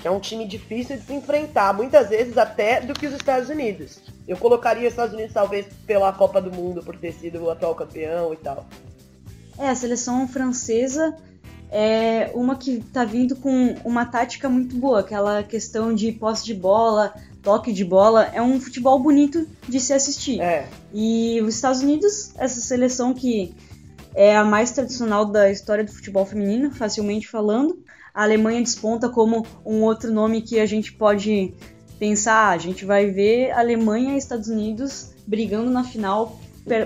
é 0.05 0.11
um 0.11 0.19
time 0.19 0.47
difícil 0.47 0.97
de 0.97 1.03
se 1.03 1.13
enfrentar, 1.13 1.73
muitas 1.73 2.09
vezes 2.09 2.37
até 2.37 2.81
do 2.81 2.95
que 2.95 3.07
os 3.07 3.15
Estados 3.15 3.49
Unidos. 3.49 4.01
Eu 4.27 4.37
colocaria 4.37 4.89
os 4.89 4.93
Estados 4.93 5.15
Unidos 5.15 5.33
talvez 5.33 5.67
pela 5.87 6.13
Copa 6.13 6.41
do 6.41 6.51
Mundo, 6.51 6.83
por 6.83 6.97
ter 6.97 7.13
sido 7.13 7.45
o 7.45 7.51
atual 7.51 7.75
campeão 7.75 8.33
e 8.33 8.37
tal. 8.37 8.67
É, 9.59 9.69
a 9.69 9.75
seleção 9.75 10.27
francesa 10.27 11.17
é 11.71 12.31
uma 12.35 12.57
que 12.57 12.81
tá 12.93 13.05
vindo 13.05 13.37
com 13.37 13.77
uma 13.85 14.05
tática 14.05 14.49
muito 14.49 14.77
boa, 14.77 15.01
aquela 15.01 15.43
questão 15.43 15.95
de 15.95 16.11
posse 16.13 16.45
de 16.45 16.55
bola, 16.55 17.15
toque 17.43 17.73
de 17.73 17.85
bola, 17.85 18.31
é 18.33 18.41
um 18.41 18.61
futebol 18.61 18.99
bonito 18.99 19.47
de 19.69 19.81
se 19.81 19.93
assistir. 19.93 20.41
É. 20.41 20.67
E 20.93 21.41
os 21.43 21.57
Estados 21.57 21.81
Unidos, 21.81 22.33
essa 22.37 22.61
seleção 22.61 23.13
que 23.13 23.55
é 24.15 24.37
a 24.37 24.45
mais 24.45 24.71
tradicional 24.71 25.25
da 25.25 25.51
história 25.51 25.85
do 25.85 25.93
futebol 25.93 26.25
feminino, 26.25 26.71
facilmente 26.71 27.29
falando. 27.29 27.83
A 28.15 28.23
Alemanha 28.23 28.61
desponta 28.61 29.09
como 29.09 29.47
um 29.65 29.83
outro 29.83 30.13
nome 30.13 30.43
que 30.43 30.61
a 30.61 30.67
gente 30.67 30.93
pode 30.93 31.55
pensar, 31.99 32.51
a 32.51 32.59
gente 32.59 32.85
vai 32.85 33.11
ver 33.11 33.53
Alemanha 33.53 34.15
e 34.15 34.19
Estados 34.19 34.49
Unidos 34.49 35.13
brigando 35.27 35.71
na 35.71 35.85
final 35.85 36.39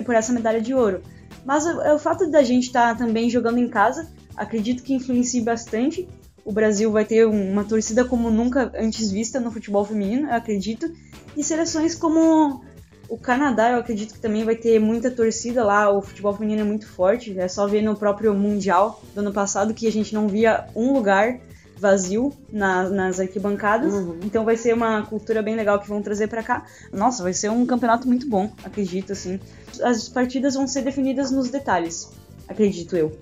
por 0.05 0.15
essa 0.15 0.33
medalha 0.33 0.61
de 0.61 0.73
ouro. 0.73 1.03
Mas 1.45 1.67
o, 1.67 1.95
o 1.95 1.99
fato 1.99 2.31
da 2.31 2.43
gente 2.43 2.67
estar 2.67 2.93
tá 2.93 3.05
também 3.05 3.29
jogando 3.29 3.59
em 3.59 3.69
casa 3.69 4.09
acredito 4.37 4.83
que 4.83 4.95
influencie 4.95 5.41
bastante. 5.41 6.09
O 6.47 6.53
Brasil 6.53 6.93
vai 6.93 7.05
ter 7.05 7.27
uma 7.27 7.65
torcida 7.65 8.05
como 8.05 8.31
nunca 8.31 8.71
antes 8.79 9.11
vista 9.11 9.41
no 9.41 9.51
futebol 9.51 9.85
feminino, 9.85 10.29
eu 10.29 10.35
acredito. 10.35 10.89
E 11.37 11.43
seleções 11.43 11.97
como 11.97 12.63
o 13.09 13.19
Canadá, 13.19 13.73
eu 13.73 13.81
acredito 13.81 14.15
que 14.15 14.21
também 14.21 14.45
vai 14.45 14.55
ter 14.55 14.79
muita 14.79 15.11
torcida 15.11 15.65
lá. 15.65 15.91
O 15.91 16.01
futebol 16.01 16.33
feminino 16.33 16.61
é 16.61 16.65
muito 16.65 16.87
forte. 16.87 17.37
É 17.37 17.49
só 17.49 17.67
ver 17.67 17.83
no 17.83 17.97
próprio 17.97 18.33
Mundial 18.33 19.03
do 19.13 19.23
ano 19.23 19.33
passado 19.33 19.75
que 19.75 19.89
a 19.89 19.91
gente 19.91 20.15
não 20.15 20.29
via 20.29 20.69
um 20.77 20.93
lugar 20.93 21.41
vazio 21.77 22.33
na, 22.49 22.89
nas 22.91 23.19
arquibancadas. 23.19 23.93
Uhum. 23.93 24.21
Então 24.23 24.45
vai 24.45 24.57
ser 24.57 24.73
uma 24.73 25.03
cultura 25.05 25.43
bem 25.43 25.57
legal 25.57 25.81
que 25.81 25.89
vão 25.89 26.01
trazer 26.01 26.29
para 26.29 26.45
cá. 26.45 26.65
Nossa, 26.93 27.25
vai 27.25 27.33
ser 27.33 27.51
um 27.51 27.67
campeonato 27.67 28.07
muito 28.07 28.29
bom, 28.29 28.53
acredito 28.63 29.13
assim. 29.13 29.41
As 29.83 30.09
partidas 30.09 30.55
vão 30.55 30.69
ser 30.69 30.83
definidas 30.83 31.33
nos 31.33 31.51
detalhes, 31.51 32.09
acredito 32.49 32.97
eu. 32.97 33.19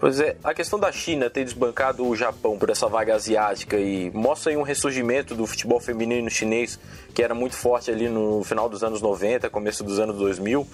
Pois 0.00 0.20
é, 0.20 0.36
a 0.44 0.54
questão 0.54 0.78
da 0.78 0.92
China 0.92 1.28
ter 1.28 1.44
desbancado 1.44 2.06
o 2.06 2.14
Japão 2.14 2.56
por 2.56 2.70
essa 2.70 2.86
vaga 2.86 3.16
asiática 3.16 3.76
e 3.76 4.10
mostra 4.12 4.52
aí 4.52 4.56
um 4.56 4.62
ressurgimento 4.62 5.34
do 5.34 5.44
futebol 5.44 5.80
feminino 5.80 6.30
chinês 6.30 6.78
que 7.12 7.20
era 7.20 7.34
muito 7.34 7.56
forte 7.56 7.90
ali 7.90 8.08
no 8.08 8.44
final 8.44 8.68
dos 8.68 8.84
anos 8.84 9.02
90, 9.02 9.50
começo 9.50 9.82
dos 9.82 9.98
anos 9.98 10.16
2000. 10.16 10.64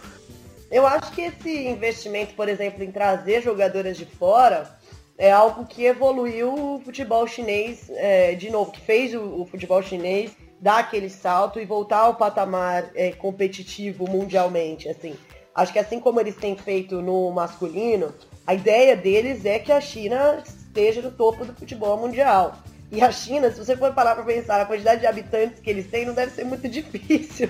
Eu 0.70 0.86
acho 0.86 1.10
que 1.12 1.22
esse 1.22 1.68
investimento, 1.68 2.34
por 2.34 2.50
exemplo, 2.50 2.84
em 2.84 2.92
trazer 2.92 3.40
jogadoras 3.40 3.96
de 3.96 4.04
fora 4.04 4.78
é 5.16 5.30
algo 5.30 5.64
que 5.64 5.84
evoluiu 5.84 6.52
o 6.52 6.80
futebol 6.84 7.26
chinês 7.26 7.88
é, 7.90 8.34
de 8.34 8.50
novo, 8.50 8.72
que 8.72 8.80
fez 8.80 9.14
o, 9.14 9.42
o, 9.42 9.46
futebol 9.46 9.80
chinês 9.82 10.32
dar 10.60 10.80
aquele 10.80 11.08
salto 11.08 11.58
e 11.58 11.64
voltar 11.64 12.00
ao 12.00 12.16
patamar 12.16 12.90
é, 12.94 13.12
competitivo 13.12 14.06
mundialmente. 14.06 14.88
Assim, 14.88 15.14
acho 15.54 15.72
que 15.72 15.78
assim 15.78 15.98
como 15.98 16.20
eles 16.20 16.36
têm 16.36 16.56
feito 16.56 17.00
no 17.00 17.30
masculino, 17.30 18.12
a 18.46 18.54
ideia 18.54 18.96
deles 18.96 19.44
é 19.44 19.58
que 19.58 19.72
a 19.72 19.80
China 19.80 20.42
esteja 20.44 21.00
no 21.00 21.10
topo 21.10 21.44
do 21.44 21.54
futebol 21.54 21.96
mundial. 21.96 22.58
E 22.92 23.02
a 23.02 23.10
China, 23.10 23.50
se 23.50 23.58
você 23.58 23.76
for 23.76 23.92
parar 23.92 24.14
para 24.14 24.24
pensar 24.24 24.60
a 24.60 24.66
quantidade 24.66 25.00
de 25.00 25.06
habitantes 25.06 25.58
que 25.58 25.68
eles 25.68 25.86
têm, 25.88 26.04
não 26.04 26.14
deve 26.14 26.32
ser 26.32 26.44
muito 26.44 26.68
difícil 26.68 27.48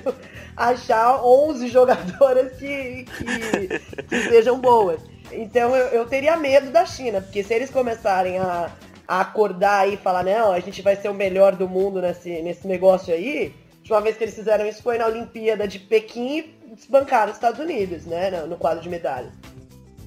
achar 0.57 1.23
11 1.23 1.69
jogadoras 1.69 2.53
que, 2.53 3.05
que, 3.05 4.03
que 4.05 4.23
sejam 4.29 4.59
boas. 4.59 5.01
Então 5.33 5.75
eu, 5.77 5.89
eu, 5.89 6.07
teria 6.07 6.37
medo 6.37 6.71
da 6.71 6.87
China, 6.87 7.21
porque 7.21 7.43
se 7.43 7.53
eles 7.53 7.71
começarem 7.71 8.39
a, 8.39 8.71
a 9.07 9.21
acordar 9.21 9.89
e 9.89 9.97
falar, 9.97 10.23
não, 10.25 10.53
a 10.53 10.61
gente 10.61 10.81
vai 10.81 10.97
ser 10.97 11.09
o 11.09 11.15
melhor 11.15 11.57
do 11.57 11.69
mundo 11.69 12.01
nesse, 12.01 12.41
nesse 12.41 12.67
negócio 12.67 13.13
aí, 13.13 13.53
de 13.83 13.93
uma 13.93 14.01
vez 14.01 14.17
que 14.17 14.25
eles 14.25 14.35
fizeram 14.35 14.67
isso 14.67 14.83
foi 14.83 14.97
na 14.97 15.07
Olimpíada 15.07 15.69
de 15.69 15.79
Pequim 15.79 16.39
e 16.39 16.75
desbancaram 16.75 17.31
os 17.31 17.37
Estados 17.37 17.61
Unidos, 17.61 18.07
né, 18.07 18.31
no, 18.31 18.47
no 18.47 18.57
quadro 18.57 18.83
de 18.83 18.89
medalhas. 18.89 19.33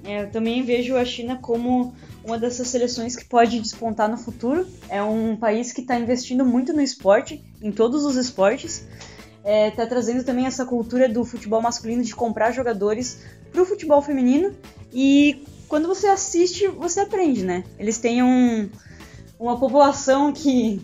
É, 0.07 0.23
eu 0.23 0.31
também 0.31 0.63
vejo 0.63 0.95
a 0.95 1.03
China 1.03 1.37
como 1.41 1.93
uma 2.23 2.39
dessas 2.39 2.69
seleções 2.69 3.13
que 3.13 3.25
pode 3.25 3.59
despontar 3.59 4.09
no 4.09 4.17
futuro. 4.17 4.65
É 4.87 5.03
um 5.03 5.35
país 5.35 5.73
que 5.73 5.81
está 5.81 5.99
investindo 5.99 6.45
muito 6.45 6.71
no 6.71 6.81
esporte, 6.81 7.43
em 7.61 7.73
todos 7.73 8.05
os 8.05 8.15
esportes. 8.15 8.87
Está 9.39 9.49
é, 9.49 9.69
tá 9.69 9.85
trazendo 9.85 10.23
também 10.23 10.45
essa 10.45 10.65
cultura 10.65 11.09
do 11.09 11.25
futebol 11.25 11.61
masculino 11.61 12.03
de 12.03 12.15
comprar 12.15 12.53
jogadores 12.53 13.21
para 13.51 13.61
o 13.61 13.65
futebol 13.65 14.01
feminino. 14.01 14.55
E 14.93 15.43
quando 15.67 15.89
você 15.89 16.07
assiste, 16.07 16.69
você 16.69 17.01
aprende, 17.01 17.43
né? 17.43 17.65
Eles 17.77 17.97
têm 17.97 18.23
um, 18.23 18.69
uma 19.37 19.59
população 19.59 20.31
que 20.31 20.81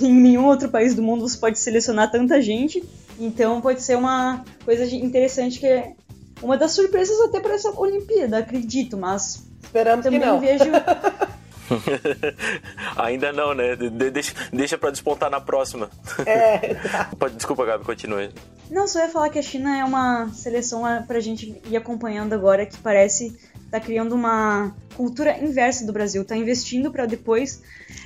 em 0.00 0.14
nenhum 0.14 0.46
outro 0.46 0.68
país 0.68 0.94
do 0.94 1.02
mundo 1.02 1.28
você 1.28 1.36
pode 1.36 1.58
selecionar 1.58 2.08
tanta 2.08 2.40
gente. 2.40 2.84
Então 3.18 3.60
pode 3.60 3.82
ser 3.82 3.96
uma 3.96 4.44
coisa 4.64 4.84
interessante 4.94 5.58
que 5.58 5.66
é 5.66 5.94
uma 6.42 6.56
das 6.56 6.72
surpresas 6.72 7.20
até 7.20 7.40
para 7.40 7.54
essa 7.54 7.70
Olimpíada, 7.78 8.38
acredito, 8.38 8.96
mas 8.96 9.46
Esperamos 9.62 10.04
também 10.04 10.20
que 10.20 10.26
não. 10.26 10.40
vejo. 10.40 10.64
Ainda 12.96 13.32
não, 13.32 13.54
né? 13.54 13.76
De 13.76 14.10
deixa 14.10 14.34
deixa 14.52 14.76
para 14.76 14.90
despontar 14.90 15.30
na 15.30 15.40
próxima. 15.40 15.88
É. 16.26 16.74
Tá. 16.90 17.28
Desculpa, 17.28 17.64
Gabi, 17.64 17.84
continue. 17.84 18.30
Não, 18.70 18.86
só 18.86 19.00
ia 19.00 19.08
falar 19.08 19.30
que 19.30 19.38
a 19.38 19.42
China 19.42 19.78
é 19.78 19.84
uma 19.84 20.28
seleção 20.32 20.82
pra 21.06 21.20
gente 21.20 21.60
ir 21.66 21.76
acompanhando 21.76 22.32
agora 22.32 22.64
que 22.64 22.76
parece 22.78 23.36
tá 23.70 23.78
criando 23.78 24.14
uma 24.14 24.74
cultura 24.96 25.38
inversa 25.38 25.86
do 25.86 25.92
Brasil, 25.92 26.24
tá 26.24 26.36
investindo 26.36 26.90
para 26.90 27.06
depois 27.06 27.62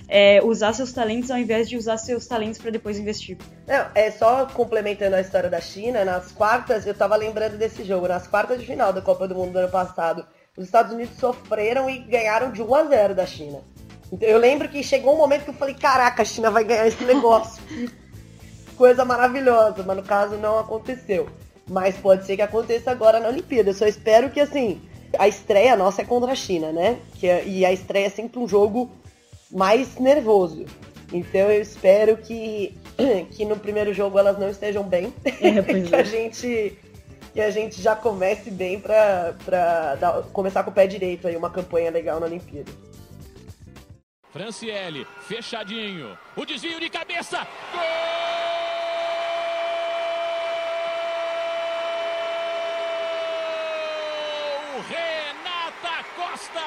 é, 0.08 0.42
usar 0.44 0.72
seus 0.74 0.92
talentos 0.92 1.30
ao 1.30 1.38
invés 1.38 1.68
de 1.68 1.76
usar 1.76 1.96
seus 1.96 2.26
talentos 2.26 2.58
para 2.58 2.70
depois 2.70 2.98
investir. 2.98 3.38
Não, 3.66 3.86
é 3.94 4.10
só 4.10 4.46
complementando 4.46 5.16
a 5.16 5.20
história 5.20 5.48
da 5.48 5.60
China, 5.60 6.04
nas 6.04 6.30
quartas, 6.30 6.86
eu 6.86 6.94
tava 6.94 7.16
lembrando 7.16 7.56
desse 7.56 7.82
jogo, 7.84 8.06
nas 8.06 8.26
quartas 8.26 8.60
de 8.60 8.66
final 8.66 8.92
da 8.92 9.00
Copa 9.00 9.26
do 9.26 9.34
Mundo 9.34 9.52
do 9.52 9.58
ano 9.58 9.70
passado, 9.70 10.26
os 10.56 10.64
Estados 10.66 10.92
Unidos 10.92 11.16
sofreram 11.18 11.88
e 11.88 11.98
ganharam 11.98 12.52
de 12.52 12.62
1 12.62 12.74
a 12.74 12.84
0 12.84 13.14
da 13.14 13.26
China. 13.26 13.60
Então, 14.12 14.28
eu 14.28 14.38
lembro 14.38 14.68
que 14.68 14.82
chegou 14.82 15.14
um 15.14 15.18
momento 15.18 15.44
que 15.44 15.50
eu 15.50 15.54
falei, 15.54 15.74
caraca, 15.74 16.22
a 16.22 16.24
China 16.24 16.50
vai 16.50 16.62
ganhar 16.62 16.86
esse 16.86 17.02
negócio. 17.04 17.60
coisa 18.76 19.04
maravilhosa, 19.04 19.82
mas 19.84 19.96
no 19.96 20.02
caso 20.02 20.36
não 20.36 20.58
aconteceu. 20.58 21.28
Mas 21.68 21.96
pode 21.96 22.26
ser 22.26 22.36
que 22.36 22.42
aconteça 22.42 22.90
agora 22.90 23.18
na 23.18 23.28
Olimpíada. 23.28 23.70
Eu 23.70 23.74
só 23.74 23.86
espero 23.86 24.30
que, 24.30 24.38
assim, 24.38 24.80
a 25.18 25.28
estreia 25.28 25.76
nossa 25.76 26.02
é 26.02 26.04
contra 26.04 26.32
a 26.32 26.34
China, 26.34 26.72
né? 26.72 26.98
Que, 27.18 27.26
é, 27.26 27.46
e 27.46 27.64
a 27.64 27.72
estreia 27.72 28.06
é 28.06 28.10
sempre 28.10 28.38
um 28.38 28.48
jogo 28.48 28.90
mais 29.50 29.96
nervoso. 29.96 30.64
Então 31.12 31.50
eu 31.50 31.62
espero 31.62 32.16
que, 32.16 32.76
que 33.32 33.44
no 33.44 33.56
primeiro 33.56 33.92
jogo 33.92 34.18
elas 34.18 34.38
não 34.38 34.48
estejam 34.48 34.82
bem. 34.84 35.12
É, 35.24 35.62
que 35.82 35.94
a 35.94 36.00
é. 36.00 36.04
gente 36.04 36.78
que 37.34 37.40
a 37.40 37.50
gente 37.50 37.82
já 37.82 37.96
comece 37.96 38.48
bem 38.48 38.78
para 38.78 39.34
começar 40.32 40.62
com 40.62 40.70
o 40.70 40.72
pé 40.72 40.86
direito 40.86 41.26
aí, 41.26 41.36
uma 41.36 41.50
campanha 41.50 41.90
legal 41.90 42.20
na 42.20 42.26
Olimpíada. 42.26 42.70
Franciele, 44.32 45.04
fechadinho. 45.20 46.16
O 46.36 46.44
desvio 46.44 46.78
de 46.78 46.88
cabeça. 46.88 47.44
Gol! 47.72 47.80
Renata 54.88 56.04
Costa! 56.16 56.60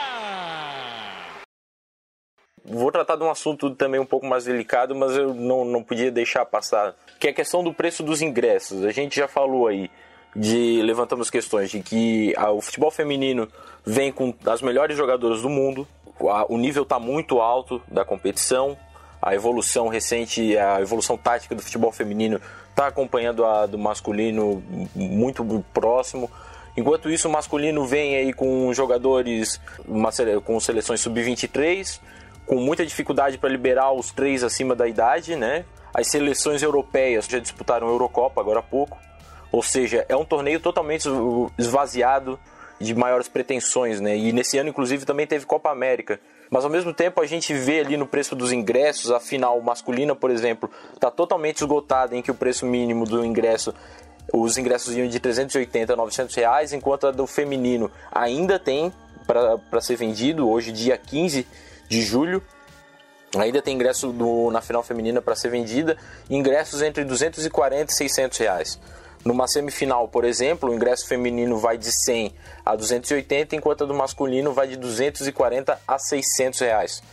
Vou 2.69 2.91
tratar 2.91 3.15
de 3.15 3.23
um 3.23 3.32
assunto 3.32 3.71
também 3.71 3.99
um 3.99 4.06
pouco 4.06 4.25
mais 4.25 4.43
delicado, 4.43 4.93
mas 4.93 5.15
eu 5.15 5.34
não, 5.34 5.63
não 5.63 5.82
podia 5.82 6.12
deixar 6.12 6.45
passar, 6.45 6.93
que 7.17 7.27
é 7.27 7.30
a 7.30 7.34
questão 7.34 7.63
do 7.63 7.73
preço 7.73 8.03
dos 8.03 8.21
ingressos. 8.21 8.84
A 8.84 8.91
gente 8.91 9.15
já 9.15 9.27
falou 9.27 9.67
aí 9.67 9.89
de 10.36 10.82
levantamos 10.82 11.30
questões 11.30 11.71
de 11.71 11.82
que 11.82 12.34
a, 12.36 12.51
o 12.51 12.60
futebol 12.62 12.91
feminino 12.91 13.47
vem 13.86 14.12
com 14.12 14.34
as 14.45 14.62
melhores 14.62 14.97
jogadoras 14.97 15.41
do 15.41 15.49
mundo, 15.49 15.88
a, 16.21 16.45
o 16.51 16.58
nível 16.58 16.84
está 16.84 16.99
muito 16.99 17.39
alto 17.39 17.82
da 17.88 18.03
competição, 18.03 18.77
a 19.21 19.34
evolução 19.34 19.88
recente, 19.88 20.58
a 20.58 20.82
evolução 20.82 21.17
tática 21.17 21.56
do 21.56 21.62
futebol 21.62 21.91
feminino 21.91 22.39
está 22.69 22.88
acompanhando 22.88 23.45
a 23.45 23.65
do 23.65 23.77
masculino 23.77 24.62
muito 24.93 25.43
próximo. 25.73 26.30
Enquanto 26.75 27.10
isso, 27.10 27.27
o 27.27 27.32
masculino 27.32 27.86
vem 27.86 28.15
aí 28.15 28.34
com 28.34 28.71
jogadores, 28.73 29.60
uma, 29.88 30.12
com 30.43 30.60
seleções 30.60 31.01
sub-23, 31.01 31.99
com 32.47 32.55
muita 32.55 32.86
dificuldade 32.86 33.38
para 33.38 33.49
liberar 33.49 33.91
os 33.91 34.12
três 34.12 34.43
acima 34.43 34.73
da 34.73 34.88
idade, 34.88 35.36
né? 35.36 35.65
As 35.93 36.07
seleções 36.07 36.63
europeias 36.63 37.25
já 37.25 37.39
disputaram 37.39 37.88
a 37.88 37.91
Eurocopa 37.91 38.39
agora 38.39 38.60
há 38.60 38.63
pouco. 38.63 38.97
Ou 39.51 39.62
seja, 39.62 40.05
é 40.07 40.15
um 40.15 40.25
torneio 40.25 40.60
totalmente 40.60 41.07
esvaziado 41.57 42.39
de 42.79 42.95
maiores 42.95 43.27
pretensões, 43.27 43.99
né? 43.99 44.15
E 44.15 44.31
nesse 44.31 44.57
ano, 44.57 44.69
inclusive, 44.69 45.05
também 45.05 45.27
teve 45.27 45.45
Copa 45.45 45.69
América. 45.69 46.19
Mas 46.49 46.63
ao 46.63 46.69
mesmo 46.69 46.93
tempo 46.93 47.19
a 47.21 47.25
gente 47.25 47.53
vê 47.53 47.81
ali 47.81 47.97
no 47.97 48.07
preço 48.07 48.36
dos 48.36 48.53
ingressos, 48.53 49.12
a 49.12 49.19
final 49.19 49.60
masculina, 49.62 50.15
por 50.15 50.31
exemplo, 50.31 50.69
está 50.93 51.12
totalmente 51.12 51.57
esgotada 51.57 52.15
em 52.15 52.21
que 52.21 52.31
o 52.31 52.36
preço 52.36 52.65
mínimo 52.65 53.05
do 53.05 53.25
ingresso, 53.25 53.73
os 54.31 54.57
ingressos 54.57 54.95
iam 54.95 55.07
de 55.07 55.19
380 55.19 55.91
a 55.91 55.95
900 55.95 56.36
reais, 56.36 56.71
enquanto 56.71 57.07
a 57.07 57.12
do 57.12 57.27
feminino 57.27 57.91
ainda 58.12 58.57
tem 58.57 58.93
para 59.25 59.81
ser 59.81 59.97
vendido, 59.97 60.49
hoje 60.49 60.71
dia 60.71 60.97
15 60.97 61.45
de 61.88 62.02
julho, 62.02 62.41
ainda 63.36 63.62
tem 63.62 63.76
ingresso 63.76 64.12
do, 64.12 64.52
na 64.52 64.62
final 64.62 64.84
feminina 64.84 65.21
para 65.21 65.36
ser 65.36 65.50
vendida, 65.50 65.97
ingressos 66.30 66.82
entre 66.82 67.04
240 67.04 67.91
e 67.91 67.95
600 67.95 68.38
reais. 68.38 68.80
Numa 69.26 69.47
semifinal, 69.47 70.08
por 70.08 70.23
exemplo, 70.23 70.69
o 70.69 70.73
ingresso 70.73 71.08
feminino 71.08 71.58
vai 71.58 71.78
de 71.78 71.91
100 71.91 72.34
a 72.65 72.76
280, 72.76 73.56
enquanto 73.56 73.84
a 73.84 73.88
do 73.88 73.93
masculino 73.93 74.54
vai 74.54 74.67
de 74.67 74.78
240 74.78 75.80
a 75.88 76.00
600 76.00 76.60
reais. 76.60 77.04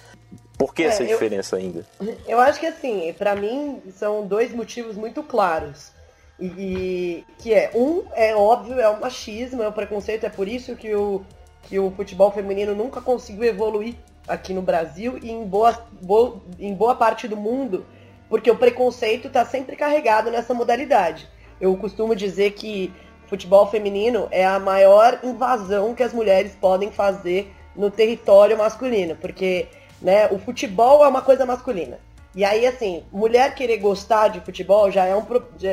Por 0.57 0.73
que 0.73 0.85
é, 0.85 0.87
essa 0.87 1.03
eu, 1.03 1.09
diferença 1.09 1.57
ainda? 1.57 1.85
Eu 2.27 2.39
acho 2.41 2.61
que 2.61 2.67
assim, 2.67 3.13
para 3.19 3.35
mim 3.35 3.83
são 3.97 4.27
dois 4.27 4.53
motivos 4.53 4.97
muito 4.97 5.23
claros. 5.23 5.91
E, 6.39 6.47
e, 6.47 7.25
que 7.39 7.53
é, 7.53 7.71
um, 7.75 8.05
é 8.15 8.35
óbvio, 8.35 8.79
é 8.79 8.89
o 8.89 9.01
machismo, 9.01 9.63
é 9.63 9.69
o 9.69 9.73
preconceito, 9.73 10.25
é 10.25 10.29
por 10.29 10.49
isso 10.49 10.77
que 10.77 10.95
o, 10.95 11.25
que 11.63 11.79
o 11.79 11.91
futebol 11.93 12.31
feminino 12.31 12.75
nunca 12.75 13.01
conseguiu 13.01 13.45
evoluir 13.45 13.97
aqui 14.27 14.53
no 14.53 14.63
Brasil 14.63 15.19
e 15.23 15.31
em 15.31 15.45
boa, 15.45 15.87
em 16.59 16.75
boa 16.75 16.95
parte 16.95 17.29
do 17.29 17.37
mundo, 17.37 17.85
porque 18.29 18.51
o 18.51 18.57
preconceito 18.57 19.29
está 19.29 19.45
sempre 19.45 19.77
carregado 19.77 20.31
nessa 20.31 20.55
modalidade. 20.55 21.29
Eu 21.61 21.77
costumo 21.77 22.15
dizer 22.17 22.53
que 22.53 22.93
futebol 23.27 23.67
feminino 23.67 24.29
é 24.31 24.45
a 24.45 24.59
maior 24.59 25.21
invasão 25.23 25.95
que 25.95 26.03
as 26.03 26.13
mulheres 26.13 26.57
podem 26.61 26.91
fazer 26.91 27.53
no 27.77 27.91
território 27.91 28.57
masculino, 28.57 29.17
porque 29.17 29.69
né, 30.01 30.29
o 30.29 30.39
futebol 30.39 31.05
é 31.05 31.09
uma 31.09 31.23
coisa 31.23 31.47
masculina. 31.47 31.99
E 32.35 32.45
aí, 32.45 32.67
assim, 32.67 33.05
mulher 33.13 33.55
querer 33.55 33.79
gostar 33.79 34.29
de 34.29 34.41
futebol 34.41 34.91
já 34.91 35.05
é 35.05 35.15
um. 35.15 35.25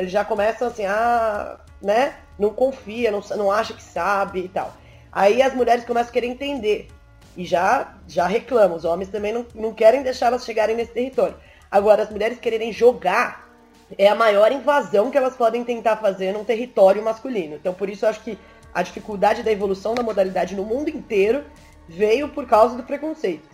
Já 0.06 0.24
começa 0.24 0.66
assim, 0.66 0.86
ah, 0.86 1.58
né? 1.80 2.14
Não 2.38 2.50
confia, 2.50 3.10
não, 3.10 3.20
não 3.36 3.50
acha 3.50 3.74
que 3.74 3.82
sabe 3.82 4.44
e 4.44 4.48
tal. 4.48 4.72
Aí 5.10 5.42
as 5.42 5.54
mulheres 5.54 5.84
começam 5.84 6.10
a 6.10 6.12
querer 6.12 6.28
entender. 6.28 6.88
E 7.36 7.44
já, 7.44 7.94
já 8.06 8.26
reclamam. 8.26 8.76
Os 8.76 8.84
homens 8.84 9.08
também 9.08 9.32
não, 9.32 9.46
não 9.54 9.72
querem 9.72 10.02
deixar 10.02 10.26
elas 10.26 10.44
chegarem 10.44 10.76
nesse 10.76 10.92
território. 10.92 11.36
Agora, 11.70 12.02
as 12.02 12.10
mulheres 12.10 12.38
quererem 12.38 12.72
jogar 12.72 13.50
é 13.98 14.08
a 14.08 14.14
maior 14.14 14.50
invasão 14.52 15.10
que 15.10 15.18
elas 15.18 15.36
podem 15.36 15.64
tentar 15.64 15.96
fazer 15.96 16.32
num 16.32 16.44
território 16.44 17.02
masculino. 17.02 17.56
Então, 17.56 17.74
por 17.74 17.88
isso, 17.88 18.04
eu 18.04 18.10
acho 18.10 18.20
que 18.20 18.38
a 18.72 18.82
dificuldade 18.82 19.42
da 19.42 19.52
evolução 19.52 19.94
da 19.94 20.02
modalidade 20.02 20.54
no 20.54 20.64
mundo 20.64 20.88
inteiro 20.88 21.44
veio 21.88 22.28
por 22.28 22.46
causa 22.46 22.76
do 22.76 22.82
preconceito. 22.82 23.48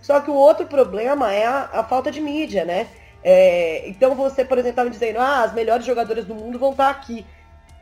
Só 0.00 0.20
que 0.20 0.30
o 0.30 0.34
outro 0.34 0.66
problema 0.66 1.32
é 1.32 1.46
a, 1.46 1.70
a 1.72 1.84
falta 1.84 2.10
de 2.10 2.20
mídia, 2.20 2.64
né? 2.64 2.88
É, 3.22 3.88
então 3.88 4.14
você, 4.14 4.44
por 4.44 4.58
exemplo, 4.58 4.70
estava 4.70 4.90
dizendo, 4.90 5.18
ah, 5.18 5.44
as 5.44 5.54
melhores 5.54 5.86
jogadoras 5.86 6.24
do 6.24 6.34
mundo 6.34 6.58
vão 6.58 6.72
estar 6.72 6.90
aqui. 6.90 7.24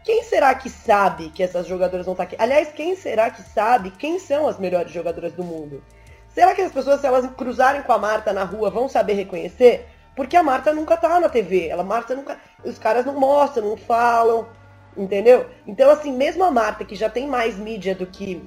Quem 0.04 0.24
será 0.24 0.54
que 0.54 0.68
sabe 0.68 1.28
que 1.30 1.42
essas 1.42 1.66
jogadoras 1.66 2.06
vão 2.06 2.12
estar 2.12 2.24
aqui? 2.24 2.36
Aliás, 2.38 2.72
quem 2.72 2.96
será 2.96 3.30
que 3.30 3.42
sabe 3.42 3.90
quem 3.92 4.18
são 4.18 4.48
as 4.48 4.58
melhores 4.58 4.90
jogadoras 4.90 5.32
do 5.32 5.44
mundo? 5.44 5.82
Será 6.28 6.54
que 6.54 6.62
as 6.62 6.72
pessoas, 6.72 7.00
se 7.00 7.06
elas 7.06 7.26
cruzarem 7.36 7.82
com 7.82 7.92
a 7.92 7.98
Marta 7.98 8.32
na 8.32 8.42
rua, 8.42 8.70
vão 8.70 8.88
saber 8.88 9.12
reconhecer? 9.12 9.86
Porque 10.16 10.36
a 10.36 10.42
Marta 10.42 10.72
nunca 10.72 10.96
tá 10.96 11.20
na 11.20 11.28
TV. 11.28 11.68
Ela, 11.68 11.84
Marta 11.84 12.14
nunca. 12.14 12.38
Os 12.64 12.78
caras 12.78 13.04
não 13.04 13.18
mostram, 13.18 13.68
não 13.68 13.76
falam. 13.76 14.48
Entendeu? 14.96 15.46
Então, 15.66 15.90
assim, 15.90 16.12
mesmo 16.12 16.42
a 16.44 16.50
Marta, 16.50 16.84
que 16.84 16.94
já 16.94 17.08
tem 17.08 17.26
mais 17.26 17.56
mídia 17.56 17.94
do 17.94 18.06
que 18.06 18.42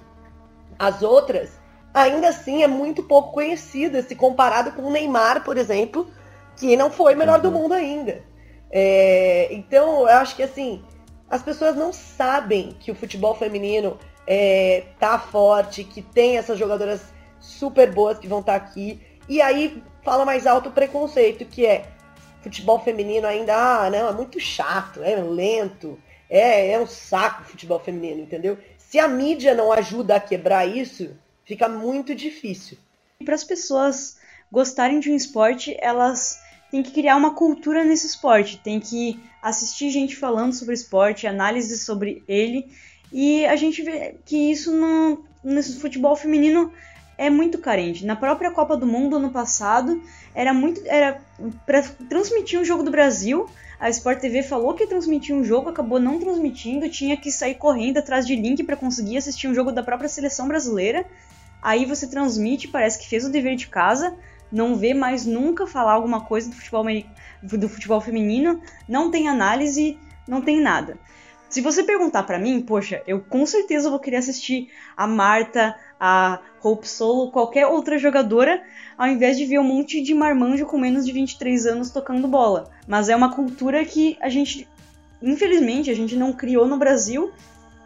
as 0.77 1.01
outras, 1.01 1.59
ainda 1.93 2.27
assim 2.29 2.63
é 2.63 2.67
muito 2.67 3.01
pouco 3.03 3.31
conhecida, 3.31 4.01
se 4.03 4.15
comparado 4.15 4.71
com 4.73 4.83
o 4.83 4.91
Neymar, 4.91 5.43
por 5.43 5.57
exemplo, 5.57 6.07
que 6.57 6.75
não 6.75 6.91
foi 6.91 7.15
melhor 7.15 7.39
do 7.39 7.47
uhum. 7.49 7.61
mundo 7.61 7.73
ainda. 7.73 8.21
É, 8.71 9.47
então, 9.51 10.01
eu 10.01 10.17
acho 10.17 10.35
que 10.35 10.43
assim, 10.43 10.83
as 11.29 11.41
pessoas 11.41 11.75
não 11.75 11.91
sabem 11.91 12.75
que 12.79 12.91
o 12.91 12.95
futebol 12.95 13.35
feminino 13.35 13.97
é, 14.27 14.83
tá 14.99 15.19
forte, 15.19 15.83
que 15.83 16.01
tem 16.01 16.37
essas 16.37 16.57
jogadoras 16.57 17.01
super 17.39 17.91
boas 17.91 18.19
que 18.19 18.27
vão 18.27 18.39
estar 18.39 18.59
tá 18.59 18.65
aqui. 18.65 18.99
E 19.27 19.41
aí 19.41 19.81
fala 20.03 20.25
mais 20.25 20.45
alto 20.45 20.69
o 20.69 20.71
preconceito, 20.71 21.45
que 21.45 21.65
é 21.65 21.87
futebol 22.41 22.79
feminino 22.79 23.25
ainda, 23.25 23.55
ah, 23.55 23.89
não, 23.89 24.09
é 24.09 24.13
muito 24.13 24.39
chato, 24.39 25.01
é 25.03 25.15
lento, 25.15 25.99
é, 26.29 26.71
é 26.71 26.79
um 26.79 26.85
saco 26.85 27.41
o 27.41 27.45
futebol 27.45 27.79
feminino, 27.79 28.21
entendeu? 28.21 28.57
Se 28.77 28.99
a 28.99 29.07
mídia 29.07 29.55
não 29.55 29.71
ajuda 29.71 30.15
a 30.15 30.19
quebrar 30.19 30.65
isso, 30.65 31.17
fica 31.43 31.67
muito 31.67 32.13
difícil. 32.13 32.77
Para 33.23 33.33
as 33.33 33.43
pessoas 33.43 34.17
gostarem 34.51 34.99
de 34.99 35.11
um 35.11 35.15
esporte, 35.15 35.75
elas 35.79 36.39
têm 36.75 36.83
que 36.83 36.91
criar 36.91 37.15
uma 37.15 37.33
cultura 37.33 37.85
nesse 37.85 38.05
esporte, 38.05 38.59
tem 38.61 38.81
que 38.81 39.17
assistir 39.41 39.89
gente 39.89 40.13
falando 40.13 40.51
sobre 40.51 40.73
esporte, 40.73 41.25
análise 41.25 41.77
sobre 41.77 42.21
ele, 42.27 42.67
e 43.13 43.45
a 43.45 43.55
gente 43.55 43.81
vê 43.81 44.15
que 44.25 44.51
isso 44.51 44.73
no, 44.73 45.23
nesse 45.41 45.79
futebol 45.79 46.17
feminino 46.17 46.73
é 47.17 47.29
muito 47.29 47.59
carente. 47.59 48.05
Na 48.05 48.17
própria 48.17 48.51
Copa 48.51 48.75
do 48.75 48.85
Mundo 48.85 49.15
ano 49.15 49.29
passado, 49.29 50.03
era 50.33 50.53
muito 50.53 50.81
era 50.85 51.21
para 51.65 51.81
transmitir 52.09 52.59
um 52.59 52.65
jogo 52.65 52.83
do 52.83 52.91
Brasil, 52.91 53.49
a 53.79 53.89
Sport 53.89 54.19
TV 54.19 54.43
falou 54.43 54.73
que 54.73 54.83
ia 54.83 54.89
transmitir 54.89 55.33
um 55.33 55.45
jogo, 55.45 55.69
acabou 55.69 55.97
não 55.97 56.19
transmitindo, 56.19 56.89
tinha 56.89 57.15
que 57.15 57.31
sair 57.31 57.55
correndo 57.55 57.99
atrás 57.99 58.27
de 58.27 58.35
link 58.35 58.61
para 58.65 58.75
conseguir 58.75 59.15
assistir 59.15 59.47
um 59.47 59.55
jogo 59.55 59.71
da 59.71 59.81
própria 59.81 60.09
seleção 60.09 60.45
brasileira. 60.45 61.05
Aí 61.61 61.85
você 61.85 62.05
transmite, 62.05 62.67
parece 62.67 62.99
que 62.99 63.07
fez 63.07 63.23
o 63.23 63.31
dever 63.31 63.55
de 63.55 63.67
casa, 63.67 64.13
não 64.51 64.75
vê 64.75 64.93
mais 64.93 65.25
nunca 65.25 65.67
falar 65.67 65.93
alguma 65.93 66.21
coisa 66.21 66.49
do 66.49 66.55
futebol, 66.55 66.85
do 67.41 67.69
futebol 67.69 68.01
feminino, 68.01 68.61
não 68.87 69.11
tem 69.11 69.27
análise, 69.27 69.97
não 70.27 70.41
tem 70.41 70.61
nada. 70.61 70.97
Se 71.49 71.61
você 71.61 71.83
perguntar 71.83 72.23
para 72.23 72.39
mim, 72.39 72.61
poxa, 72.61 73.01
eu 73.07 73.21
com 73.21 73.45
certeza 73.45 73.89
vou 73.89 73.99
querer 73.99 74.17
assistir 74.17 74.69
a 74.97 75.07
Marta, 75.07 75.75
a 75.99 76.39
Hope 76.61 76.87
Solo, 76.87 77.31
qualquer 77.31 77.67
outra 77.67 77.97
jogadora, 77.97 78.61
ao 78.97 79.07
invés 79.07 79.37
de 79.37 79.45
ver 79.45 79.59
um 79.59 79.63
monte 79.63 80.01
de 80.01 80.13
marmanjo 80.13 80.65
com 80.65 80.77
menos 80.77 81.05
de 81.05 81.11
23 81.11 81.65
anos 81.67 81.91
tocando 81.91 82.27
bola. 82.27 82.69
Mas 82.87 83.09
é 83.09 83.15
uma 83.15 83.33
cultura 83.33 83.85
que 83.85 84.17
a 84.19 84.27
gente, 84.27 84.67
infelizmente, 85.21 85.89
a 85.89 85.95
gente 85.95 86.15
não 86.15 86.33
criou 86.33 86.67
no 86.67 86.77
Brasil 86.77 87.31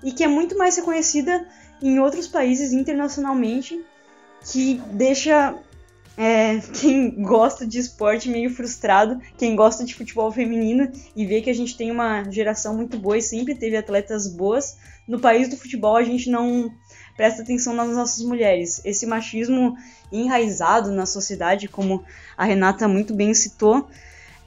e 0.03 0.11
que 0.11 0.23
é 0.23 0.27
muito 0.27 0.57
mais 0.57 0.75
reconhecida 0.77 1.45
em 1.81 1.99
outros 1.99 2.27
países 2.27 2.73
internacionalmente, 2.73 3.83
que 4.51 4.81
deixa 4.91 5.55
é, 6.17 6.59
quem 6.79 7.11
gosta 7.23 7.65
de 7.65 7.79
esporte 7.79 8.29
meio 8.29 8.49
frustrado, 8.49 9.19
quem 9.37 9.55
gosta 9.55 9.85
de 9.85 9.95
futebol 9.95 10.31
feminino 10.31 10.91
e 11.15 11.25
vê 11.25 11.41
que 11.41 11.49
a 11.49 11.55
gente 11.55 11.77
tem 11.77 11.91
uma 11.91 12.29
geração 12.29 12.75
muito 12.75 12.97
boa 12.97 13.17
e 13.17 13.21
sempre 13.21 13.55
teve 13.55 13.77
atletas 13.77 14.27
boas. 14.27 14.77
No 15.07 15.19
país 15.19 15.47
do 15.47 15.57
futebol 15.57 15.95
a 15.95 16.03
gente 16.03 16.29
não 16.29 16.71
presta 17.15 17.41
atenção 17.41 17.73
nas 17.73 17.89
nossas 17.95 18.23
mulheres. 18.23 18.81
Esse 18.85 19.05
machismo 19.05 19.75
enraizado 20.11 20.91
na 20.91 21.05
sociedade, 21.05 21.67
como 21.67 22.03
a 22.37 22.45
Renata 22.45 22.87
muito 22.87 23.13
bem 23.13 23.33
citou, 23.33 23.89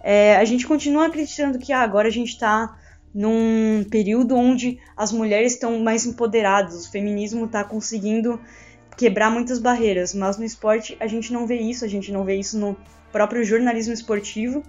é, 0.02 0.36
a 0.36 0.44
gente 0.44 0.66
continua 0.66 1.06
acreditando 1.06 1.58
que 1.58 1.72
ah, 1.72 1.80
agora 1.80 2.08
a 2.08 2.12
gente 2.12 2.30
está 2.30 2.76
num 3.14 3.84
período 3.90 4.34
onde 4.34 4.78
as 4.96 5.12
mulheres 5.12 5.52
estão 5.52 5.78
mais 5.80 6.06
empoderadas, 6.06 6.86
o 6.86 6.90
feminismo 6.90 7.44
está 7.44 7.62
conseguindo 7.62 8.40
quebrar 8.96 9.30
muitas 9.30 9.58
barreiras, 9.58 10.14
mas 10.14 10.36
no 10.36 10.44
esporte 10.44 10.96
a 11.00 11.06
gente 11.06 11.32
não 11.32 11.46
vê 11.46 11.56
isso, 11.56 11.84
a 11.84 11.88
gente 11.88 12.12
não 12.12 12.24
vê 12.24 12.36
isso 12.36 12.58
no 12.58 12.76
próprio 13.10 13.44
jornalismo 13.44 13.92
esportivo. 13.92 14.62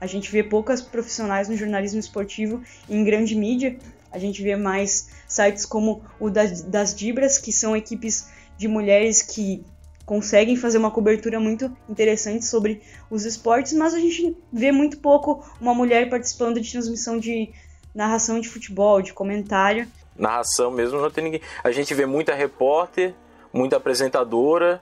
A 0.00 0.06
gente 0.06 0.30
vê 0.30 0.42
poucas 0.42 0.80
profissionais 0.80 1.48
no 1.48 1.56
jornalismo 1.56 1.98
esportivo 1.98 2.62
em 2.88 3.02
grande 3.02 3.34
mídia. 3.34 3.76
A 4.12 4.18
gente 4.18 4.42
vê 4.42 4.56
mais 4.56 5.10
sites 5.26 5.66
como 5.66 6.02
o 6.20 6.30
das, 6.30 6.62
das 6.62 6.94
Dibras, 6.94 7.36
que 7.38 7.52
são 7.52 7.76
equipes 7.76 8.28
de 8.56 8.68
mulheres 8.68 9.22
que 9.22 9.64
conseguem 10.08 10.56
fazer 10.56 10.78
uma 10.78 10.90
cobertura 10.90 11.38
muito 11.38 11.70
interessante 11.88 12.46
sobre 12.46 12.80
os 13.10 13.26
esportes, 13.26 13.74
mas 13.74 13.92
a 13.92 13.98
gente 13.98 14.34
vê 14.50 14.72
muito 14.72 14.98
pouco 15.00 15.44
uma 15.60 15.74
mulher 15.74 16.08
participando 16.08 16.58
de 16.58 16.70
transmissão 16.70 17.18
de 17.18 17.50
narração 17.94 18.40
de 18.40 18.48
futebol, 18.48 19.02
de 19.02 19.12
comentário. 19.12 19.86
Narração 20.16 20.70
mesmo 20.70 20.98
não 20.98 21.10
tem 21.10 21.24
ninguém. 21.24 21.40
A 21.62 21.70
gente 21.70 21.92
vê 21.92 22.06
muita 22.06 22.34
repórter, 22.34 23.14
muita 23.52 23.76
apresentadora, 23.76 24.80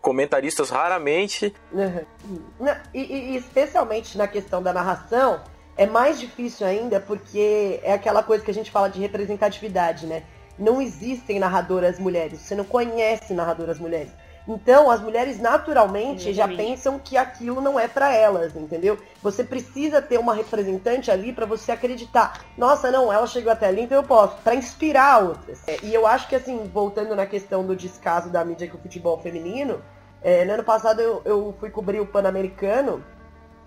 comentaristas 0.00 0.70
raramente. 0.70 1.54
Uhum. 2.28 2.68
E, 2.92 3.00
e, 3.00 3.36
especialmente 3.36 4.18
na 4.18 4.26
questão 4.26 4.62
da 4.62 4.72
narração, 4.72 5.40
é 5.76 5.86
mais 5.86 6.18
difícil 6.18 6.66
ainda 6.66 6.98
porque 6.98 7.78
é 7.82 7.92
aquela 7.92 8.22
coisa 8.22 8.44
que 8.44 8.50
a 8.50 8.54
gente 8.54 8.70
fala 8.70 8.88
de 8.88 9.00
representatividade, 9.00 10.06
né? 10.06 10.24
não 10.58 10.80
existem 10.80 11.38
narradoras 11.38 11.98
mulheres, 11.98 12.40
você 12.40 12.54
não 12.54 12.64
conhece 12.64 13.34
narradoras 13.34 13.78
mulheres. 13.78 14.10
Então, 14.48 14.90
as 14.90 15.00
mulheres 15.00 15.40
naturalmente 15.40 16.32
já 16.32 16.46
pensam 16.46 17.00
que 17.00 17.16
aquilo 17.16 17.60
não 17.60 17.80
é 17.80 17.88
para 17.88 18.14
elas, 18.14 18.54
entendeu? 18.54 18.96
Você 19.20 19.42
precisa 19.42 20.00
ter 20.00 20.18
uma 20.18 20.34
representante 20.34 21.10
ali 21.10 21.32
para 21.32 21.44
você 21.44 21.72
acreditar. 21.72 22.44
Nossa, 22.56 22.90
não, 22.90 23.12
ela 23.12 23.26
chegou 23.26 23.52
até 23.52 23.66
ali, 23.66 23.82
então 23.82 23.98
eu 23.98 24.04
posso, 24.04 24.36
para 24.42 24.54
inspirar 24.54 25.24
outras. 25.24 25.66
É, 25.66 25.78
e 25.82 25.92
eu 25.92 26.06
acho 26.06 26.28
que 26.28 26.36
assim, 26.36 26.70
voltando 26.72 27.16
na 27.16 27.26
questão 27.26 27.66
do 27.66 27.74
descaso 27.74 28.30
da 28.30 28.44
mídia 28.44 28.68
com 28.68 28.78
o 28.78 28.80
futebol 28.80 29.18
feminino, 29.18 29.82
é, 30.22 30.44
no 30.44 30.54
ano 30.54 30.64
passado 30.64 31.00
eu, 31.00 31.22
eu 31.24 31.54
fui 31.58 31.70
cobrir 31.70 32.00
o 32.00 32.06
Pan-Americano 32.06 33.02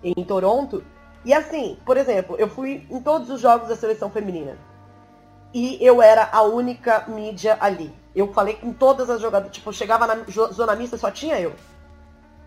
em 0.02 0.24
Toronto. 0.24 0.82
E 1.26 1.34
assim, 1.34 1.78
por 1.84 1.98
exemplo, 1.98 2.36
eu 2.38 2.48
fui 2.48 2.86
em 2.90 3.00
todos 3.02 3.28
os 3.28 3.38
jogos 3.38 3.68
da 3.68 3.76
seleção 3.76 4.10
feminina. 4.10 4.56
E 5.52 5.76
eu 5.80 6.00
era 6.00 6.28
a 6.32 6.42
única 6.42 7.04
mídia 7.06 7.58
ali. 7.60 7.99
Eu 8.14 8.32
falei 8.32 8.54
com 8.54 8.72
todas 8.72 9.08
as 9.08 9.20
jogadoras. 9.20 9.54
Tipo, 9.54 9.72
chegava 9.72 10.06
na 10.06 10.16
zona 10.52 10.74
mista, 10.74 10.98
só 10.98 11.10
tinha 11.10 11.38
eu. 11.40 11.54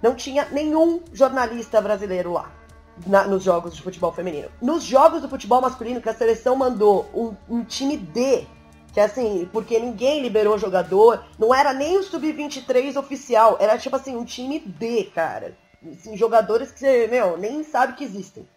Não 0.01 0.15
tinha 0.15 0.45
nenhum 0.51 1.01
jornalista 1.13 1.81
brasileiro 1.81 2.33
lá. 2.33 2.51
Na, 3.07 3.23
nos 3.23 3.43
jogos 3.43 3.75
de 3.75 3.81
futebol 3.81 4.11
feminino. 4.11 4.49
Nos 4.61 4.83
jogos 4.83 5.21
do 5.21 5.29
futebol 5.29 5.61
masculino, 5.61 6.01
que 6.01 6.09
a 6.09 6.13
seleção 6.13 6.55
mandou 6.55 7.09
um, 7.13 7.35
um 7.49 7.63
time 7.63 7.97
D, 7.97 8.45
que 8.93 8.99
é 8.99 9.05
assim, 9.05 9.49
porque 9.51 9.79
ninguém 9.79 10.21
liberou 10.21 10.59
jogador, 10.59 11.25
não 11.39 11.55
era 11.55 11.73
nem 11.73 11.97
o 11.97 12.03
sub-23 12.03 12.95
oficial, 12.95 13.57
era 13.59 13.79
tipo 13.79 13.95
assim, 13.95 14.15
um 14.15 14.23
time 14.23 14.59
D, 14.59 15.05
cara. 15.05 15.57
Assim, 15.91 16.15
jogadores 16.15 16.71
que 16.71 16.79
você, 16.79 17.07
meu, 17.07 17.35
nem 17.35 17.63
sabe 17.63 17.93
que 17.93 18.03
existem. 18.03 18.47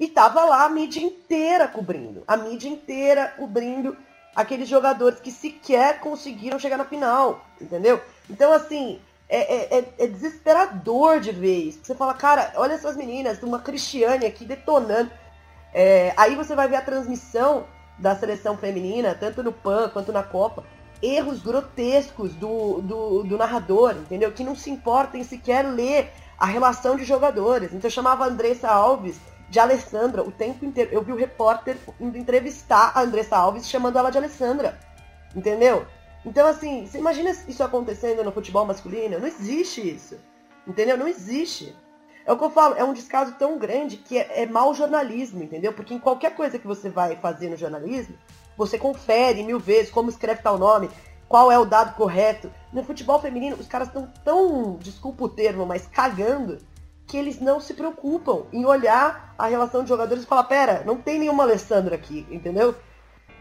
E 0.00 0.08
tava 0.08 0.44
lá 0.44 0.64
a 0.64 0.68
mídia 0.68 1.00
inteira 1.00 1.68
cobrindo. 1.68 2.24
A 2.26 2.36
mídia 2.36 2.68
inteira 2.68 3.34
cobrindo 3.36 3.96
aqueles 4.38 4.68
jogadores 4.68 5.18
que 5.18 5.32
sequer 5.32 5.98
conseguiram 5.98 6.60
chegar 6.60 6.76
na 6.76 6.84
final, 6.84 7.44
entendeu? 7.60 8.00
Então, 8.30 8.52
assim, 8.52 9.00
é, 9.28 9.38
é, 9.38 9.78
é, 9.80 9.94
é 9.98 10.06
desesperador 10.06 11.18
de 11.18 11.30
isso. 11.30 11.80
Você 11.82 11.92
fala, 11.92 12.14
cara, 12.14 12.52
olha 12.54 12.74
essas 12.74 12.96
meninas, 12.96 13.42
uma 13.42 13.58
Cristiane 13.58 14.24
aqui 14.24 14.44
detonando. 14.44 15.10
É, 15.74 16.14
aí 16.16 16.36
você 16.36 16.54
vai 16.54 16.68
ver 16.68 16.76
a 16.76 16.82
transmissão 16.82 17.66
da 17.98 18.14
seleção 18.14 18.56
feminina, 18.56 19.12
tanto 19.12 19.42
no 19.42 19.52
PAN 19.52 19.88
quanto 19.88 20.12
na 20.12 20.22
Copa, 20.22 20.62
erros 21.02 21.42
grotescos 21.42 22.32
do, 22.34 22.80
do, 22.80 23.24
do 23.24 23.36
narrador, 23.36 23.96
entendeu? 23.96 24.30
Que 24.30 24.44
não 24.44 24.54
se 24.54 24.70
importa 24.70 25.18
em 25.18 25.24
sequer 25.24 25.62
ler 25.62 26.12
a 26.38 26.46
relação 26.46 26.94
de 26.94 27.04
jogadores. 27.04 27.72
Então 27.72 27.88
eu 27.88 27.92
chamava 27.92 28.24
Andressa 28.24 28.68
Alves 28.68 29.18
de 29.48 29.58
Alessandra 29.58 30.22
o 30.22 30.30
tempo 30.30 30.64
inteiro. 30.64 30.90
Eu 30.92 31.02
vi 31.02 31.12
o 31.12 31.16
repórter 31.16 31.76
entrevistar 32.00 32.92
a 32.94 33.02
Andressa 33.02 33.36
Alves 33.36 33.68
chamando 33.68 33.98
ela 33.98 34.10
de 34.10 34.18
Alessandra. 34.18 34.78
Entendeu? 35.34 35.86
Então, 36.24 36.46
assim, 36.46 36.86
você 36.86 36.98
imagina 36.98 37.30
isso 37.30 37.62
acontecendo 37.62 38.24
no 38.24 38.32
futebol 38.32 38.66
masculino? 38.66 39.18
Não 39.18 39.26
existe 39.26 39.80
isso. 39.80 40.18
Entendeu? 40.66 40.96
Não 40.96 41.08
existe. 41.08 41.74
É 42.26 42.32
o 42.32 42.36
que 42.36 42.44
eu 42.44 42.50
falo, 42.50 42.74
é 42.74 42.84
um 42.84 42.92
descaso 42.92 43.32
tão 43.38 43.56
grande 43.56 43.96
que 43.96 44.18
é, 44.18 44.42
é 44.42 44.46
mau 44.46 44.74
jornalismo, 44.74 45.42
entendeu? 45.42 45.72
Porque 45.72 45.94
em 45.94 45.98
qualquer 45.98 46.34
coisa 46.34 46.58
que 46.58 46.66
você 46.66 46.90
vai 46.90 47.16
fazer 47.16 47.48
no 47.48 47.56
jornalismo, 47.56 48.14
você 48.54 48.76
confere 48.76 49.42
mil 49.42 49.58
vezes 49.58 49.90
como 49.90 50.10
escreve 50.10 50.42
tal 50.42 50.58
nome, 50.58 50.90
qual 51.26 51.50
é 51.50 51.58
o 51.58 51.64
dado 51.64 51.94
correto. 51.94 52.52
No 52.70 52.84
futebol 52.84 53.18
feminino, 53.18 53.56
os 53.56 53.66
caras 53.66 53.88
estão 53.88 54.12
tão, 54.22 54.76
desculpa 54.76 55.24
o 55.24 55.28
termo, 55.28 55.64
mas 55.64 55.86
cagando, 55.86 56.58
que 57.08 57.16
eles 57.16 57.40
não 57.40 57.58
se 57.58 57.72
preocupam 57.72 58.42
em 58.52 58.66
olhar 58.66 59.34
a 59.38 59.46
relação 59.46 59.82
de 59.82 59.88
jogadores 59.88 60.22
e 60.22 60.26
falar, 60.26 60.44
pera, 60.44 60.82
não 60.84 60.98
tem 60.98 61.18
nenhuma 61.18 61.42
Alessandra 61.42 61.94
aqui, 61.94 62.26
entendeu? 62.30 62.74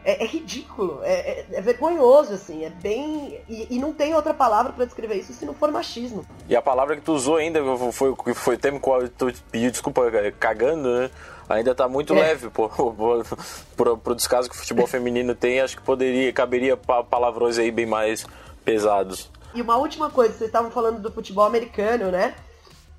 É, 0.06 0.24
é 0.24 0.26
ridículo, 0.26 1.02
é, 1.04 1.12
é, 1.12 1.46
é, 1.52 1.62
vergonhoso, 1.62 2.34
assim, 2.34 2.64
é 2.64 2.70
bem. 2.70 3.42
E, 3.50 3.76
e 3.76 3.78
não 3.78 3.94
tem 3.94 4.16
outra 4.16 4.34
palavra 4.34 4.72
para 4.72 4.86
descrever 4.86 5.16
isso 5.16 5.34
se 5.34 5.46
não 5.46 5.54
for 5.54 5.70
machismo. 5.70 6.26
E 6.48 6.56
a 6.56 6.62
palavra 6.62 6.96
que 6.96 7.02
tu 7.02 7.12
usou 7.12 7.36
ainda 7.36 7.60
foi 7.92 8.12
o 8.12 8.34
foi 8.34 8.56
o 8.56 8.58
termo 8.58 8.80
qual 8.80 9.06
tu 9.10 9.28
pediu 9.52 9.70
desculpa 9.70 10.08
é, 10.08 10.32
cagando, 10.32 10.88
né? 10.88 11.12
Ainda 11.50 11.76
tá 11.76 11.90
muito 11.90 12.14
é. 12.14 12.22
leve 12.22 12.50
pô, 12.50 12.70
pro, 13.76 13.98
pro 13.98 14.16
descaso 14.16 14.50
que 14.50 14.56
o 14.56 14.60
futebol 14.60 14.88
feminino 14.88 15.36
tem, 15.36 15.60
acho 15.60 15.76
que 15.76 15.84
poderia, 15.84 16.32
caberia 16.32 16.78
palavrões 16.78 17.58
aí 17.58 17.70
bem 17.70 17.86
mais 17.86 18.26
pesados. 18.64 19.30
E 19.54 19.62
uma 19.62 19.76
última 19.76 20.10
coisa, 20.10 20.34
vocês 20.34 20.48
estavam 20.48 20.72
falando 20.72 21.02
do 21.02 21.12
futebol 21.12 21.46
americano, 21.46 22.12
né? 22.12 22.34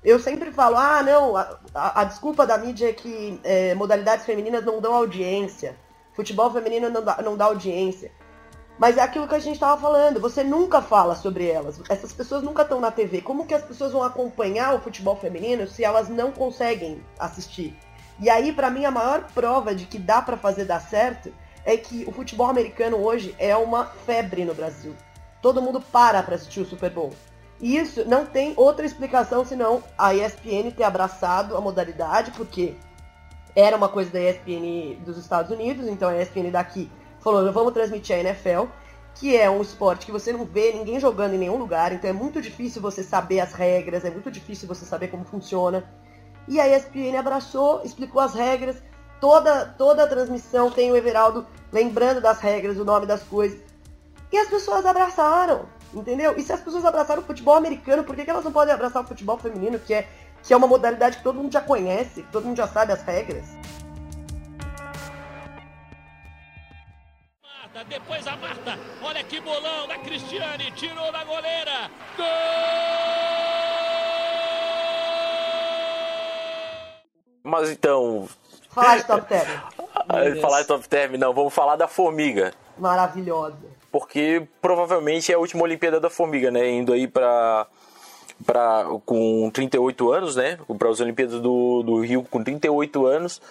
Eu 0.03 0.19
sempre 0.19 0.51
falo, 0.51 0.77
ah, 0.77 1.03
não, 1.03 1.35
a, 1.35 1.59
a, 1.73 2.01
a 2.01 2.03
desculpa 2.05 2.45
da 2.45 2.57
mídia 2.57 2.89
é 2.89 2.93
que 2.93 3.39
é, 3.43 3.75
modalidades 3.75 4.25
femininas 4.25 4.63
não 4.63 4.79
dão 4.79 4.93
audiência. 4.93 5.75
Futebol 6.13 6.51
feminino 6.51 6.89
não 6.89 7.03
dá, 7.03 7.21
não 7.21 7.37
dá 7.37 7.45
audiência. 7.45 8.11
Mas 8.77 8.97
é 8.97 9.01
aquilo 9.01 9.27
que 9.27 9.35
a 9.35 9.39
gente 9.39 9.55
estava 9.55 9.79
falando, 9.79 10.21
você 10.21 10.41
nunca 10.41 10.81
fala 10.81 11.13
sobre 11.13 11.49
elas. 11.49 11.81
Essas 11.89 12.13
pessoas 12.13 12.41
nunca 12.41 12.61
estão 12.61 12.79
na 12.79 12.89
TV. 12.89 13.21
Como 13.21 13.45
que 13.45 13.53
as 13.53 13.61
pessoas 13.61 13.91
vão 13.91 14.03
acompanhar 14.03 14.73
o 14.73 14.79
futebol 14.79 15.17
feminino 15.17 15.67
se 15.67 15.83
elas 15.83 16.07
não 16.07 16.31
conseguem 16.31 17.03
assistir? 17.19 17.77
E 18.21 18.29
aí, 18.29 18.53
para 18.53 18.69
mim, 18.69 18.85
a 18.85 18.91
maior 18.91 19.27
prova 19.33 19.75
de 19.75 19.85
que 19.85 19.99
dá 19.99 20.21
para 20.21 20.37
fazer 20.37 20.63
dar 20.63 20.79
certo 20.79 21.33
é 21.65 21.75
que 21.75 22.05
o 22.07 22.11
futebol 22.13 22.47
americano 22.47 22.97
hoje 22.97 23.35
é 23.37 23.55
uma 23.55 23.85
febre 23.85 24.45
no 24.45 24.53
Brasil. 24.53 24.95
Todo 25.41 25.61
mundo 25.61 25.81
para 25.81 26.23
para 26.23 26.35
assistir 26.35 26.61
o 26.61 26.65
Super 26.65 26.89
Bowl. 26.89 27.11
Isso 27.61 28.07
não 28.07 28.25
tem 28.25 28.53
outra 28.55 28.85
explicação 28.85 29.43
senão 29.43 29.83
a 29.97 30.13
ESPN 30.13 30.71
ter 30.75 30.83
abraçado 30.83 31.57
a 31.57 31.61
modalidade, 31.61 32.31
porque 32.31 32.75
era 33.55 33.75
uma 33.75 33.89
coisa 33.89 34.11
da 34.11 34.21
ESPN 34.21 35.03
dos 35.03 35.17
Estados 35.17 35.51
Unidos, 35.51 35.87
então 35.87 36.09
a 36.09 36.21
ESPN 36.21 36.51
daqui 36.51 36.89
falou, 37.19 37.51
vamos 37.51 37.73
transmitir 37.73 38.15
a 38.15 38.19
NFL, 38.19 38.65
que 39.15 39.35
é 39.35 39.49
um 39.49 39.61
esporte 39.61 40.05
que 40.05 40.11
você 40.11 40.31
não 40.31 40.45
vê 40.45 40.71
ninguém 40.71 40.99
jogando 40.99 41.33
em 41.33 41.37
nenhum 41.37 41.57
lugar, 41.57 41.91
então 41.91 42.09
é 42.09 42.13
muito 42.13 42.41
difícil 42.41 42.81
você 42.81 43.03
saber 43.03 43.41
as 43.41 43.51
regras, 43.51 44.05
é 44.05 44.09
muito 44.09 44.31
difícil 44.31 44.65
você 44.67 44.85
saber 44.85 45.09
como 45.09 45.25
funciona. 45.25 45.83
E 46.47 46.59
a 46.59 46.67
ESPN 46.67 47.17
abraçou, 47.17 47.81
explicou 47.83 48.21
as 48.21 48.33
regras, 48.33 48.81
toda, 49.19 49.65
toda 49.77 50.03
a 50.03 50.07
transmissão 50.07 50.71
tem 50.71 50.91
o 50.91 50.95
Everaldo 50.95 51.45
lembrando 51.71 52.21
das 52.21 52.39
regras, 52.39 52.77
o 52.77 52.85
nome 52.85 53.05
das 53.05 53.21
coisas. 53.23 53.59
E 54.31 54.37
as 54.37 54.47
pessoas 54.47 54.85
abraçaram. 54.85 55.65
Entendeu? 55.93 56.37
E 56.37 56.43
se 56.43 56.53
as 56.53 56.61
pessoas 56.61 56.85
abraçaram 56.85 57.21
o 57.21 57.25
futebol 57.25 57.55
americano, 57.55 58.03
por 58.03 58.15
que, 58.15 58.23
que 58.23 58.29
elas 58.29 58.43
não 58.43 58.51
podem 58.51 58.73
abraçar 58.73 59.03
o 59.03 59.07
futebol 59.07 59.37
feminino, 59.37 59.79
que 59.79 59.93
é, 59.93 60.07
que 60.43 60.53
é 60.53 60.57
uma 60.57 60.67
modalidade 60.67 61.17
que 61.17 61.23
todo 61.23 61.35
mundo 61.35 61.51
já 61.51 61.61
conhece, 61.61 62.21
que 62.21 62.31
todo 62.31 62.45
mundo 62.45 62.57
já 62.57 62.67
sabe 62.67 62.93
as 62.93 63.01
regras? 63.01 63.45
Marta, 67.43 67.83
depois 67.89 68.27
a 68.27 68.35
Marta, 68.37 68.79
olha 69.01 69.23
que 69.23 69.41
bolão 69.41 69.87
da 69.87 69.97
Cristiane, 69.97 70.71
tirou 70.71 71.11
da 71.11 71.23
goleira. 71.23 71.89
Gol! 72.15 72.25
Mas 77.43 77.71
então. 77.71 78.29
Falar 78.69 78.97
de 78.97 79.07
top 79.07 79.27
term. 79.27 79.49
falar 80.39 80.61
de 80.61 80.67
top 80.67 80.87
term, 80.87 81.17
não, 81.17 81.33
vamos 81.33 81.51
falar 81.51 81.75
da 81.75 81.87
formiga. 81.87 82.53
Maravilhosa 82.77 83.78
porque 83.91 84.47
provavelmente 84.61 85.31
é 85.31 85.35
a 85.35 85.39
última 85.39 85.63
Olimpíada 85.63 85.99
da 85.99 86.09
Formiga, 86.09 86.51
né? 86.51 86.69
Indo 86.69 86.93
aí 86.93 87.07
para 87.07 87.67
para 88.45 88.85
com 89.05 89.49
38 89.51 90.11
anos, 90.11 90.35
né? 90.35 90.57
Para 90.77 90.89
as 90.89 90.99
Olimpíadas 90.99 91.41
do, 91.41 91.83
do 91.83 91.99
Rio 92.01 92.23
com 92.23 92.43
38 92.43 93.05
anos. 93.05 93.41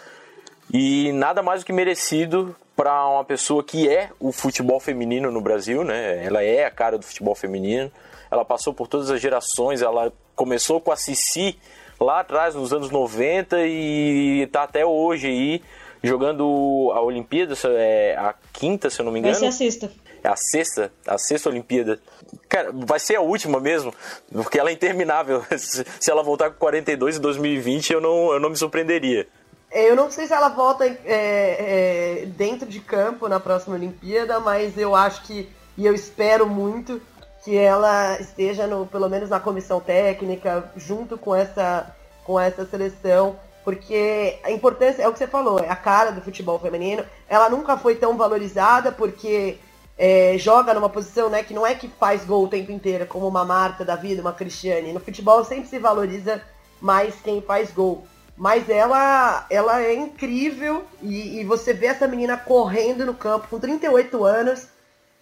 E 0.73 1.13
nada 1.13 1.43
mais 1.43 1.63
do 1.63 1.67
que 1.67 1.73
merecido 1.73 2.55
para 2.77 3.07
uma 3.09 3.25
pessoa 3.25 3.63
que 3.65 3.89
é 3.89 4.11
o 4.21 4.33
futebol 4.33 4.79
feminino 4.79 5.31
no 5.31 5.41
Brasil, 5.41 5.83
né? 5.83 6.25
Ela 6.25 6.43
é 6.43 6.65
a 6.65 6.71
cara 6.71 6.97
do 6.97 7.05
futebol 7.05 7.35
feminino. 7.35 7.91
Ela 8.31 8.45
passou 8.45 8.73
por 8.73 8.87
todas 8.87 9.11
as 9.11 9.21
gerações, 9.21 9.83
ela 9.83 10.13
começou 10.37 10.81
com 10.81 10.93
a 10.93 10.97
Cici 10.97 11.59
lá 11.99 12.21
atrás, 12.21 12.55
nos 12.55 12.73
anos 12.73 12.91
90 12.91 13.67
e 13.67 14.43
está 14.43 14.63
até 14.63 14.87
hoje 14.87 15.27
aí 15.27 15.63
jogando 16.03 16.93
a 16.95 17.01
Olimpíada, 17.01 17.55
é 17.77 18.17
a 18.17 18.35
quinta, 18.53 18.91
se 18.91 19.01
eu 19.01 19.05
não 19.05 19.13
me 19.13 19.19
engano. 19.19 19.35
Vai 19.35 19.41
ser 19.41 19.47
a 19.47 19.53
sexta. 19.53 19.91
É 20.23 20.29
a 20.29 20.37
sexta, 20.37 20.93
a 21.07 21.19
sexta 21.19 21.49
Olimpíada. 21.49 22.01
Cara, 22.49 22.73
vai 22.73 22.99
ser 22.99 23.17
a 23.17 23.21
última 23.21 23.61
mesmo, 23.61 23.95
porque 24.33 24.59
ela 24.59 24.71
é 24.71 24.73
interminável. 24.73 25.45
se 25.57 26.11
ela 26.11 26.23
voltar 26.23 26.51
com 26.51 26.59
42 26.59 27.17
em 27.17 27.21
2020, 27.21 27.93
eu 27.93 28.01
não, 28.01 28.33
eu 28.33 28.41
não 28.41 28.51
me 28.51 28.57
surpreenderia. 28.57 29.27
É, 29.71 29.91
eu 29.91 29.95
não 29.95 30.11
sei 30.11 30.27
se 30.27 30.33
ela 30.33 30.49
volta 30.49 30.87
é, 30.87 30.97
é, 31.05 32.27
dentro 32.27 32.67
de 32.69 32.81
campo 32.81 33.29
na 33.29 33.39
próxima 33.39 33.75
Olimpíada, 33.77 34.41
mas 34.41 34.79
eu 34.79 34.95
acho 34.95 35.23
que, 35.23 35.49
e 35.77 35.87
eu 35.87 35.95
espero 35.95 36.47
muito, 36.47 37.01
que 37.45 37.57
ela 37.57 38.19
esteja 38.21 38.67
no, 38.67 38.87
pelo 38.87 39.09
menos 39.09 39.29
na 39.29 39.39
comissão 39.39 39.81
técnica, 39.81 40.71
junto 40.77 41.19
com 41.19 41.35
essa, 41.35 41.95
com 42.25 42.41
essa 42.41 42.65
seleção, 42.67 43.37
porque 43.69 44.39
a 44.45 44.51
importância, 44.51 45.03
é 45.03 45.09
o 45.09 45.13
que 45.13 45.19
você 45.19 45.27
falou, 45.27 45.59
é 45.59 45.69
a 45.69 45.77
cara 45.77 46.11
do 46.11 46.23
futebol 46.23 46.59
feminino, 46.59 47.05
ela 47.29 47.51
nunca 47.51 47.77
foi 47.77 47.97
tão 47.97 48.17
valorizada, 48.17 48.91
porque 48.91 49.59
é, 49.99 50.39
joga 50.39 50.73
numa 50.73 50.89
posição 50.89 51.29
né, 51.29 51.43
que 51.43 51.53
não 51.53 51.67
é 51.67 51.75
que 51.75 51.87
faz 51.87 52.25
gol 52.25 52.45
o 52.45 52.49
tempo 52.49 52.73
inteiro, 52.73 53.05
como 53.05 53.29
uma 53.29 53.45
Marta 53.45 53.85
da 53.85 53.95
vida, 53.95 54.23
uma 54.23 54.33
Cristiane. 54.33 54.91
No 54.91 55.01
futebol 55.01 55.45
sempre 55.45 55.69
se 55.69 55.79
valoriza 55.79 56.41
mais 56.81 57.17
quem 57.17 57.43
faz 57.43 57.71
gol. 57.71 58.07
Mas 58.35 58.71
ela, 58.71 59.45
ela 59.51 59.83
é 59.83 59.95
incrível 59.95 60.87
e, 61.03 61.41
e 61.41 61.45
você 61.45 61.75
vê 61.75 61.89
essa 61.89 62.09
menina 62.09 62.39
correndo 62.39 63.05
no 63.05 63.13
campo 63.13 63.49
com 63.49 63.61
38 63.61 64.25
anos 64.25 64.67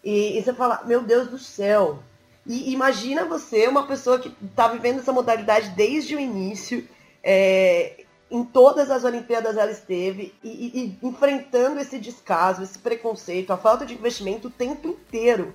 E, 0.04 0.38
e 0.38 0.42
você 0.44 0.54
fala, 0.54 0.84
meu 0.86 1.02
Deus 1.02 1.26
do 1.26 1.38
céu. 1.38 1.98
E 2.46 2.72
imagina 2.72 3.24
você, 3.24 3.66
uma 3.66 3.88
pessoa 3.88 4.20
que 4.20 4.32
está 4.48 4.68
vivendo 4.68 5.00
essa 5.00 5.12
modalidade 5.12 5.70
desde 5.70 6.14
o 6.14 6.20
início, 6.20 6.86
é, 7.24 8.04
em 8.30 8.44
todas 8.44 8.90
as 8.90 9.04
Olimpíadas 9.04 9.56
ela 9.56 9.70
esteve, 9.70 10.34
e, 10.42 10.98
e, 11.02 11.06
enfrentando 11.06 11.80
esse 11.80 11.98
descaso, 11.98 12.62
esse 12.62 12.78
preconceito, 12.78 13.52
a 13.52 13.56
falta 13.56 13.86
de 13.86 13.94
investimento 13.94 14.48
o 14.48 14.50
tempo 14.50 14.88
inteiro. 14.88 15.54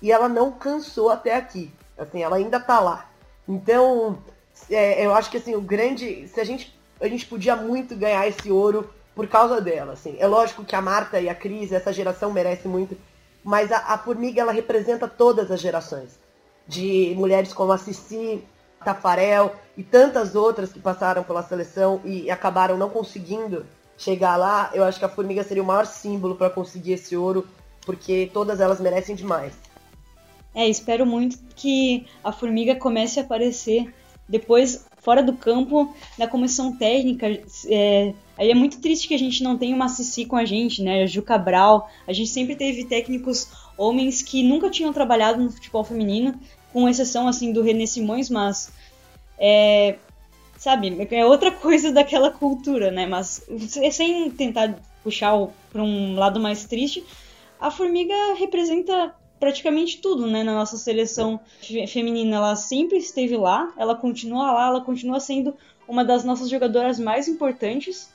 E 0.00 0.10
ela 0.10 0.28
não 0.28 0.52
cansou 0.52 1.10
até 1.10 1.34
aqui. 1.34 1.72
Assim, 1.96 2.22
ela 2.22 2.36
ainda 2.36 2.58
está 2.58 2.80
lá. 2.80 3.10
Então, 3.48 4.18
é, 4.70 5.04
eu 5.04 5.14
acho 5.14 5.30
que 5.30 5.36
assim, 5.36 5.54
o 5.54 5.60
grande. 5.60 6.28
Se 6.28 6.40
a 6.40 6.44
gente. 6.44 6.74
A 6.98 7.08
gente 7.08 7.26
podia 7.26 7.54
muito 7.54 7.94
ganhar 7.94 8.26
esse 8.26 8.50
ouro 8.50 8.88
por 9.14 9.28
causa 9.28 9.60
dela. 9.60 9.92
Assim. 9.92 10.16
É 10.18 10.26
lógico 10.26 10.64
que 10.64 10.74
a 10.74 10.80
Marta 10.80 11.20
e 11.20 11.28
a 11.28 11.34
Cris, 11.34 11.70
essa 11.70 11.92
geração 11.92 12.32
merece 12.32 12.66
muito. 12.66 12.96
Mas 13.44 13.70
a, 13.70 13.78
a 13.78 13.98
Formiga, 13.98 14.40
ela 14.40 14.52
representa 14.52 15.06
todas 15.06 15.50
as 15.50 15.60
gerações. 15.60 16.18
De 16.66 17.14
mulheres 17.16 17.52
como 17.52 17.72
a 17.72 17.78
Cici, 17.78 18.42
Tafarel 18.86 19.56
e 19.76 19.82
tantas 19.82 20.36
outras 20.36 20.72
que 20.72 20.78
passaram 20.78 21.24
pela 21.24 21.42
seleção 21.42 22.00
e 22.04 22.30
acabaram 22.30 22.78
não 22.78 22.88
conseguindo 22.88 23.66
chegar 23.98 24.36
lá. 24.36 24.70
Eu 24.72 24.84
acho 24.84 24.98
que 24.98 25.04
a 25.04 25.08
Formiga 25.08 25.42
seria 25.42 25.62
o 25.62 25.66
maior 25.66 25.86
símbolo 25.86 26.36
para 26.36 26.48
conseguir 26.48 26.92
esse 26.92 27.16
ouro, 27.16 27.46
porque 27.84 28.30
todas 28.32 28.60
elas 28.60 28.80
merecem 28.80 29.16
demais. 29.16 29.54
É, 30.54 30.68
espero 30.68 31.04
muito 31.04 31.36
que 31.56 32.06
a 32.22 32.30
Formiga 32.30 32.76
comece 32.76 33.18
a 33.18 33.24
aparecer 33.24 33.92
depois, 34.28 34.84
fora 34.98 35.22
do 35.22 35.34
campo, 35.34 35.94
na 36.18 36.26
comissão 36.26 36.76
técnica, 36.76 37.26
é, 37.68 38.12
aí 38.36 38.50
é 38.50 38.54
muito 38.54 38.80
triste 38.80 39.06
que 39.06 39.14
a 39.14 39.18
gente 39.18 39.42
não 39.42 39.56
tenha 39.56 39.74
uma 39.74 39.88
Cici 39.88 40.24
com 40.24 40.36
a 40.36 40.44
gente, 40.44 40.82
né? 40.82 41.04
A 41.04 41.06
Ju 41.06 41.22
Cabral. 41.22 41.88
A 42.06 42.12
gente 42.12 42.30
sempre 42.30 42.56
teve 42.56 42.84
técnicos 42.84 43.48
homens 43.78 44.22
que 44.22 44.42
nunca 44.42 44.68
tinham 44.68 44.92
trabalhado 44.92 45.40
no 45.40 45.50
futebol 45.50 45.84
feminino, 45.84 46.34
com 46.72 46.88
exceção, 46.88 47.28
assim, 47.28 47.52
do 47.52 47.62
René 47.62 47.86
Simões, 47.86 48.28
mas... 48.28 48.72
É, 49.38 49.96
sabe, 50.56 51.06
é 51.10 51.24
outra 51.24 51.50
coisa 51.50 51.92
daquela 51.92 52.30
cultura, 52.30 52.90
né? 52.90 53.06
Mas 53.06 53.44
sem 53.90 54.30
tentar 54.30 54.78
puxar 55.02 55.32
para 55.70 55.82
um 55.82 56.16
lado 56.16 56.40
mais 56.40 56.64
triste, 56.64 57.04
a 57.60 57.70
Formiga 57.70 58.34
representa 58.34 59.14
praticamente 59.38 59.98
tudo, 60.00 60.26
né, 60.26 60.42
na 60.42 60.54
nossa 60.54 60.76
seleção 60.76 61.38
feminina. 61.88 62.36
Ela 62.36 62.56
sempre 62.56 62.98
esteve 62.98 63.36
lá, 63.36 63.72
ela 63.76 63.94
continua 63.94 64.52
lá, 64.52 64.66
ela 64.68 64.80
continua 64.80 65.20
sendo 65.20 65.54
uma 65.86 66.04
das 66.04 66.24
nossas 66.24 66.48
jogadoras 66.48 66.98
mais 66.98 67.28
importantes. 67.28 68.10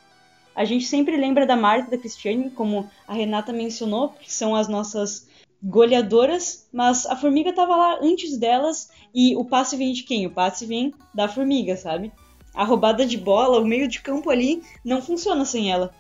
A 0.56 0.66
gente 0.66 0.86
sempre 0.86 1.16
lembra 1.16 1.46
da 1.46 1.56
Marta 1.56 1.88
e 1.88 1.92
da 1.92 1.98
Cristiane, 1.98 2.50
como 2.50 2.90
a 3.08 3.14
Renata 3.14 3.54
mencionou, 3.54 4.10
que 4.10 4.32
são 4.32 4.56
as 4.56 4.68
nossas 4.68 5.28
goleadoras, 5.64 6.68
mas 6.74 7.06
a 7.06 7.16
Formiga 7.16 7.52
estava 7.52 7.76
lá 7.76 8.00
antes 8.02 8.38
delas 8.38 8.90
e 9.14 9.36
o 9.36 9.46
passe 9.46 9.76
vem 9.76 9.94
de 9.94 10.04
quem? 10.04 10.26
O 10.26 10.32
passe 10.32 10.66
vem 10.66 10.94
da 11.14 11.28
Formiga, 11.28 11.76
sabe? 11.76 12.12
A 12.54 12.64
roubada 12.64 13.06
de 13.06 13.18
bola, 13.18 13.60
o 13.60 13.66
meio 13.66 13.88
de 13.88 14.02
campo 14.02 14.30
ali 14.30 14.62
não 14.84 15.02
funciona 15.02 15.46
sem 15.46 15.72
ela. 15.72 15.94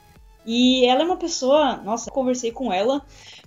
E 0.46 0.86
ela 0.86 1.02
é 1.02 1.06
uma 1.06 1.18
pessoa, 1.18 1.78
nossa, 1.78 2.10
conversei 2.10 2.52
com 2.52 2.74
ela 2.74 3.06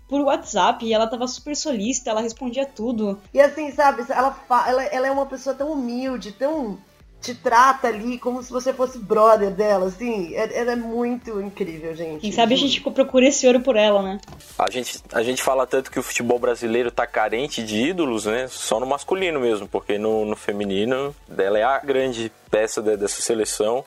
por 0.08 0.20
WhatsApp 0.20 0.84
e 0.84 0.92
ela 0.92 1.06
tava 1.06 1.26
super 1.26 1.56
solista, 1.56 2.10
ela 2.10 2.20
respondia 2.20 2.66
tudo. 2.66 3.20
E 3.32 3.40
assim, 3.40 3.70
sabe, 3.72 4.04
ela, 4.08 4.36
ela, 4.66 4.84
ela 4.84 5.06
é 5.06 5.10
uma 5.10 5.26
pessoa 5.26 5.54
tão 5.54 5.72
humilde, 5.72 6.32
tão 6.32 6.78
te 7.24 7.34
trata 7.34 7.88
ali 7.88 8.18
como 8.18 8.42
se 8.42 8.52
você 8.52 8.72
fosse 8.74 8.98
brother 8.98 9.50
dela, 9.50 9.86
assim. 9.86 10.34
É, 10.34 10.60
ela 10.60 10.72
é 10.72 10.76
muito 10.76 11.40
incrível, 11.40 11.94
gente. 11.96 12.20
Quem 12.20 12.30
sabe 12.30 12.52
a 12.52 12.56
gente 12.56 12.80
procura 12.82 13.26
esse 13.26 13.46
ouro 13.46 13.60
por 13.60 13.76
ela, 13.76 14.02
né? 14.02 14.20
A 14.58 14.70
gente, 14.70 15.02
a 15.10 15.22
gente 15.22 15.42
fala 15.42 15.66
tanto 15.66 15.90
que 15.90 15.98
o 15.98 16.02
futebol 16.02 16.38
brasileiro 16.38 16.90
tá 16.90 17.06
carente 17.06 17.62
de 17.62 17.76
ídolos, 17.76 18.26
né? 18.26 18.46
Só 18.48 18.78
no 18.78 18.84
masculino 18.84 19.40
mesmo, 19.40 19.66
porque 19.66 19.96
no, 19.96 20.26
no 20.26 20.36
feminino 20.36 21.14
ela 21.36 21.58
é 21.58 21.62
a 21.62 21.78
grande 21.78 22.30
peça 22.50 22.82
de, 22.82 22.94
dessa 22.96 23.22
seleção. 23.22 23.82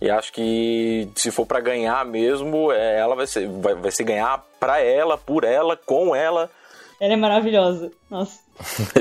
E 0.00 0.08
acho 0.08 0.32
que 0.32 1.08
se 1.16 1.30
for 1.30 1.44
para 1.44 1.58
ganhar 1.58 2.04
mesmo, 2.04 2.70
é, 2.70 2.98
ela 2.98 3.16
vai 3.16 3.26
ser, 3.26 3.48
vai, 3.48 3.74
vai 3.74 3.90
ser 3.90 4.04
ganhar 4.04 4.44
para 4.60 4.78
ela, 4.80 5.18
por 5.18 5.42
ela, 5.42 5.76
com 5.76 6.14
ela. 6.14 6.48
Ela 7.00 7.14
é 7.14 7.16
maravilhosa. 7.16 7.90
Nossa. 8.08 8.38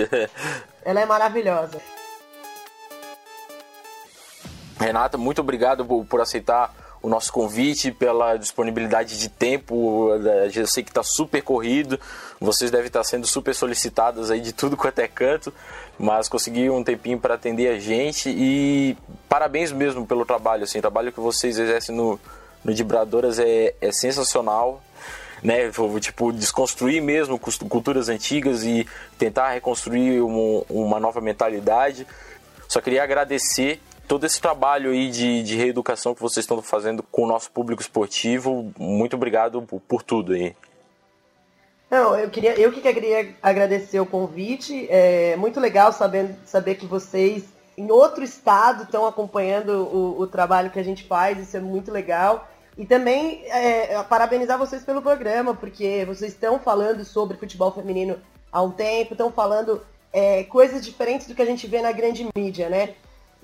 ela 0.84 1.02
é 1.02 1.06
maravilhosa. 1.06 1.80
Renata, 4.80 5.18
muito 5.18 5.40
obrigado 5.40 5.86
por, 5.86 6.22
aceitar 6.22 6.74
o 7.02 7.08
nosso 7.08 7.32
convite, 7.32 7.92
pela 7.92 8.36
disponibilidade 8.36 9.18
de 9.18 9.30
tempo. 9.30 10.10
Eu 10.54 10.68
sei 10.68 10.84
que 10.84 10.90
está 10.90 11.04
super 11.04 11.42
corrido, 11.42 12.00
vocês 12.40 12.72
devem 12.72 12.88
estar 12.88 13.04
sendo 13.04 13.26
super 13.26 13.56
solicitadas 13.56 14.30
aí 14.30 14.42
de 14.42 14.52
tudo 14.52 14.76
quanto 14.76 15.00
é 15.00 15.08
canto, 15.08 15.54
mas 15.98 16.28
consegui 16.28 16.70
um 16.70 16.84
tempinho 16.84 17.20
para 17.20 17.36
atender 17.36 17.70
a 17.70 17.80
gente 17.80 18.30
e 18.30 18.98
parabéns 19.30 19.72
mesmo 19.72 20.06
pelo 20.06 20.26
trabalho. 20.26 20.64
Assim, 20.64 20.80
o 20.80 20.82
trabalho 20.82 21.12
que 21.12 21.20
vocês 21.20 21.58
exercem 21.58 21.96
no, 21.96 22.20
no 22.64 22.74
Dibradoras 22.74 23.40
é, 23.40 23.76
é 23.80 23.92
sensacional. 23.92 24.82
Né, 25.44 25.70
tipo, 26.00 26.32
desconstruir 26.34 27.04
mesmo 27.04 27.38
culturas 27.38 28.10
antigas 28.10 28.64
e 28.64 28.88
tentar 29.16 29.52
reconstruir 29.52 30.22
uma, 30.22 30.64
uma 30.68 31.00
nova 31.00 31.22
mentalidade. 31.22 32.08
Só 32.68 32.82
queria 32.82 33.04
agradecer 33.04 33.80
todo 34.08 34.26
esse 34.26 34.40
trabalho 34.40 34.92
aí 34.92 35.10
de, 35.10 35.44
de 35.44 35.56
reeducação 35.56 36.16
que 36.16 36.22
vocês 36.22 36.44
estão 36.44 36.62
fazendo 36.62 37.04
com 37.04 37.24
o 37.24 37.28
nosso 37.28 37.52
público 37.52 37.82
esportivo. 37.82 38.72
Muito 38.78 39.16
obrigado 39.16 39.62
por, 39.62 39.80
por 39.82 40.04
tudo 40.04 40.34
aí. 40.34 40.56
Não, 41.90 42.18
eu 42.18 42.30
queria, 42.30 42.60
eu 42.60 42.72
que 42.72 42.82
queria 42.82 43.36
agradecer 43.42 44.00
o 44.00 44.06
convite. 44.06 44.88
É 44.90 45.36
muito 45.36 45.60
legal 45.60 45.92
saber, 45.92 46.36
saber 46.46 46.76
que 46.76 46.86
vocês 46.86 47.46
em 47.78 47.92
outro 47.92 48.24
estado 48.24 48.84
estão 48.84 49.06
acompanhando 49.06 49.84
o, 49.84 50.22
o 50.22 50.28
trabalho 50.28 50.72
que 50.72 50.80
a 50.80 50.84
gente 50.84 51.04
faz, 51.04 51.38
isso 51.38 51.58
é 51.58 51.60
muito 51.60 51.92
legal. 51.92 52.48
E 52.78 52.86
também 52.86 53.44
é, 53.46 54.02
parabenizar 54.04 54.58
vocês 54.58 54.84
pelo 54.84 55.02
programa, 55.02 55.54
porque 55.54 56.04
vocês 56.06 56.34
estão 56.34 56.60
falando 56.60 57.06
sobre 57.06 57.38
futebol 57.38 57.72
feminino 57.72 58.18
há 58.52 58.62
um 58.62 58.72
tempo, 58.72 59.14
estão 59.14 59.32
falando 59.32 59.82
é, 60.12 60.44
coisas 60.44 60.84
diferentes 60.84 61.28
do 61.28 61.36
que 61.36 61.42
a 61.42 61.46
gente 61.46 61.68
vê 61.68 61.82
na 61.82 61.92
grande 61.92 62.28
mídia, 62.36 62.70
né? 62.70 62.96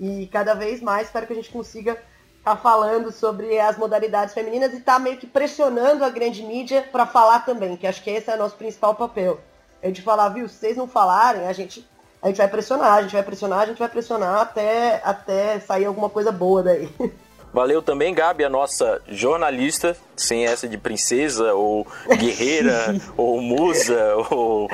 E 0.02 0.26
cada 0.26 0.52
vez 0.54 0.82
mais 0.82 1.06
espero 1.06 1.28
que 1.28 1.32
a 1.32 1.36
gente 1.36 1.50
consiga 1.50 1.92
estar 1.92 2.56
tá 2.56 2.56
falando 2.56 3.12
sobre 3.12 3.60
as 3.60 3.78
modalidades 3.78 4.34
femininas 4.34 4.72
e 4.72 4.78
estar 4.78 4.94
tá 4.94 4.98
meio 4.98 5.16
que 5.16 5.28
pressionando 5.28 6.04
a 6.04 6.10
grande 6.10 6.42
mídia 6.42 6.84
para 6.90 7.06
falar 7.06 7.44
também, 7.44 7.76
que 7.76 7.86
acho 7.86 8.02
que 8.02 8.10
esse 8.10 8.28
é 8.28 8.34
o 8.34 8.38
nosso 8.38 8.56
principal 8.56 8.96
papel. 8.96 9.38
É 9.80 9.92
de 9.92 10.02
falar, 10.02 10.30
viu, 10.30 10.48
se 10.48 10.56
vocês 10.56 10.76
não 10.76 10.88
falarem, 10.88 11.46
a 11.46 11.52
gente, 11.52 11.88
a 12.20 12.26
gente 12.26 12.38
vai 12.38 12.48
pressionar, 12.48 12.94
a 12.94 13.02
gente 13.02 13.12
vai 13.12 13.22
pressionar, 13.22 13.60
a 13.60 13.66
gente 13.66 13.78
vai 13.78 13.88
pressionar 13.88 14.40
até, 14.40 15.00
até 15.04 15.60
sair 15.60 15.84
alguma 15.84 16.10
coisa 16.10 16.32
boa 16.32 16.64
daí. 16.64 16.88
Valeu 17.52 17.82
também, 17.82 18.14
Gabi, 18.14 18.44
a 18.44 18.48
nossa 18.48 19.00
jornalista, 19.06 19.94
sem 20.16 20.46
essa 20.46 20.66
de 20.66 20.78
princesa, 20.78 21.52
ou 21.52 21.86
guerreira, 22.18 22.96
ou 23.14 23.40
musa, 23.42 24.16
ou 24.30 24.68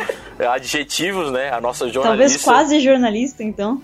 adjetivos, 0.54 1.32
né? 1.32 1.50
A 1.50 1.60
nossa 1.60 1.88
jornalista. 1.88 2.44
Talvez 2.44 2.44
quase 2.44 2.80
jornalista, 2.80 3.42
então. 3.42 3.82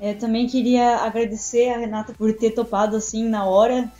É, 0.00 0.14
também 0.14 0.46
queria 0.46 0.98
agradecer 0.98 1.70
a 1.70 1.78
Renata 1.78 2.12
por 2.12 2.32
ter 2.32 2.52
topado 2.52 2.96
assim 2.96 3.28
na 3.28 3.44
hora 3.44 3.90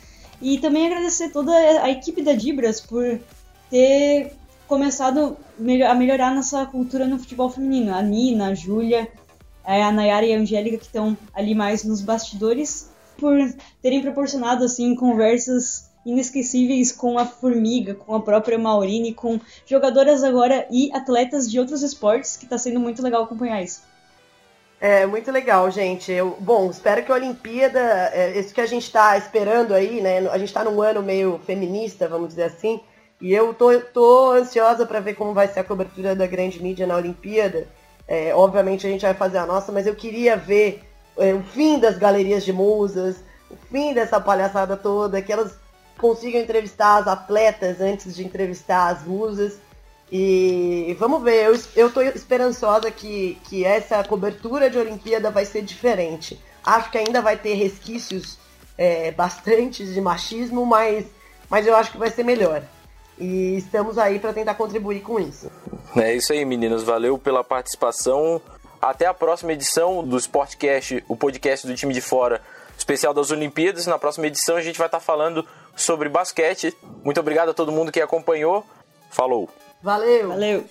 e 0.41 0.57
também 0.57 0.87
agradecer 0.87 1.29
toda 1.29 1.51
a 1.51 1.89
equipe 1.89 2.21
da 2.21 2.33
Dibras 2.33 2.79
por 2.79 3.19
ter 3.69 4.31
começado 4.67 5.35
a 5.87 5.95
melhorar 5.95 6.33
nossa 6.33 6.65
cultura 6.65 7.05
no 7.05 7.19
futebol 7.19 7.49
feminino. 7.49 7.93
A 7.93 8.01
Nina, 8.01 8.49
a 8.49 8.53
Júlia, 8.53 9.11
a 9.63 9.91
Nayara 9.91 10.25
e 10.25 10.33
a 10.33 10.37
Angélica 10.37 10.77
que 10.77 10.85
estão 10.85 11.17
ali 11.33 11.53
mais 11.53 11.83
nos 11.83 12.01
bastidores 12.01 12.89
por 13.17 13.37
terem 13.81 14.01
proporcionado 14.01 14.63
assim 14.63 14.95
conversas 14.95 15.89
inesquecíveis 16.05 16.91
com 16.93 17.19
a 17.19 17.25
Formiga, 17.25 17.93
com 17.93 18.15
a 18.15 18.21
própria 18.21 18.57
Maurine, 18.57 19.13
com 19.13 19.39
jogadoras 19.65 20.23
agora 20.23 20.65
e 20.71 20.89
atletas 20.93 21.51
de 21.51 21.59
outros 21.59 21.83
esportes, 21.83 22.37
que 22.37 22.45
está 22.45 22.57
sendo 22.57 22.79
muito 22.79 23.01
legal 23.01 23.23
acompanhar 23.23 23.61
isso. 23.61 23.81
É 24.81 25.05
muito 25.05 25.29
legal, 25.29 25.69
gente. 25.69 26.11
Eu, 26.11 26.37
bom, 26.39 26.69
espero 26.69 27.03
que 27.03 27.11
a 27.11 27.15
Olimpíada, 27.15 27.79
é, 28.13 28.39
isso 28.39 28.53
que 28.53 28.61
a 28.61 28.65
gente 28.65 28.83
está 28.83 29.17
esperando 29.17 29.73
aí, 29.73 29.99
né? 29.99 30.19
A 30.29 30.37
gente 30.37 30.47
está 30.47 30.63
num 30.63 30.81
ano 30.81 31.03
meio 31.03 31.39
feminista, 31.45 32.07
vamos 32.07 32.29
dizer 32.29 32.43
assim. 32.43 32.79
E 33.19 33.33
eu 33.33 33.53
tô, 33.53 33.77
tô 33.81 34.31
ansiosa 34.31 34.85
para 34.85 35.01
ver 35.01 35.15
como 35.15 35.33
vai 35.33 35.47
ser 35.49 35.59
a 35.59 35.63
cobertura 35.65 36.15
da 36.15 36.25
grande 36.25 36.63
mídia 36.63 36.87
na 36.87 36.95
Olimpíada. 36.95 37.67
É, 38.07 38.33
obviamente 38.33 38.87
a 38.87 38.89
gente 38.89 39.01
vai 39.01 39.13
fazer 39.13 39.39
a 39.39 39.45
nossa, 39.45 39.71
mas 39.71 39.85
eu 39.85 39.93
queria 39.93 40.37
ver 40.37 40.81
é, 41.17 41.33
o 41.33 41.43
fim 41.43 41.77
das 41.77 41.97
galerias 41.97 42.45
de 42.45 42.53
musas, 42.53 43.17
o 43.51 43.57
fim 43.69 43.93
dessa 43.93 44.19
palhaçada 44.21 44.77
toda, 44.77 45.21
que 45.21 45.31
elas 45.33 45.59
consigam 45.97 46.39
entrevistar 46.39 46.99
as 46.99 47.07
atletas 47.07 47.81
antes 47.81 48.15
de 48.15 48.23
entrevistar 48.23 48.87
as 48.87 49.03
musas. 49.03 49.59
E 50.11 50.95
vamos 50.99 51.21
ver, 51.21 51.45
eu, 51.45 51.59
eu 51.75 51.91
tô 51.91 52.01
esperançosa 52.01 52.89
que, 52.89 53.37
que 53.45 53.63
essa 53.63 54.03
cobertura 54.03 54.69
de 54.69 54.77
Olimpíada 54.77 55.29
vai 55.29 55.45
ser 55.45 55.61
diferente. 55.61 56.39
Acho 56.63 56.89
que 56.89 56.97
ainda 56.97 57.21
vai 57.21 57.37
ter 57.37 57.53
resquícios 57.53 58.39
é, 58.77 59.11
bastantes 59.11 59.93
de 59.93 60.01
machismo, 60.01 60.65
mas, 60.65 61.05
mas 61.49 61.67
eu 61.67 61.75
acho 61.75 61.91
que 61.91 61.97
vai 61.97 62.09
ser 62.09 62.23
melhor. 62.23 62.63
E 63.19 63.57
estamos 63.57 63.97
aí 63.97 64.17
para 64.17 64.33
tentar 64.33 64.55
contribuir 64.55 65.01
com 65.01 65.19
isso. 65.19 65.51
É 65.95 66.15
isso 66.15 66.31
aí, 66.31 66.43
meninos. 66.45 66.83
Valeu 66.83 67.17
pela 67.17 67.43
participação. 67.43 68.41
Até 68.81 69.05
a 69.05 69.13
próxima 69.13 69.51
edição 69.51 70.03
do 70.03 70.17
Sportcast, 70.17 71.03
o 71.07 71.15
podcast 71.17 71.67
do 71.67 71.75
time 71.75 71.93
de 71.93 71.99
fora, 71.99 72.41
especial 72.77 73.13
das 73.13 73.29
Olimpíadas. 73.29 73.85
Na 73.85 73.99
próxima 73.99 74.27
edição 74.27 74.55
a 74.55 74.61
gente 74.61 74.77
vai 74.77 74.87
estar 74.87 75.01
falando 75.01 75.45
sobre 75.75 76.07
basquete. 76.07 76.75
Muito 77.03 77.19
obrigado 77.19 77.49
a 77.49 77.53
todo 77.53 77.73
mundo 77.73 77.91
que 77.91 77.99
acompanhou. 77.99 78.65
Falou. 79.11 79.49
Valeu. 79.81 80.29
Valeu. 80.29 80.69